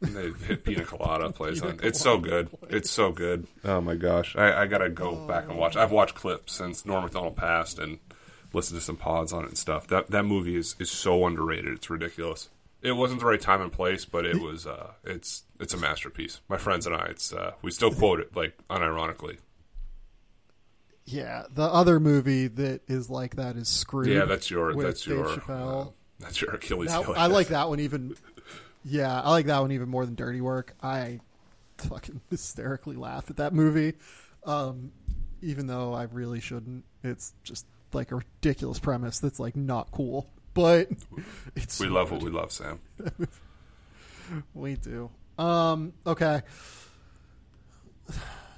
[0.00, 1.80] And they hit Pina Colada plays on.
[1.82, 2.48] It's so good.
[2.68, 3.46] It's so good.
[3.64, 5.76] Oh my gosh, I, I gotta go back and watch.
[5.76, 7.98] I've watched clips since Norm Macdonald passed and
[8.52, 9.86] listened to some pods on it and stuff.
[9.88, 11.72] That that movie is is so underrated.
[11.74, 12.48] It's ridiculous.
[12.80, 14.64] It wasn't the right time and place, but it was.
[14.66, 16.40] Uh, it's it's a masterpiece.
[16.48, 19.38] My friends and I, it's uh, we still quote it like unironically.
[21.04, 24.08] Yeah, the other movie that is like that is Screwed.
[24.08, 25.92] Yeah, that's your with that's Dave your Chappelle.
[26.20, 27.14] That's your Achilles That- heel.
[27.16, 28.14] I like that one even.
[28.84, 30.74] Yeah, I like that one even more than Dirty Work.
[30.82, 31.20] I
[31.78, 33.94] fucking hysterically laugh at that movie,
[34.44, 34.92] um,
[35.42, 36.84] even though I really shouldn't.
[37.04, 40.88] It's just like a ridiculous premise that's like not cool, but
[41.56, 42.80] it's We love what we love, Sam.
[44.52, 45.08] We do.
[45.38, 46.42] Um, okay.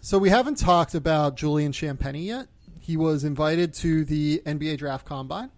[0.00, 2.48] So we haven't talked about Julian Champagnie yet.
[2.80, 5.50] He was invited to the NBA Draft Combine.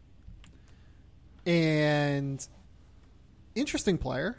[1.47, 2.47] And
[3.55, 4.39] interesting player.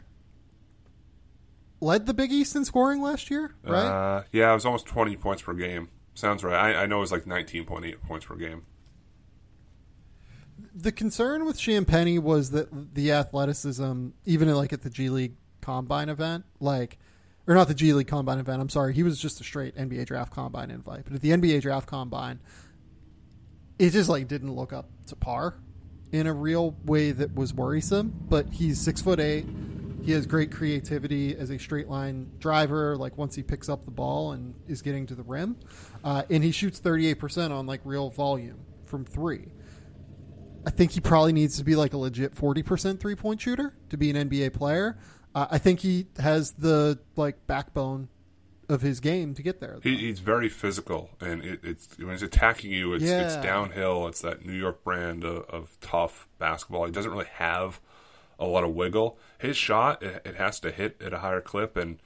[1.80, 3.84] Led the Big East in scoring last year, right?
[3.84, 5.88] Uh, yeah, it was almost twenty points per game.
[6.14, 6.74] Sounds right.
[6.74, 8.62] I, I know it was like nineteen point eight points per game.
[10.74, 16.08] the concern with Champagnie was that the athleticism, even like at the G League Combine
[16.08, 16.98] event, like,
[17.46, 18.62] or not the G League Combine event.
[18.62, 21.04] I'm sorry, he was just a straight NBA Draft Combine invite.
[21.04, 22.40] But at the NBA Draft Combine,
[23.78, 25.56] it just like didn't look up to par
[26.14, 28.14] in a real way that was worrisome.
[28.28, 29.46] But he's six foot eight.
[30.02, 32.96] He has great creativity as a straight line driver.
[32.96, 35.56] Like once he picks up the ball and is getting to the rim,
[36.04, 39.48] uh, and he shoots 38 percent on like real volume from three.
[40.66, 43.96] I think he probably needs to be like a legit 40% three point shooter to
[43.96, 44.96] be an NBA player.
[45.34, 48.08] Uh, I think he has the like backbone
[48.68, 49.78] of his game to get there.
[49.82, 54.06] He, he's very physical, and it, it's when he's attacking you, it's it's downhill.
[54.06, 56.86] It's that New York brand of, of tough basketball.
[56.86, 57.80] He doesn't really have
[58.38, 59.18] a lot of wiggle.
[59.38, 61.98] His shot, it, it has to hit at a higher clip, and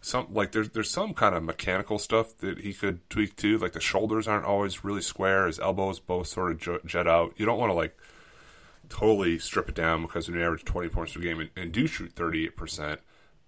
[0.00, 3.58] some like there's there's some kind of mechanical stuff that he could tweak too.
[3.58, 5.46] Like the shoulders aren't always really square.
[5.46, 7.32] His elbows both sort of jet out.
[7.36, 7.96] You don't want to like
[8.88, 11.86] totally strip it down because when you average 20 points per game and, and do
[11.86, 12.98] shoot 38%,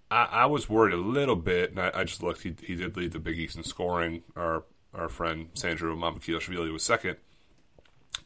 [0.09, 2.43] I, I was worried a little bit, and I, I just looked.
[2.43, 4.23] He, he did lead the Big East in scoring.
[4.35, 4.63] Our
[4.93, 7.17] our friend Sandro Mamukelashvili was second.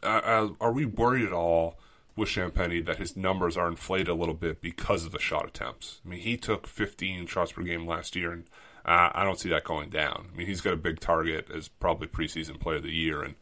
[0.04, 1.78] Uh, uh, are we worried at all
[2.16, 6.02] with Champagnie that his numbers are inflated a little bit because of the shot attempts?
[6.06, 8.44] I mean, he took 15 shots per game last year, and
[8.86, 10.30] uh, I don't see that going down.
[10.34, 13.36] I mean, he's got a big target as probably preseason player of the year, and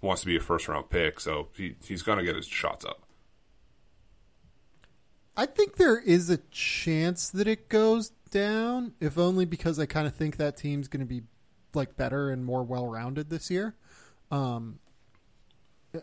[0.00, 2.84] wants to be a first round pick, so he, he's going to get his shots
[2.84, 3.03] up.
[5.36, 10.06] I think there is a chance that it goes down, if only because I kind
[10.06, 11.22] of think that team's going to be
[11.74, 13.74] like better and more well rounded this year.
[14.30, 14.78] Um,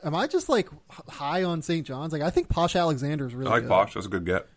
[0.04, 0.70] am I just like
[1.10, 1.86] high on St.
[1.86, 2.14] John's?
[2.14, 3.70] Like I think Posh Alexander is really I like good.
[3.70, 3.94] Bosch.
[3.94, 4.48] That's a good get.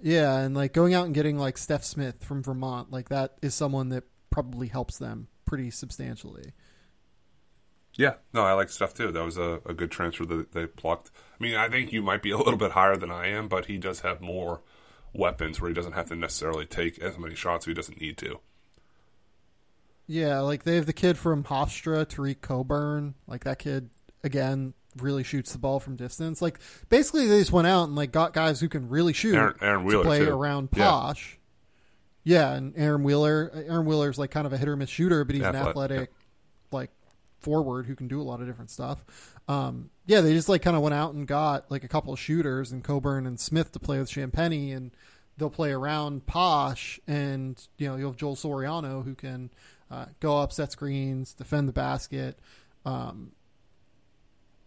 [0.00, 3.54] Yeah, and like going out and getting like Stef Smith from Vermont, like that is
[3.54, 6.52] someone that probably helps them pretty substantially.
[7.98, 9.10] Yeah, no, I like stuff too.
[9.12, 11.10] That was a, a good transfer that they plucked.
[11.38, 13.66] I mean, I think you might be a little bit higher than I am, but
[13.66, 14.62] he does have more
[15.12, 18.16] weapons where he doesn't have to necessarily take as many shots if he doesn't need
[18.18, 18.38] to.
[20.06, 23.14] Yeah, like they have the kid from Hofstra, Tareq Coburn.
[23.26, 23.90] Like that kid
[24.24, 26.40] again really shoots the ball from distance.
[26.40, 26.58] Like
[26.88, 29.84] basically they just went out and like got guys who can really shoot Aaron- Aaron
[29.84, 30.30] Wheeler, to play too.
[30.30, 31.38] around Posh.
[32.24, 32.52] Yeah.
[32.54, 33.50] and Aaron Wheeler.
[33.54, 36.10] Aaron Wheeler's like kind of a hit or miss shooter, but he's an Athletic, athletic,
[36.72, 36.90] like
[37.38, 39.04] forward who can do a lot of different stuff.
[39.48, 42.18] Um, yeah, they just like kind of went out and got like a couple of
[42.18, 44.90] shooters and Coburn and Smith to play with Champagnie, and
[45.36, 49.50] they'll play around Posh, and you know you'll have Joel Soriano who can
[49.90, 52.38] uh, go up, set screens, defend the basket.
[52.84, 53.32] Um,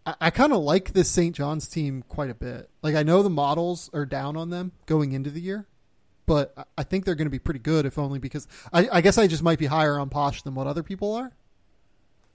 [0.06, 1.34] I, I kind of like this St.
[1.34, 2.70] John's team quite a bit.
[2.82, 5.66] Like I know the models are down on them going into the year,
[6.26, 9.00] but I- I think they're going to be pretty good, if only because I, I
[9.00, 11.32] guess I just might be higher on Posh than what other people are.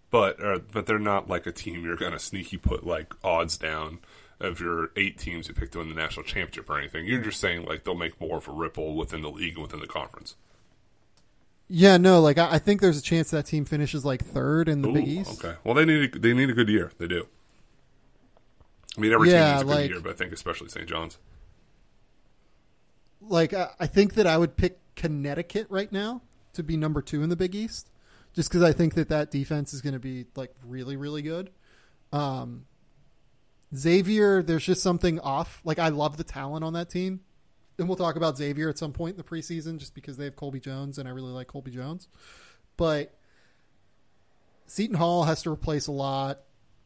[0.09, 3.57] But uh, but they're not like a team you're going to sneaky put like odds
[3.57, 3.99] down
[4.39, 7.05] of your eight teams you picked to win the national championship or anything.
[7.05, 9.79] You're just saying like they'll make more of a ripple within the league and within
[9.79, 10.35] the conference.
[11.69, 14.81] Yeah, no, like I, I think there's a chance that team finishes like third in
[14.81, 15.43] the Big East.
[15.43, 15.57] Okay.
[15.65, 16.93] Well, they need a, they need a good year.
[16.97, 17.27] They do.
[18.97, 20.87] I mean, every Yeah, team needs a good like- year, but I think especially St.
[20.87, 21.17] John's.
[23.21, 26.21] Like I, I think that I would pick Connecticut right now
[26.53, 27.89] to be number two in the Big East,
[28.37, 31.49] just because I think that that defense is going to be like really, really good.
[32.13, 32.67] Um,
[33.75, 35.59] Xavier, there's just something off.
[35.63, 37.21] Like I love the talent on that team,
[37.79, 40.35] and we'll talk about Xavier at some point in the preseason, just because they have
[40.35, 42.09] Colby Jones, and I really like Colby Jones.
[42.77, 43.17] But
[44.67, 46.41] Seton Hall has to replace a lot.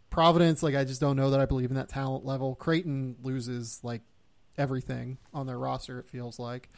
[0.09, 2.55] Providence, like I just don't know that I believe in that talent level.
[2.55, 4.03] Creighton loses like
[4.57, 5.99] everything on their roster.
[5.99, 6.69] It feels like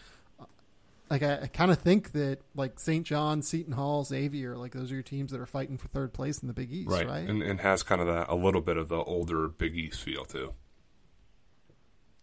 [1.09, 3.05] like I, I kind of think that like St.
[3.05, 6.39] John, Seton Hall, Xavier, like those are your teams that are fighting for third place
[6.39, 7.07] in the Big East, right?
[7.07, 7.27] right?
[7.27, 10.25] And, and has kind of that a little bit of the older Big East feel
[10.25, 10.53] too.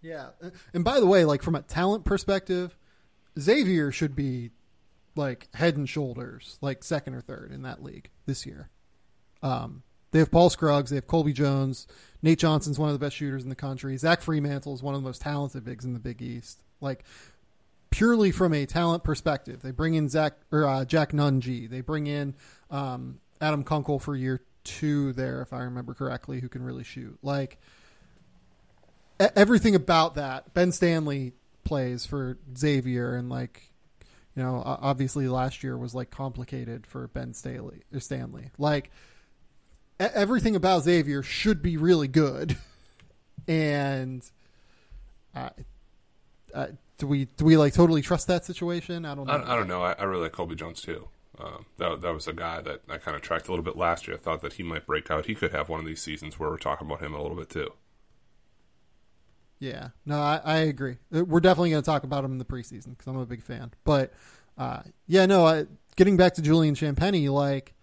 [0.03, 0.31] Yeah,
[0.73, 2.77] and by the way, like from a talent perspective,
[3.39, 4.51] Xavier should be
[5.15, 8.71] like head and shoulders, like second or third in that league this year.
[9.43, 11.87] Um, they have Paul Scruggs, they have Colby Jones,
[12.23, 13.97] Nate Johnson's one of the best shooters in the country.
[13.97, 16.63] Zach Freemantle is one of the most talented bigs in the Big East.
[16.81, 17.05] Like
[17.91, 21.69] purely from a talent perspective, they bring in Zach or uh, Jack Nunge.
[21.69, 22.35] They bring in
[22.71, 27.19] um, Adam Kunkel for year two there, if I remember correctly, who can really shoot.
[27.23, 27.59] Like
[29.19, 30.55] everything about that.
[30.55, 31.33] Ben Stanley
[31.65, 33.71] plays for Xavier, and like
[34.37, 37.35] you know, obviously last year was like complicated for Ben
[37.93, 38.51] or Stanley.
[38.59, 38.91] Like
[39.99, 42.57] everything about Xavier should be really good,
[43.49, 44.25] and
[45.35, 45.51] uh,
[46.55, 46.67] uh,
[47.01, 49.05] do we do we like totally trust that situation?
[49.05, 49.33] I don't know.
[49.33, 49.83] I, I don't know.
[49.83, 51.09] I, I, really like Colby Jones too.
[51.39, 54.07] Um, that that was a guy that I kind of tracked a little bit last
[54.07, 54.17] year.
[54.17, 55.27] I thought that he might break out.
[55.27, 57.49] He could have one of these seasons where we're talking about him a little bit
[57.49, 57.73] too.
[59.59, 60.99] Yeah, no, I, I agree.
[61.15, 63.43] Uh, we're definitely going to talk about him in the preseason because I'm a big
[63.43, 63.73] fan.
[63.85, 64.13] But
[64.57, 65.67] uh, yeah, no, I,
[65.97, 67.75] getting back to Julian Champagnie, like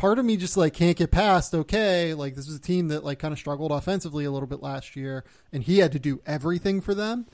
[0.00, 1.54] part of me just like can't get past.
[1.54, 4.62] Okay, like this is a team that like kind of struggled offensively a little bit
[4.62, 7.26] last year, and he had to do everything for them.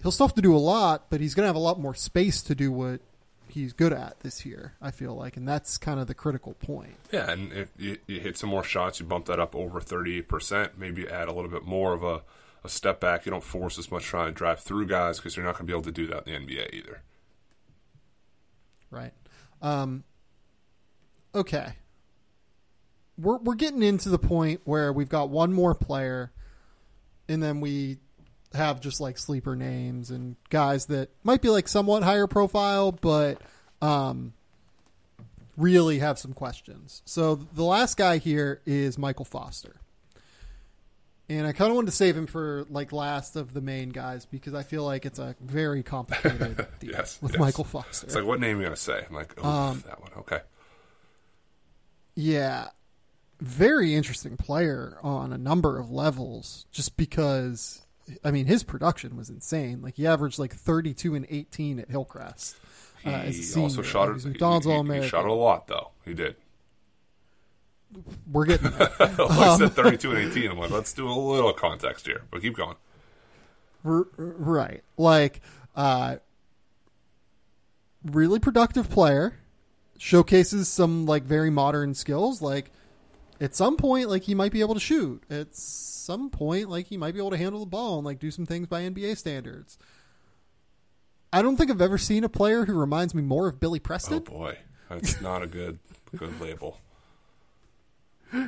[0.00, 1.94] He'll still have to do a lot, but he's going to have a lot more
[1.94, 3.00] space to do what
[3.48, 4.74] he's good at this year.
[4.80, 6.94] I feel like, and that's kind of the critical point.
[7.10, 10.22] Yeah, and if you, you hit some more shots, you bump that up over thirty
[10.22, 10.78] percent.
[10.78, 12.22] Maybe add a little bit more of a,
[12.62, 13.26] a step back.
[13.26, 15.72] You don't force as much trying to drive through guys because you're not going to
[15.72, 17.02] be able to do that in the NBA either.
[18.92, 19.12] Right.
[19.60, 20.04] Um,
[21.34, 21.72] okay.
[23.18, 26.32] We're we're getting into the point where we've got one more player,
[27.28, 27.98] and then we
[28.54, 33.40] have just like sleeper names and guys that might be like somewhat higher profile, but
[33.82, 34.32] um,
[35.56, 37.02] really have some questions.
[37.04, 39.76] So the last guy here is Michael Foster.
[41.28, 44.24] And I kind of wanted to save him for like last of the main guys
[44.24, 47.40] because I feel like it's a very complicated deal yes, with yes.
[47.40, 48.06] Michael Foster.
[48.06, 49.04] It's like, what name are you going to say?
[49.08, 50.12] I'm like, oh, um, that one.
[50.18, 50.38] Okay.
[52.14, 52.68] Yeah.
[53.40, 57.82] Very interesting player on a number of levels just because
[58.24, 59.82] I mean, his production was insane.
[59.82, 62.56] Like he averaged like 32 and 18 at Hillcrest.
[63.04, 64.24] Uh, he also shot it.
[64.24, 65.04] McDonald's All American.
[65.04, 65.90] He shot it a lot though.
[66.04, 66.36] He did.
[68.30, 68.70] We're getting.
[68.76, 68.90] There.
[68.98, 70.50] I um, said 32 and 18.
[70.50, 72.76] I'm like, let's do a little context here, but keep going.
[73.84, 75.40] right, like,
[75.76, 76.16] uh,
[78.04, 79.36] really productive player,
[79.98, 82.72] showcases some like very modern skills, like
[83.40, 85.22] at some point, like he might be able to shoot.
[85.30, 88.30] At some point, like he might be able to handle the ball and like do
[88.30, 89.78] some things by NBA standards.
[91.32, 94.22] I don't think I've ever seen a player who reminds me more of Billy Preston.
[94.28, 94.58] Oh boy,
[94.88, 95.78] that's not a good
[96.16, 96.78] good label.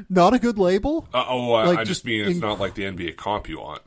[0.09, 1.07] Not a good label.
[1.15, 3.61] Uh, oh, I, like I just mean it's in- not like the NBA comp you
[3.61, 3.83] want.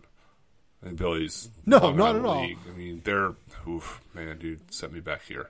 [0.83, 2.39] And Billy's no, not at all.
[2.39, 3.35] I mean, they're
[3.67, 5.49] oof, man, dude, set me back here.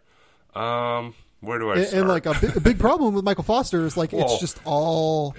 [0.53, 3.85] Um, where do I and, and like a, big, a big problem with Michael Foster
[3.85, 5.35] is like well, it's just all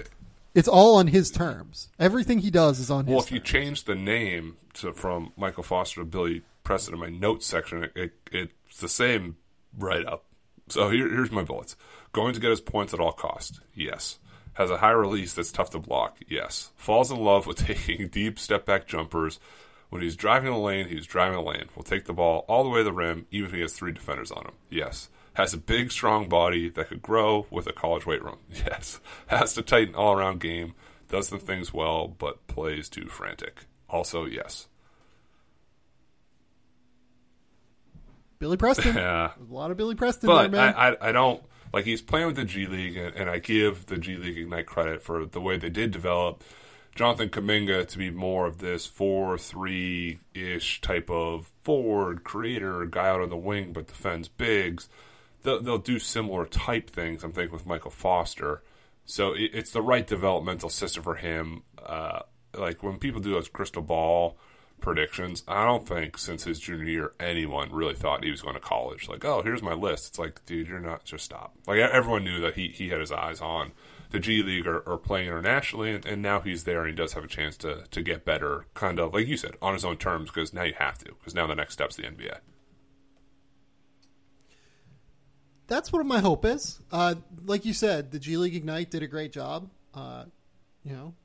[0.53, 1.89] it's all on his terms.
[1.97, 3.27] Everything he does is on well, his.
[3.27, 7.45] if you change the name to from Michael Foster to Billy Preston in my notes
[7.45, 9.37] section, it, it, it's the same
[9.77, 10.25] write up.
[10.69, 11.75] So here, here's my bullets:
[12.11, 13.61] going to get his points at all cost.
[13.73, 14.19] Yes.
[14.57, 16.19] Has a high release that's tough to block.
[16.27, 16.69] Yes.
[16.75, 19.39] Falls in love with taking deep step back jumpers.
[19.89, 21.69] When he's driving the lane, he's driving the lane.
[21.75, 23.91] Will take the ball all the way to the rim, even if he has three
[23.91, 24.53] defenders on him.
[24.69, 28.37] Yes has a big, strong body that could grow with a college weight room.
[28.49, 28.99] Yes.
[29.27, 30.73] Has to tighten all around game,
[31.09, 33.65] does some things well, but plays too frantic.
[33.89, 34.67] Also, yes.
[38.39, 38.95] Billy Preston.
[38.95, 39.31] Yeah.
[39.39, 40.73] a lot of Billy Preston but there, man.
[40.75, 41.43] I, I, I don't
[41.73, 44.67] like he's playing with the G League, and, and, I give the G League Ignite
[44.67, 46.43] credit for the way they did develop
[46.93, 53.09] Jonathan Kuminga to be more of this four three ish type of forward creator, guy
[53.09, 54.89] out on the wing but defends bigs
[55.43, 57.23] they'll, they'll do similar type things.
[57.23, 58.63] I'm thinking with Michael Foster.
[59.05, 61.63] So it, it's the right developmental system for him.
[61.83, 62.21] Uh,
[62.57, 64.37] like when people do those crystal ball
[64.79, 68.59] predictions, I don't think since his junior year anyone really thought he was going to
[68.59, 69.07] college.
[69.07, 70.09] Like, oh, here's my list.
[70.09, 71.03] It's like, dude, you're not.
[71.03, 71.53] Just stop.
[71.67, 73.71] Like everyone knew that he he had his eyes on
[74.11, 77.13] the G League or, or playing internationally, and, and, now he's there and he does
[77.13, 79.97] have a chance to to get better, kind of like you said, on his own
[79.97, 80.29] terms.
[80.29, 81.05] Because now you have to.
[81.05, 82.37] Because now the next step's the NBA.
[85.73, 86.79] That's what my hope is.
[86.91, 89.69] Uh, like you said, the G League Ignite did a great job.
[89.93, 90.25] Uh,
[90.83, 91.15] you know,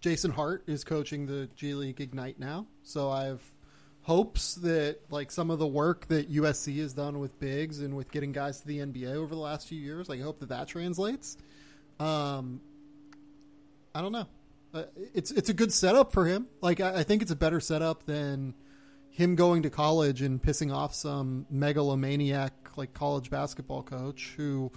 [0.00, 3.42] Jason Hart is coaching the G League Ignite now, so I have
[4.00, 8.10] hopes that like some of the work that USC has done with bigs and with
[8.10, 10.66] getting guys to the NBA over the last few years, like I hope that that
[10.66, 11.36] translates.
[12.00, 12.60] Um,
[13.94, 14.28] I don't know.
[14.72, 16.46] Uh, it's it's a good setup for him.
[16.62, 18.54] Like I, I think it's a better setup than
[19.10, 24.70] him going to college and pissing off some megalomaniac like college basketball coach who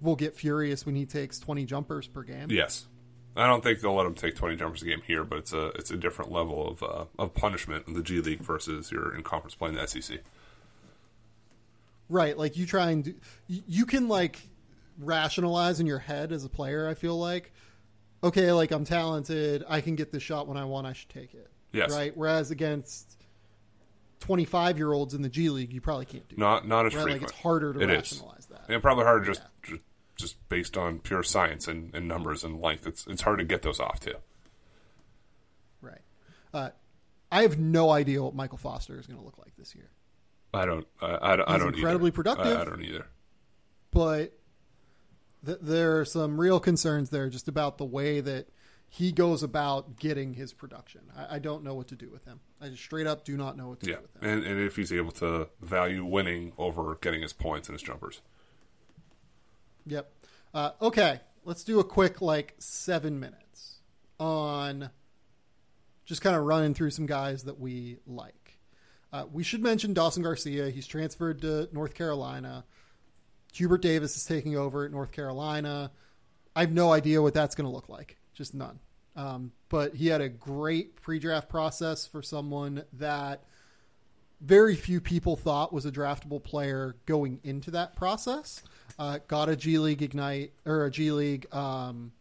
[0.00, 2.48] will get furious when he takes 20 jumpers per game.
[2.50, 2.86] Yes.
[3.34, 5.68] I don't think they'll let him take 20 jumpers a game here, but it's a
[5.68, 9.22] it's a different level of uh, of punishment in the G League versus your in
[9.22, 10.20] conference playing the SEC.
[12.10, 13.14] Right, like you try and do,
[13.46, 14.38] you can like
[14.98, 16.86] rationalize in your head as a player.
[16.86, 17.52] I feel like,
[18.22, 21.32] okay, like I'm talented, I can get the shot when I want, I should take
[21.32, 21.50] it.
[21.72, 21.90] Yes.
[21.90, 22.14] Right.
[22.14, 23.21] Whereas against
[24.22, 26.36] 25 year olds in the G League, you probably can't do.
[26.38, 26.94] Not not as.
[26.94, 27.22] Right, frequent.
[27.22, 27.96] like it's harder to It is.
[28.12, 28.62] rationalize that.
[28.68, 29.80] And probably harder just, just
[30.16, 32.86] just based on pure science and, and numbers and length.
[32.86, 34.14] It's it's hard to get those off too.
[35.80, 36.00] Right.
[36.54, 36.70] Uh,
[37.30, 39.90] I have no idea what Michael Foster is going to look like this year,
[40.54, 42.14] I don't I, I, don't- I He's don't incredibly either.
[42.14, 42.46] productive.
[42.58, 43.06] I, I don't either.
[43.90, 44.32] but
[45.44, 48.46] th- there are some real concerns there just about the way that
[48.94, 51.00] he goes about getting his production.
[51.16, 52.40] I, I don't know what to do with him.
[52.60, 54.28] I just straight up do not know what to Yeah, do with him.
[54.30, 58.20] and and if he's able to value winning over getting his points and his jumpers.
[59.86, 60.12] Yep.
[60.54, 63.80] Uh, okay, let's do a quick like seven minutes
[64.20, 64.90] on
[66.04, 68.58] just kind of running through some guys that we like.
[69.10, 70.68] Uh, we should mention Dawson Garcia.
[70.70, 72.64] He's transferred to North Carolina.
[73.54, 75.90] Hubert Davis is taking over at North Carolina.
[76.54, 78.16] I have no idea what that's going to look like.
[78.34, 78.78] Just none.
[79.14, 83.44] Um, but he had a great pre-draft process for someone that
[84.40, 88.62] very few people thought was a draftable player going into that process.
[88.98, 92.12] Uh, got a G League Ignite or a G League um,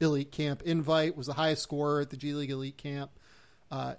[0.00, 1.16] Elite Camp invite.
[1.16, 3.10] Was the highest scorer at the G League Elite Camp.
[3.70, 3.94] Uh,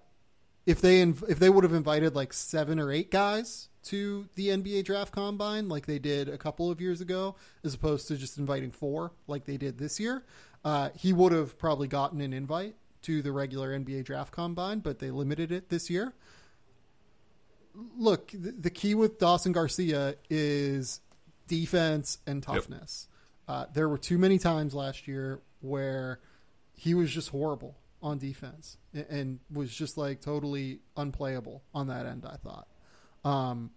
[0.65, 4.49] if they inv- if they would have invited like seven or eight guys to the
[4.49, 8.37] NBA Draft Combine like they did a couple of years ago, as opposed to just
[8.37, 10.23] inviting four like they did this year,
[10.67, 14.99] uh, he would have probably gotten an invite to the regular NBA Draft Combine, but
[14.99, 16.13] they limited it this year
[17.97, 21.01] look, the, the key with Dawson Garcia is
[21.47, 23.07] defense and toughness.
[23.47, 26.19] Uh, there were too many times last year where
[26.73, 32.05] he was just horrible on defense and, and was just like totally unplayable on that
[32.05, 32.25] end.
[32.25, 32.67] I thought.
[33.23, 33.71] Um,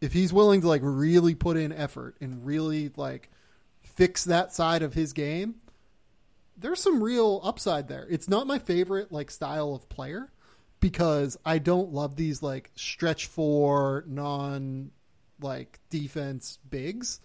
[0.00, 3.30] if he's willing to like really put in effort and really like
[3.82, 5.56] fix that side of his game,
[6.56, 8.06] there's some real upside there.
[8.10, 10.30] It's not my favorite like style of player
[10.80, 14.90] because I don't love these like stretch four non
[15.40, 17.20] like defense bigs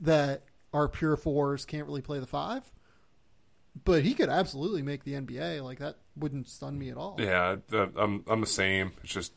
[0.00, 2.62] that are pure fours can't really play the five.
[3.84, 5.62] But he could absolutely make the NBA.
[5.62, 7.16] Like that wouldn't stun me at all.
[7.18, 8.92] Yeah, I'm I'm the same.
[9.02, 9.32] It's just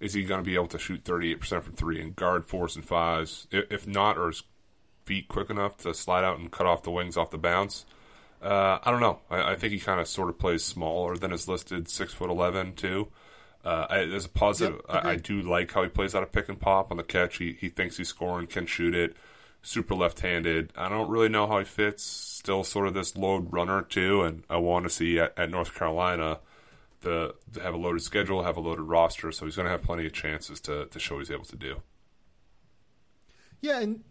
[0.00, 2.76] is he going to be able to shoot 38 percent from three and guard fours
[2.76, 3.46] and fives?
[3.50, 4.42] If not, or is
[5.10, 7.84] feet quick enough to slide out and cut off the wings off the bounce?
[8.40, 9.18] Uh, I don't know.
[9.28, 12.30] I, I think he kind of sort of plays smaller than his listed six foot
[12.30, 13.08] eleven too.
[13.64, 16.30] Uh, I, as a positive, Yep, I, I do like how he plays out of
[16.30, 17.38] pick and pop on the catch.
[17.38, 19.16] He he thinks he's scoring, can shoot it.
[19.62, 20.72] Super left-handed.
[20.76, 22.04] I don't really know how he fits.
[22.04, 25.74] Still sort of this load runner too, and I want to see at, at North
[25.74, 26.38] Carolina
[27.00, 29.82] the to have a loaded schedule, have a loaded roster, so he's going to have
[29.82, 31.82] plenty of chances to to show he's able to do.
[33.60, 34.04] Yeah, and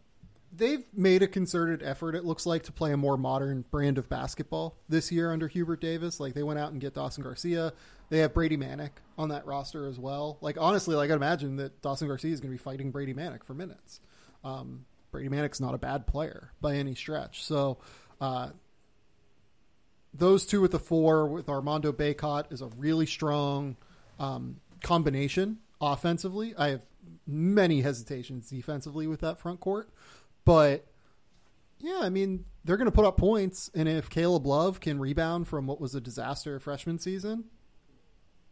[0.55, 2.15] they've made a concerted effort.
[2.15, 5.81] It looks like to play a more modern brand of basketball this year under Hubert
[5.81, 6.19] Davis.
[6.19, 7.73] Like they went out and get Dawson Garcia.
[8.09, 10.37] They have Brady Manek on that roster as well.
[10.41, 13.43] Like honestly, like I imagine that Dawson Garcia is going to be fighting Brady Manek
[13.43, 13.99] for minutes.
[14.43, 17.43] Um, Brady Manek's not a bad player by any stretch.
[17.43, 17.77] So
[18.21, 18.49] uh,
[20.13, 23.75] those two with the four with Armando Bacot is a really strong
[24.19, 26.53] um, combination offensively.
[26.57, 26.85] I have
[27.25, 29.89] many hesitations defensively with that front court,
[30.49, 30.83] but
[31.77, 35.47] yeah, I mean they're going to put up points, and if Caleb Love can rebound
[35.47, 37.43] from what was a disaster freshman season,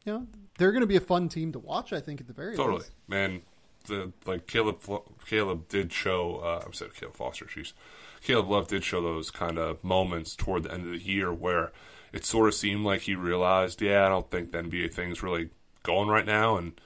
[0.06, 0.28] you know
[0.60, 1.94] they're going to be a fun team to watch.
[1.94, 2.92] I think at the very Totally, least.
[3.08, 3.42] man.
[3.88, 4.84] The like Caleb
[5.26, 6.36] Caleb did show.
[6.36, 7.46] Uh, I'm sorry, Caleb Foster.
[7.46, 7.74] Jeez,
[8.22, 11.72] Caleb Love did show those kind of moments toward the end of the year where
[12.14, 15.50] it sort of seemed like he realized, yeah, I don't think the NBA thing's really
[15.82, 16.80] going right now, and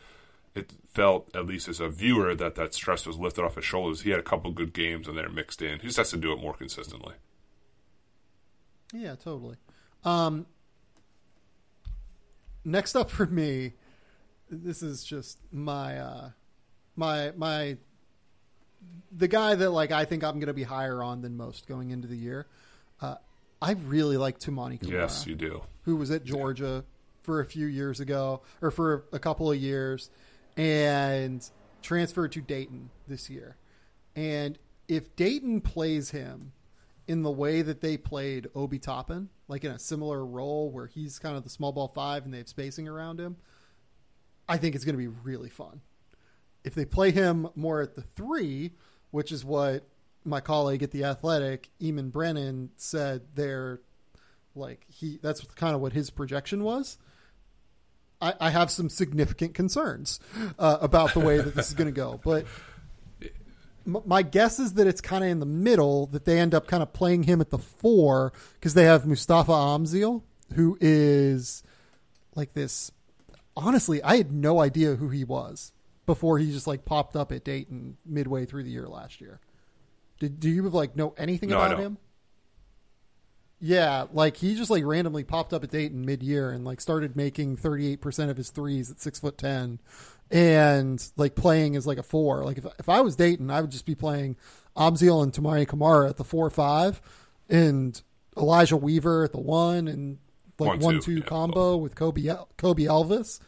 [0.53, 4.01] it felt, at least as a viewer, that that stress was lifted off his shoulders.
[4.01, 5.79] He had a couple good games in there mixed in.
[5.79, 7.13] He just has to do it more consistently.
[8.93, 9.55] Yeah, totally.
[10.03, 10.45] Um,
[12.65, 13.73] next up for me,
[14.49, 16.29] this is just my uh,
[16.95, 17.77] my my
[19.11, 21.91] the guy that like I think I'm going to be higher on than most going
[21.91, 22.47] into the year.
[22.99, 23.15] Uh,
[23.61, 25.61] I really like Toumani Camara, Yes, you do.
[25.83, 26.83] who was at Georgia
[27.21, 30.09] for a few years ago, or for a couple of years,
[30.57, 31.49] and
[31.81, 33.57] transferred to Dayton this year.
[34.15, 34.57] And
[34.87, 36.51] if Dayton plays him
[37.07, 41.19] in the way that they played Obi Toppin, like in a similar role where he's
[41.19, 43.37] kind of the small ball five and they have spacing around him,
[44.47, 45.81] I think it's going to be really fun.
[46.63, 48.71] If they play him more at the three,
[49.11, 49.87] which is what
[50.23, 53.81] my colleague at the Athletic, Eamon Brennan, said they're
[54.53, 56.97] like he that's kind of what his projection was.
[58.21, 60.19] I, I have some significant concerns
[60.59, 62.45] uh, about the way that this is going to go, but
[63.85, 66.67] m- my guess is that it's kind of in the middle that they end up
[66.67, 70.21] kind of playing him at the four because they have Mustafa Amzil,
[70.53, 71.63] who is
[72.35, 72.91] like this.
[73.57, 75.73] Honestly, I had no idea who he was
[76.05, 79.39] before he just like popped up at Dayton midway through the year last year.
[80.19, 81.97] Did do you like know anything No, about him?
[83.63, 87.15] Yeah, like he just like randomly popped up at Dayton mid year and like started
[87.15, 89.79] making thirty eight percent of his threes at six foot ten,
[90.31, 92.43] and like playing as like a four.
[92.43, 94.35] Like if if I was Dayton, I would just be playing
[94.75, 97.01] Amzil and Toumani Camara at the four five,
[97.49, 98.01] and
[98.35, 100.17] Elijah Weaver at the one, and
[100.57, 103.39] like One, one two, two yeah, combo with Kobe Koby Elvis,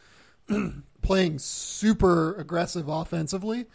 [1.02, 3.66] playing super aggressive offensively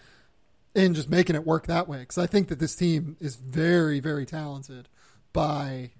[0.76, 1.99] and just making it work that way.
[1.99, 4.88] Because I think that this team is very, very talented
[5.34, 5.91] by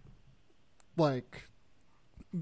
[1.00, 1.44] like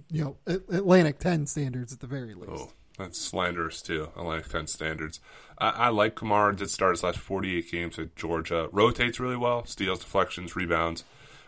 [0.10, 2.50] you know Atlantic Ten standards at the very least.
[2.52, 4.10] Oh, that's slanderous too.
[4.18, 5.20] Atlantic 10 standards.
[5.60, 6.56] I, I like Camara.
[6.56, 8.70] Did start his last 48 games at Georgia.
[8.72, 9.66] Rotates really well.
[9.66, 11.04] Steals, deflections, rebounds,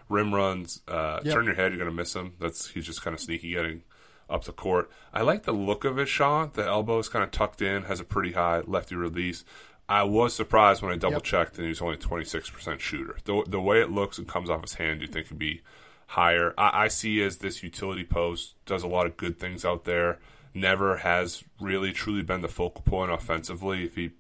[0.09, 0.81] rim runs.
[0.87, 1.33] Uh, Yep.
[1.33, 1.71] Turn your head.
[1.71, 2.33] You're going to miss him.
[2.39, 3.81] That's he's just kind of sneaky getting
[4.29, 4.91] up the court.
[5.11, 6.53] I like the look of his shot.
[6.53, 7.83] The elbow is kind of tucked in.
[7.83, 9.43] Has a pretty high lefty release.
[9.89, 13.17] I was surprised when I double checked and he was only 26% shooter.
[13.23, 15.61] The, the way it looks and comes off his hand, you'd think it'd be
[16.09, 16.55] higher.
[16.57, 20.17] I, I see as this utility post does a lot of good things out there.
[20.55, 23.83] Never has really truly been the focal point offensively.
[23.83, 24.11] If he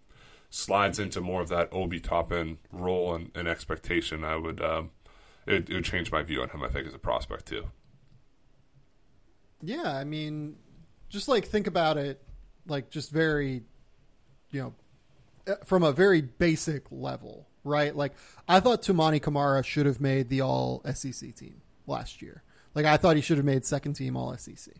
[0.51, 4.91] slides into more of that Obi Toppin role and, and expectation, I would um,
[5.47, 6.63] it, it would change my view on him.
[6.63, 7.65] I think as a prospect too.
[9.61, 10.57] Yeah, I mean,
[11.09, 12.21] just like think about it,
[12.67, 13.63] like just very,
[14.51, 14.73] you know,
[15.47, 17.95] uh, from a very basic level, right?
[17.95, 18.13] Like
[18.47, 22.43] I thought Toumani Camara should have made the All SEC team last year.
[22.75, 24.73] Like I thought he should have made second team All SEC.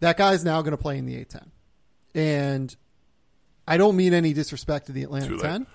[0.00, 1.46] That guy's now going to play in the A10,
[2.14, 2.74] and
[3.66, 5.66] I don't mean any disrespect to the Atlanta 10.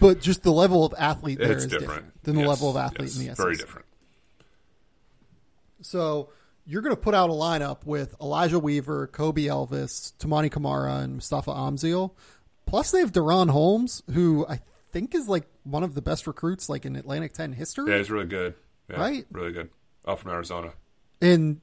[0.00, 2.70] But just the level of athlete there it's is different, different, than the Yes, level
[2.70, 3.36] of athlete yes, in the SEC.
[3.36, 3.86] Very different.
[5.80, 6.30] So
[6.64, 11.14] you're going to put out a lineup with Elijah Weaver, Koby Elvis, Toumani Camara, and
[11.14, 12.12] Mustafa Amzil.
[12.66, 14.60] Plus, they have DaRon Holmes, who I
[14.92, 17.90] think is like one of the best recruits like in Atlantic 10 history.
[17.90, 18.54] Yeah, he's really good.
[18.90, 19.26] Yeah, Right?
[19.32, 19.70] Really good.
[20.04, 20.72] Up from Arizona.
[21.20, 21.60] And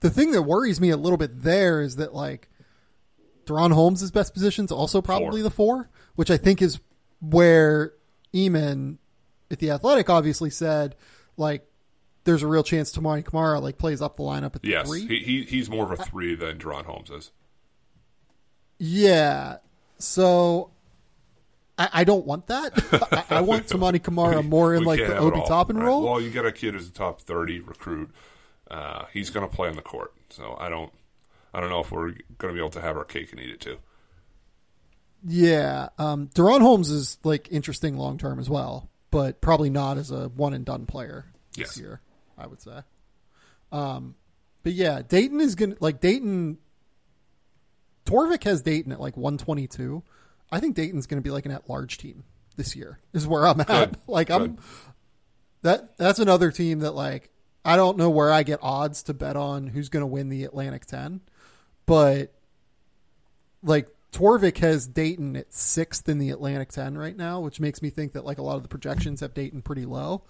[0.00, 2.48] the thing that worries me a little bit there is that like
[3.46, 5.42] DaRon Holmes' best position is also probably Four.
[5.42, 6.80] the four, which I think is
[7.20, 7.92] where
[8.34, 8.98] Eamon
[9.50, 10.96] at the Athletic obviously said
[11.36, 11.66] like
[12.24, 15.06] there's a real chance Toumani Camara like plays up the lineup at the Yes, three.
[15.06, 17.30] he, he he's more of a three than DaRon Holmes is.
[18.78, 19.58] Yeah.
[19.98, 20.70] So
[21.76, 22.72] I, I don't want that.
[23.30, 25.86] I, I want Toumani Camara more in like the Obi Toppin right?
[25.86, 26.02] role.
[26.04, 28.10] Well, you get a kid who's a top thirty recruit.
[28.70, 30.92] Uh, he's going to play on the court, so I don't,
[31.52, 33.50] I don't know if we're going to be able to have our cake and eat
[33.50, 33.78] it too.
[35.26, 35.88] Yeah.
[35.98, 40.28] Um, DaRon Holmes is like interesting long term as well, but probably not as a
[40.28, 41.26] one and done player
[41.56, 41.78] this Yes.
[41.78, 42.00] year,
[42.38, 42.80] I would say.
[43.72, 44.14] Um,
[44.62, 46.58] but yeah, Dayton is going to like Dayton.
[48.06, 50.02] Torvik has Dayton at like 122.
[50.54, 52.24] I think Dayton's going to be like an at large team
[52.56, 53.66] this year, is where I'm at.
[53.66, 53.96] Good.
[54.06, 54.58] like, I'm
[55.62, 57.30] that that's another team that like
[57.64, 60.44] I don't know where I get odds to bet on who's going to win the
[60.44, 61.22] Atlantic 10,
[61.86, 62.32] but
[63.62, 67.90] like Torvik has Dayton at 6th in the Atlantic 10 right now, which makes me
[67.90, 70.22] think that like a lot of the projections have Dayton pretty low.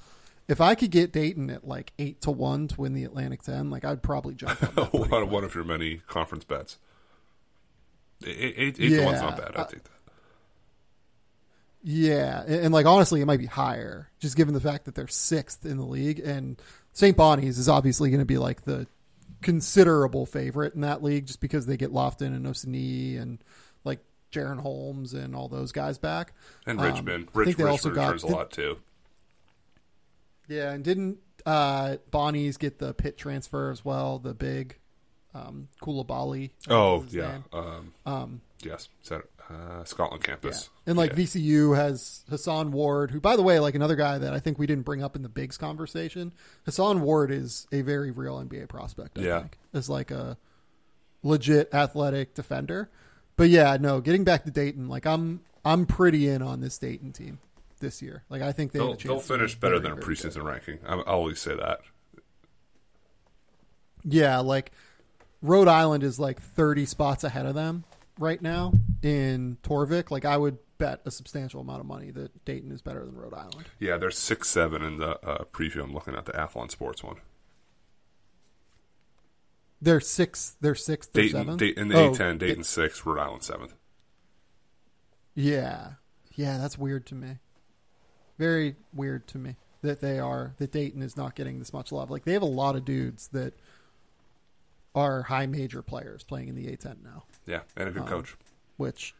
[0.46, 3.70] If I could get Dayton at like 8 to 1 to win the Atlantic 10,
[3.70, 6.78] like I'd probably jump on one, one of your many conference bets.
[8.24, 9.56] Eight, eight, eight to one's not bad.
[9.56, 9.90] I take that.
[11.86, 15.06] Yeah, and, and, like honestly, it might be higher, just given the fact that they're
[15.06, 16.60] sixth in the league, and
[16.94, 17.14] St.
[17.14, 18.86] Bonnie's is obviously going to be like the
[19.42, 23.38] considerable favorite in that league, just because they get Lofton and Osunniyi and
[23.84, 24.00] like
[24.32, 26.32] Jaron Holmes and all those guys back.
[26.66, 28.78] And Um, Richmond, I think they also Richmond got returns a lot too.
[30.48, 34.18] Yeah, and didn't uh, Bonnie's get the pit transfer as well?
[34.18, 34.78] The big
[35.34, 36.50] um, Coulibaly.
[36.68, 40.32] Oh yeah, um, Um, yes, is that, uh, Scotland yeah.
[40.34, 40.70] campus.
[40.86, 41.18] And like Yeah.
[41.24, 44.66] VCU has Hason Ward, who, by the way, like another guy that I think we
[44.66, 46.32] didn't bring up in the Bigs conversation.
[46.66, 49.18] Hason Ward is a very real NBA prospect.
[49.18, 49.40] I Yeah.
[49.40, 50.36] think is like a
[51.22, 52.90] legit athletic defender.
[53.36, 57.12] But yeah, no, getting back to Dayton, like I'm I'm pretty in on this Dayton
[57.12, 57.38] team
[57.80, 58.22] this year.
[58.30, 60.44] Like I think they have they'll, they'll finish better than a preseason good.
[60.44, 60.78] ranking.
[60.86, 61.80] I'll always say that.
[64.04, 64.72] Yeah, like
[65.42, 67.84] Rhode Island is like 30 spots ahead of them
[68.18, 68.72] right now
[69.02, 70.10] in Torvik.
[70.10, 73.34] Like I would bet a substantial amount of money that Dayton is better than Rhode
[73.34, 73.64] Island.
[73.78, 75.82] Yeah, they're six seven in the uh, preview.
[75.82, 77.16] I'm looking at the Athlon Sports one.
[79.80, 80.56] They're six.
[80.60, 81.56] They're sixth or Dayton.
[81.56, 83.74] Dayton in the Oh, A10, Dayton six, Rhode Island seventh.
[85.34, 85.94] Yeah,
[86.36, 87.38] yeah, that's weird to me.
[88.38, 92.10] Very weird to me that they are that Dayton is not getting this much love.
[92.10, 93.52] Like they have a lot of dudes that
[94.94, 98.36] are high major players playing in the A10 now, Yeah, and a Um, good coach.
[98.76, 99.14] which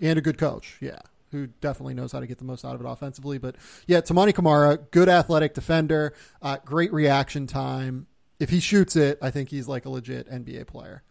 [0.00, 0.98] and a good coach, yeah,
[1.30, 3.38] who definitely knows how to get the most out of it offensively.
[3.38, 8.06] But yeah, Toumani Camara, good athletic defender, uh, great reaction time.
[8.38, 11.02] If he shoots it, I think he's like a legit NBA player.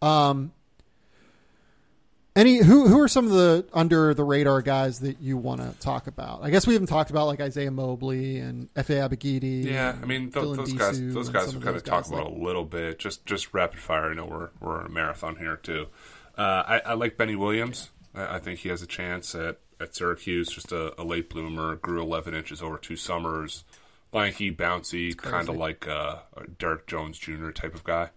[0.00, 0.52] Um,
[2.38, 5.78] any who who are some of the under the radar guys that you want to
[5.80, 6.42] talk about?
[6.42, 9.64] I guess we haven't talked about like Isaiah Mobley and Efe Abogidi.
[9.64, 11.12] Yeah, I mean th- those guys.
[11.12, 12.98] Those guys we kind of talked about like- a little bit.
[12.98, 14.10] Just just rapid fire.
[14.10, 15.88] I know we're we're in a marathon here too.
[16.36, 17.90] Uh, I, I like Benny Williams.
[18.14, 20.48] I, I think he has a chance at, at Syracuse.
[20.48, 21.74] Just a, a late bloomer.
[21.74, 23.64] Grew 11 inches over two summers.
[24.12, 27.50] Lanky, bouncy, kind of like uh, a Derrick Jones Jr.
[27.50, 28.10] type of guy.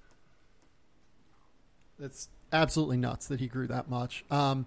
[2.00, 4.26] It's absolutely nuts that he grew that much.
[4.32, 4.66] Um,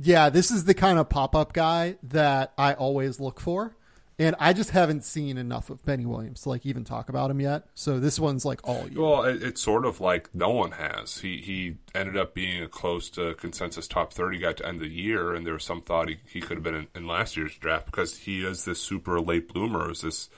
[0.00, 3.76] yeah, this is the kind of pop up guy that I always look for.
[4.18, 7.40] And I just haven't seen enough of Benny Williams to like even talk about him
[7.40, 7.64] yet.
[7.74, 9.00] So this one's like all you.
[9.00, 11.20] Well, it, it's sort of like no one has.
[11.20, 14.88] He he ended up being a close to consensus top thirty guy to end the
[14.88, 17.56] year, and there was some thought he, he could have been in, in last year's
[17.56, 20.28] draft because he is this super late bloomer, is this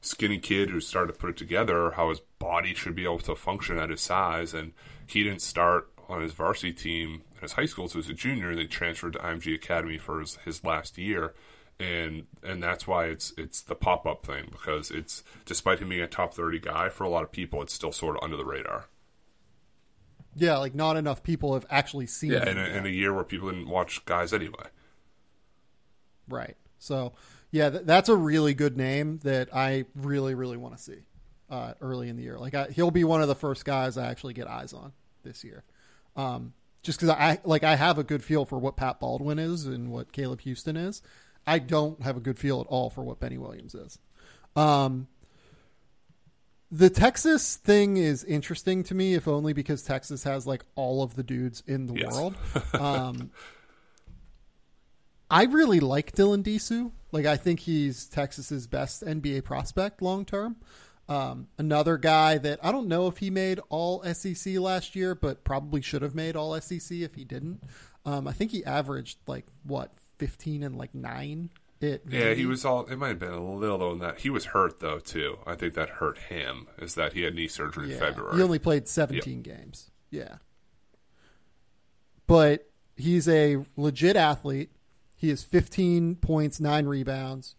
[0.00, 3.34] skinny kid who started to put it together, how his body should be able to
[3.34, 4.72] function at his size, and
[5.06, 8.50] he didn't start on his varsity team in his high school, so he's a junior,
[8.50, 11.34] and they transferred to IMG Academy for his, his last year.
[11.78, 16.00] And and that's why it's it's the pop up thing because it's despite him being
[16.00, 18.46] a top thirty guy for a lot of people, it's still sort of under the
[18.46, 18.86] radar.
[20.34, 23.24] Yeah, like not enough people have actually seen Yeah, in a, in a year where
[23.24, 24.66] people didn't watch guys anyway.
[26.28, 26.56] Right.
[26.78, 27.14] So,
[27.50, 30.98] yeah, th- that's a really good name that I really, really want to see
[31.48, 32.38] uh, early in the year.
[32.38, 34.92] Like, I, he'll be one of the first guys I actually get eyes on
[35.22, 35.64] this year.
[36.16, 36.52] Um,
[36.82, 39.90] just because I like I have a good feel for what Pat Baldwin is and
[39.90, 41.02] what Caleb Houstan is.
[41.46, 43.98] I don't have a good feel at all for what Benny Williams is.
[44.56, 45.06] Um,
[46.72, 51.14] the Texas thing is interesting to me, if only because Texas has like all of
[51.14, 52.12] the dudes in the Yes.
[52.12, 52.34] world.
[52.74, 53.30] Um,
[55.30, 56.92] I really like Dylan Disu.
[57.12, 60.56] Like I think he's Texas's best NBA prospect long term.
[61.08, 65.44] Um, another guy that I don't know if he made all SEC last year, but
[65.44, 67.62] probably should have made all SEC if he didn't.
[68.04, 71.50] Um, I think he averaged like what fifteen and like nine.
[71.80, 72.86] It Yeah, he was all.
[72.86, 74.20] It might have been a little lower than that.
[74.20, 75.38] He was hurt though too.
[75.46, 76.66] I think that hurt him.
[76.78, 78.36] Is that he had knee surgery in February?
[78.36, 79.90] He only played 17 games.
[80.10, 80.36] Yeah.
[82.26, 84.70] But he's a legit athlete.
[85.14, 87.54] He has 15 points, 9 rebounds,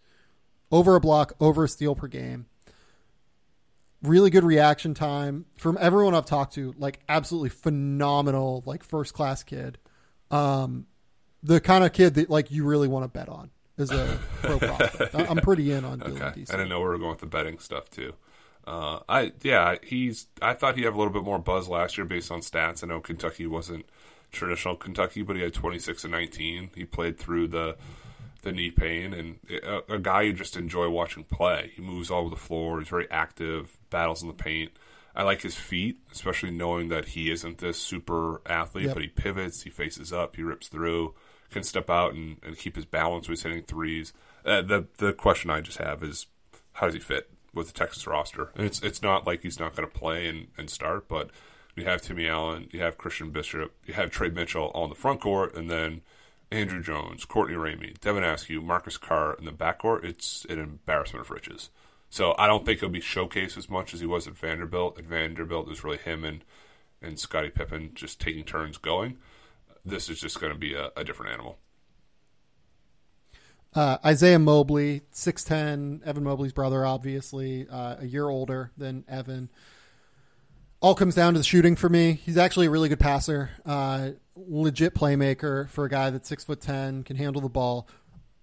[0.72, 2.48] over a block, over a steal per game.
[4.04, 6.74] Really good reaction time from everyone I've talked to.
[6.78, 9.78] Like absolutely phenomenal, like first class kid.
[10.30, 10.86] Um,
[11.44, 14.60] the kind of kid that like you really want to bet on is a pro
[14.60, 15.16] prospect.
[15.16, 17.60] I'm pretty in on Dylan Okay, I didn't know we were going with the betting
[17.60, 18.14] stuff too.
[18.66, 20.28] Uh, I yeah, he's.
[20.42, 22.84] I thought he'd have a little bit more buzz last year based on stats.
[22.84, 23.86] I know Kentucky wasn't
[24.32, 26.72] traditional Kentucky, but he had 26 and 19.
[26.76, 27.78] He played through the
[28.48, 31.72] the knee pain, and a, a guy you just enjoy watching play.
[31.76, 32.80] He moves all over the floor.
[32.80, 34.72] He's very active, battles in the paint.
[35.16, 38.94] I like his feet, especially knowing that he isn't this super athlete, Yep.
[38.94, 41.16] but he pivots, he faces up, he rips through,
[41.50, 44.14] can step out and, and keep his balance when he's hitting threes.
[44.46, 46.28] Uh, the the question I just have is
[46.74, 48.52] how does he fit with the Texas roster?
[48.56, 51.32] And it's it's not like he's not going to play and, and start, but
[51.76, 55.20] you have Timmy Allen, you have Christian Bishop, you have Trey Mitchell on the front
[55.22, 56.02] court, and then
[56.52, 60.04] Andrew Jones, Courtney Ramey, Devin Askew, Marcus Carr in the backcourt.
[60.04, 61.70] It's an embarrassment of riches.
[62.10, 64.98] So I don't think he'll be showcased as much as he was at Vanderbilt.
[64.98, 66.44] At Vanderbilt, was really him and
[67.02, 69.18] and Scottie Pippen just taking turns going.
[69.86, 71.58] This is just going to be a, a different animal.
[73.74, 79.50] Uh, Isaiah Mobley, 6'10, Evan Mobley's brother, obviously, uh, a year older than Evan.
[80.80, 82.14] all comes down to the shooting for me.
[82.14, 84.12] He's actually a really good passer, uh,
[84.48, 87.88] legit playmaker for a guy that's six foot ten, can handle the ball.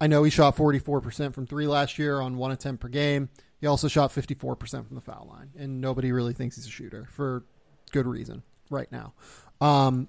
[0.01, 2.89] I know he shot forty four percent from three last year on one attempt per
[2.89, 3.29] game.
[3.61, 6.67] He also shot fifty four percent from the foul line, and nobody really thinks he's
[6.67, 7.45] a shooter for
[7.93, 9.15] good reason right now.
[9.61, 10.09] Um,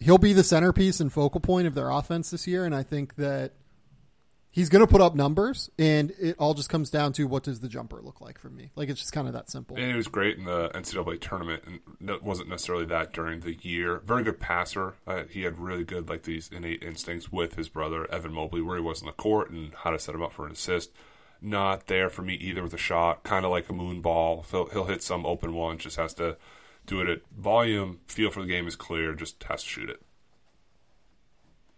[0.00, 3.16] he'll be the centerpiece and focal point of their offense this year, and I think
[3.16, 3.52] that
[4.52, 7.60] he's going to put up numbers, and it all just comes down to what does
[7.60, 8.70] the jumper look like for me.
[8.76, 9.76] Like it's just kind of that simple.
[9.76, 13.54] And he was great in the NCAA tournament, and it wasn't necessarily that during the
[13.54, 14.00] year.
[14.04, 14.94] Very good passer.
[15.06, 18.76] Uh, he had really good like these innate instincts with his brother Evan Mobley, where
[18.76, 20.92] he was in the court and how to set him up for an assist.
[21.40, 24.46] Not there for me either with a shot, kind of like a moon ball.
[24.50, 26.36] He'll, he'll hit some open one, just has to
[26.86, 27.98] do it at volume.
[28.06, 30.02] Feel for the game is clear, just has to shoot it.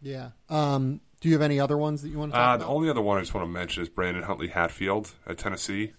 [0.02, 0.30] Yeah.
[0.50, 2.66] Um, do you have any other ones that you want to talk Uh, about?
[2.66, 5.94] the only other one I just want to mention is Brandon Huntley Hatfield at Tennessee,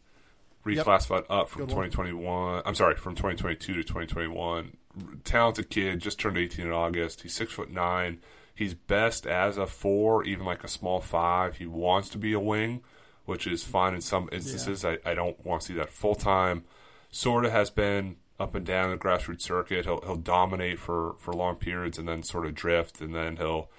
[0.63, 1.89] reclassified up from Good one.
[1.89, 2.61] 2021.
[2.63, 4.77] I'm sorry, from 2022 to 2021.
[5.23, 7.21] Talented kid, just turned 18 in August.
[7.23, 8.19] He's six foot nine.
[8.53, 11.57] He's best as a four, even like a small five.
[11.57, 12.81] He wants to be a wing,
[13.25, 14.85] which is fine in some instances.
[14.85, 16.65] I, I don't want to see that full time.
[17.09, 19.85] Sort of has been up and down the grassroots circuit.
[19.85, 23.71] He'll he'll dominate for for long periods and then sort of drift, and then he'll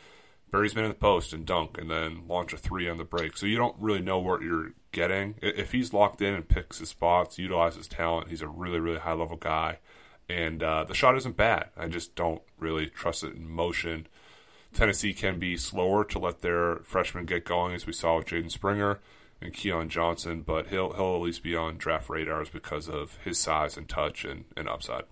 [0.53, 3.37] his man in the post and dunk, and then launch a three on the break.
[3.37, 5.35] So you don't really know what you're getting.
[5.43, 9.01] If he's locked in and picks his spots, utilizes his talent, he's a really really
[9.01, 9.79] high level guy,
[10.29, 11.71] and uh, the shot isn't bad.
[11.77, 14.07] I just don't really trust it in motion.
[14.73, 18.51] Tennessee can be slower to let their freshmen get going, as we saw with Jaden
[18.51, 19.01] Springer
[19.41, 23.39] and Keon Johnson, but he'll he'll at least be on draft radars because of his
[23.39, 25.05] size and touch and, and upside.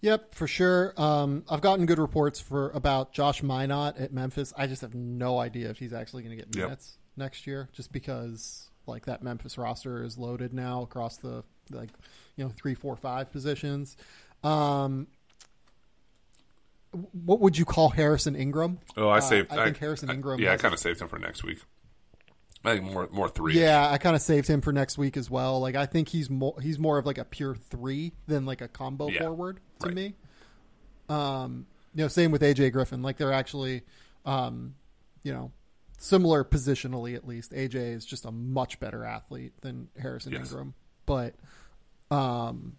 [0.00, 0.94] Yep, for sure.
[0.96, 4.52] Um, I've gotten good reports for about Josh Minott at Memphis.
[4.56, 6.64] I just have no idea if he's actually going to get Yep.
[6.66, 11.90] minutes next year, just because like that Memphis roster is loaded now across the like
[12.36, 13.96] you know three, four, five positions.
[14.44, 15.08] Um,
[17.12, 18.78] what would you call Harrison Ingram?
[18.96, 19.52] Oh, I Uh, saved.
[19.52, 21.58] I think Harrison Ingram yeah, I kind of saved him for next week.
[22.68, 23.58] I think more more three.
[23.60, 25.60] Yeah, I kind of saved him for next week as well.
[25.60, 28.68] Like I think he's more he's more of like a pure three than like a
[28.68, 29.94] combo Yeah, forward to right.
[29.94, 30.14] me.
[31.08, 33.02] Um, you know, same with AJ Griffin.
[33.02, 33.82] Like they're actually,
[34.26, 34.74] um,
[35.22, 35.50] you know,
[35.98, 37.52] similar positionally at least.
[37.52, 40.50] AJ is just a much better athlete than Harrison Yes.
[40.50, 40.74] Ingram,
[41.06, 41.34] but,
[42.10, 42.76] um,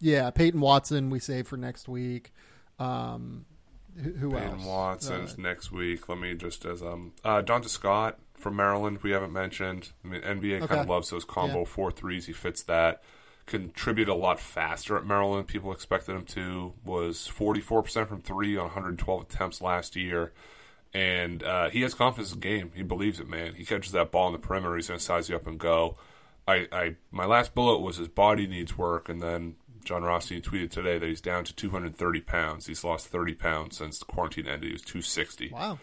[0.00, 2.32] yeah, Peyton Watson we save for next week.
[2.78, 3.46] Um,
[3.96, 4.64] who, who Peyton else?
[4.66, 6.08] Watson's Uh, next week.
[6.08, 9.92] Let me just as um uh Donta Scott from Maryland we haven't mentioned.
[10.04, 11.64] I mean NBA kind of loves those combo Yeah.
[11.66, 12.26] four threes.
[12.26, 13.02] He fits that.
[13.46, 15.46] Contribute a lot faster at Maryland.
[15.46, 16.72] People expected him to.
[16.84, 20.32] Was forty four percent from three on 112 attempts last year.
[20.94, 22.72] And uh, he has confidence in the game.
[22.74, 23.54] He believes it, man.
[23.54, 24.76] He catches that ball in the perimeter.
[24.76, 25.96] He's going to size you up and go.
[26.48, 30.70] I, I my last bullet was his body needs work, and then Jon Rothstein tweeted
[30.70, 32.66] today that he's down to 230 pounds.
[32.66, 34.68] He's lost 30 pounds since the quarantine ended.
[34.68, 35.50] He was 260.
[35.52, 35.78] wow.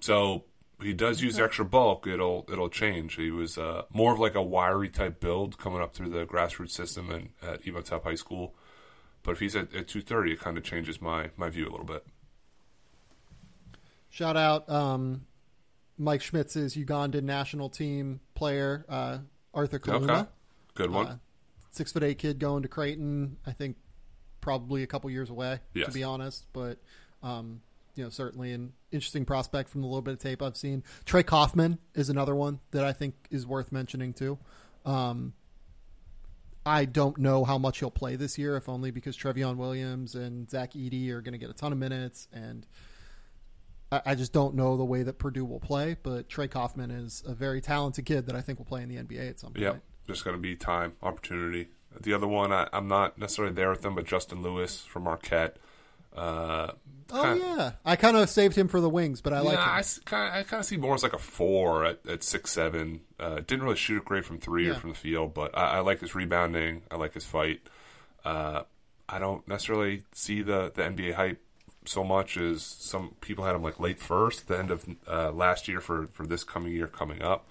[0.00, 0.44] So
[0.80, 2.06] he does use extra bulk.
[2.06, 3.14] It'll it'll change.
[3.16, 6.70] He was uh, more of like a wiry type build coming up through the grassroots
[6.70, 8.54] system and at Imhotep High School.
[9.22, 11.86] But if he's at, at 230, it kind of changes my my view a little
[11.86, 12.04] bit.
[14.10, 15.26] Shout out um,
[15.96, 19.18] Mike Schmitz's Ugandan national team player, uh,
[19.54, 20.10] Arthur Kaluma.
[20.20, 20.28] Okay,
[20.74, 21.06] good one.
[21.06, 21.16] Uh,
[21.70, 23.36] six foot eight kid going to Creighton.
[23.46, 23.76] I think
[24.40, 25.86] probably a couple years away, Yes.
[25.86, 26.46] to be honest.
[26.52, 26.78] But
[27.22, 27.62] um,
[27.94, 30.82] you know, certainly an interesting prospect from the little bit of tape I've seen.
[31.04, 34.38] Trey Kaufman is another one that I think is worth mentioning too.
[34.84, 35.34] Um,
[36.64, 40.48] I don't know how much he'll play this year, if only because Trevion Williams and
[40.48, 42.66] Zach Edey are going to get a ton of minutes, and
[43.90, 45.96] I, I just don't know the way that Purdue will play.
[46.00, 48.96] But Trey Kaufman is a very talented kid that I think will play in the
[48.96, 49.62] NBA at some point.
[49.62, 51.68] Yep, just going to be time, opportunity.
[52.00, 55.56] The other one, I, I'm not necessarily there with them, but Justin Lewis from Marquette.
[56.16, 56.72] Uh,
[57.14, 59.64] Oh kinda- yeah, I kind of saved him for the wings, but I like yeah,
[59.64, 59.70] him.
[59.70, 63.02] I, kinda- I kind of see more as like a four at, at six seven.
[63.20, 66.00] Uh, didn't really shoot great from three or from the field, but I, I like
[66.00, 66.82] his rebounding.
[66.90, 67.60] I like his fight.
[68.24, 68.62] Uh,
[69.10, 71.42] I don't necessarily see the, the NBA hype
[71.84, 75.68] so much as some people had him like late first, the end of uh, last
[75.68, 77.46] year for, for this coming year coming up.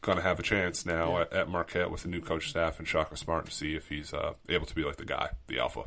[0.00, 2.88] Going to have a chance now at, at Marquette with the new coach staff and
[2.88, 5.84] Shaka Smart to see if he's uh, able to be like the guy, the alpha.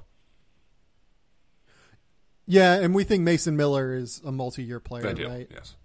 [2.47, 5.47] Yeah, and we think Mason Miller is a multi-year player, right?
[5.51, 5.75] yes.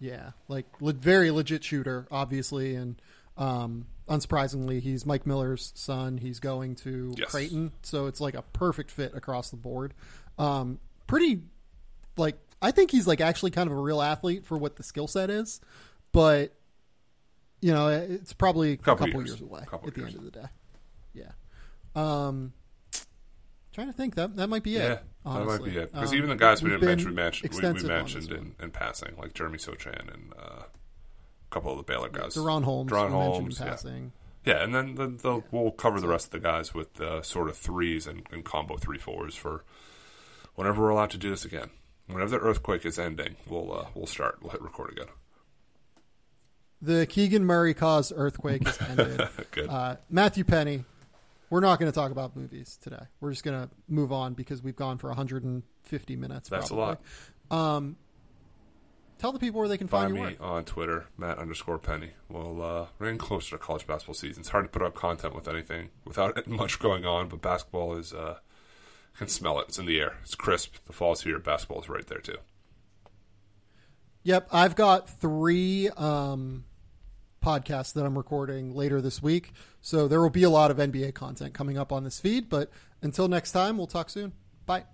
[0.00, 3.00] Yeah, like le- very legit shooter, obviously, and
[3.38, 6.18] um, unsurprisingly, he's Mike Miller's son.
[6.18, 7.30] He's going to Yes.
[7.30, 9.94] Creighton, so it's like a perfect fit across the board.
[10.38, 11.42] Um, pretty,
[12.16, 15.06] like I think he's like actually kind of a real athlete for what the skill
[15.06, 15.60] set is,
[16.12, 16.52] but
[17.60, 19.30] you know, it's probably Couple a couple years.
[19.30, 20.46] years, away Couple at the end of the day.
[21.14, 21.30] Yeah.
[21.94, 22.52] Um,
[23.74, 24.82] trying to think that that might be it.
[24.82, 25.02] Yeah, it.
[25.24, 25.92] that might be it.
[25.92, 28.70] Because Um, even the guys we didn't mention, we mentioned, we, we mentioned in, in
[28.70, 32.34] passing, like Jeremy Sochan and uh, a couple of the Baylor guys.
[32.34, 32.90] DaRon Holmes.
[32.90, 33.66] DaRon Holmes, yeah.
[33.66, 34.12] passing.
[34.44, 37.48] Yeah, and then the, the, we'll cover the rest of the guys with uh, sort
[37.48, 39.64] of threes and, and combo three fours for
[40.54, 41.70] whenever we're allowed to do this again.
[42.06, 44.38] Whenever the earthquake is ending, we'll uh, we'll start.
[44.42, 45.06] We'll hit record again.
[46.82, 49.26] The Keegan Murray caused earthquake has ended.
[49.52, 49.70] Good.
[49.70, 50.84] Uh, Matthew Pennie.
[51.54, 53.04] We're not going to talk about movies today.
[53.20, 56.48] We're just going to move on because we've gone for 150 minutes.
[56.48, 56.96] That's a probably.
[57.48, 57.76] lot.
[57.76, 57.96] Um,
[59.18, 62.10] tell the people where they can find, Find me on Twitter, Matt underscore Pennie.
[62.28, 64.40] Well, uh, we're getting closer to college basketball season.
[64.40, 68.12] It's hard to put up content with anything without much going on, but basketball is
[68.12, 68.38] uh,
[69.14, 69.66] I can smell it.
[69.68, 70.16] It's in the air.
[70.24, 70.74] It's crisp.
[70.86, 71.38] The fall's here.
[71.38, 72.38] Basketball is right there too.
[74.24, 76.64] Yep, I've got three um,
[77.44, 79.52] podcast that I'm recording later this week.
[79.80, 82.48] So there will be a lot of NBA content coming up on this feed.
[82.48, 82.70] But
[83.02, 84.32] until next time, we'll talk soon.
[84.66, 84.84] Bye.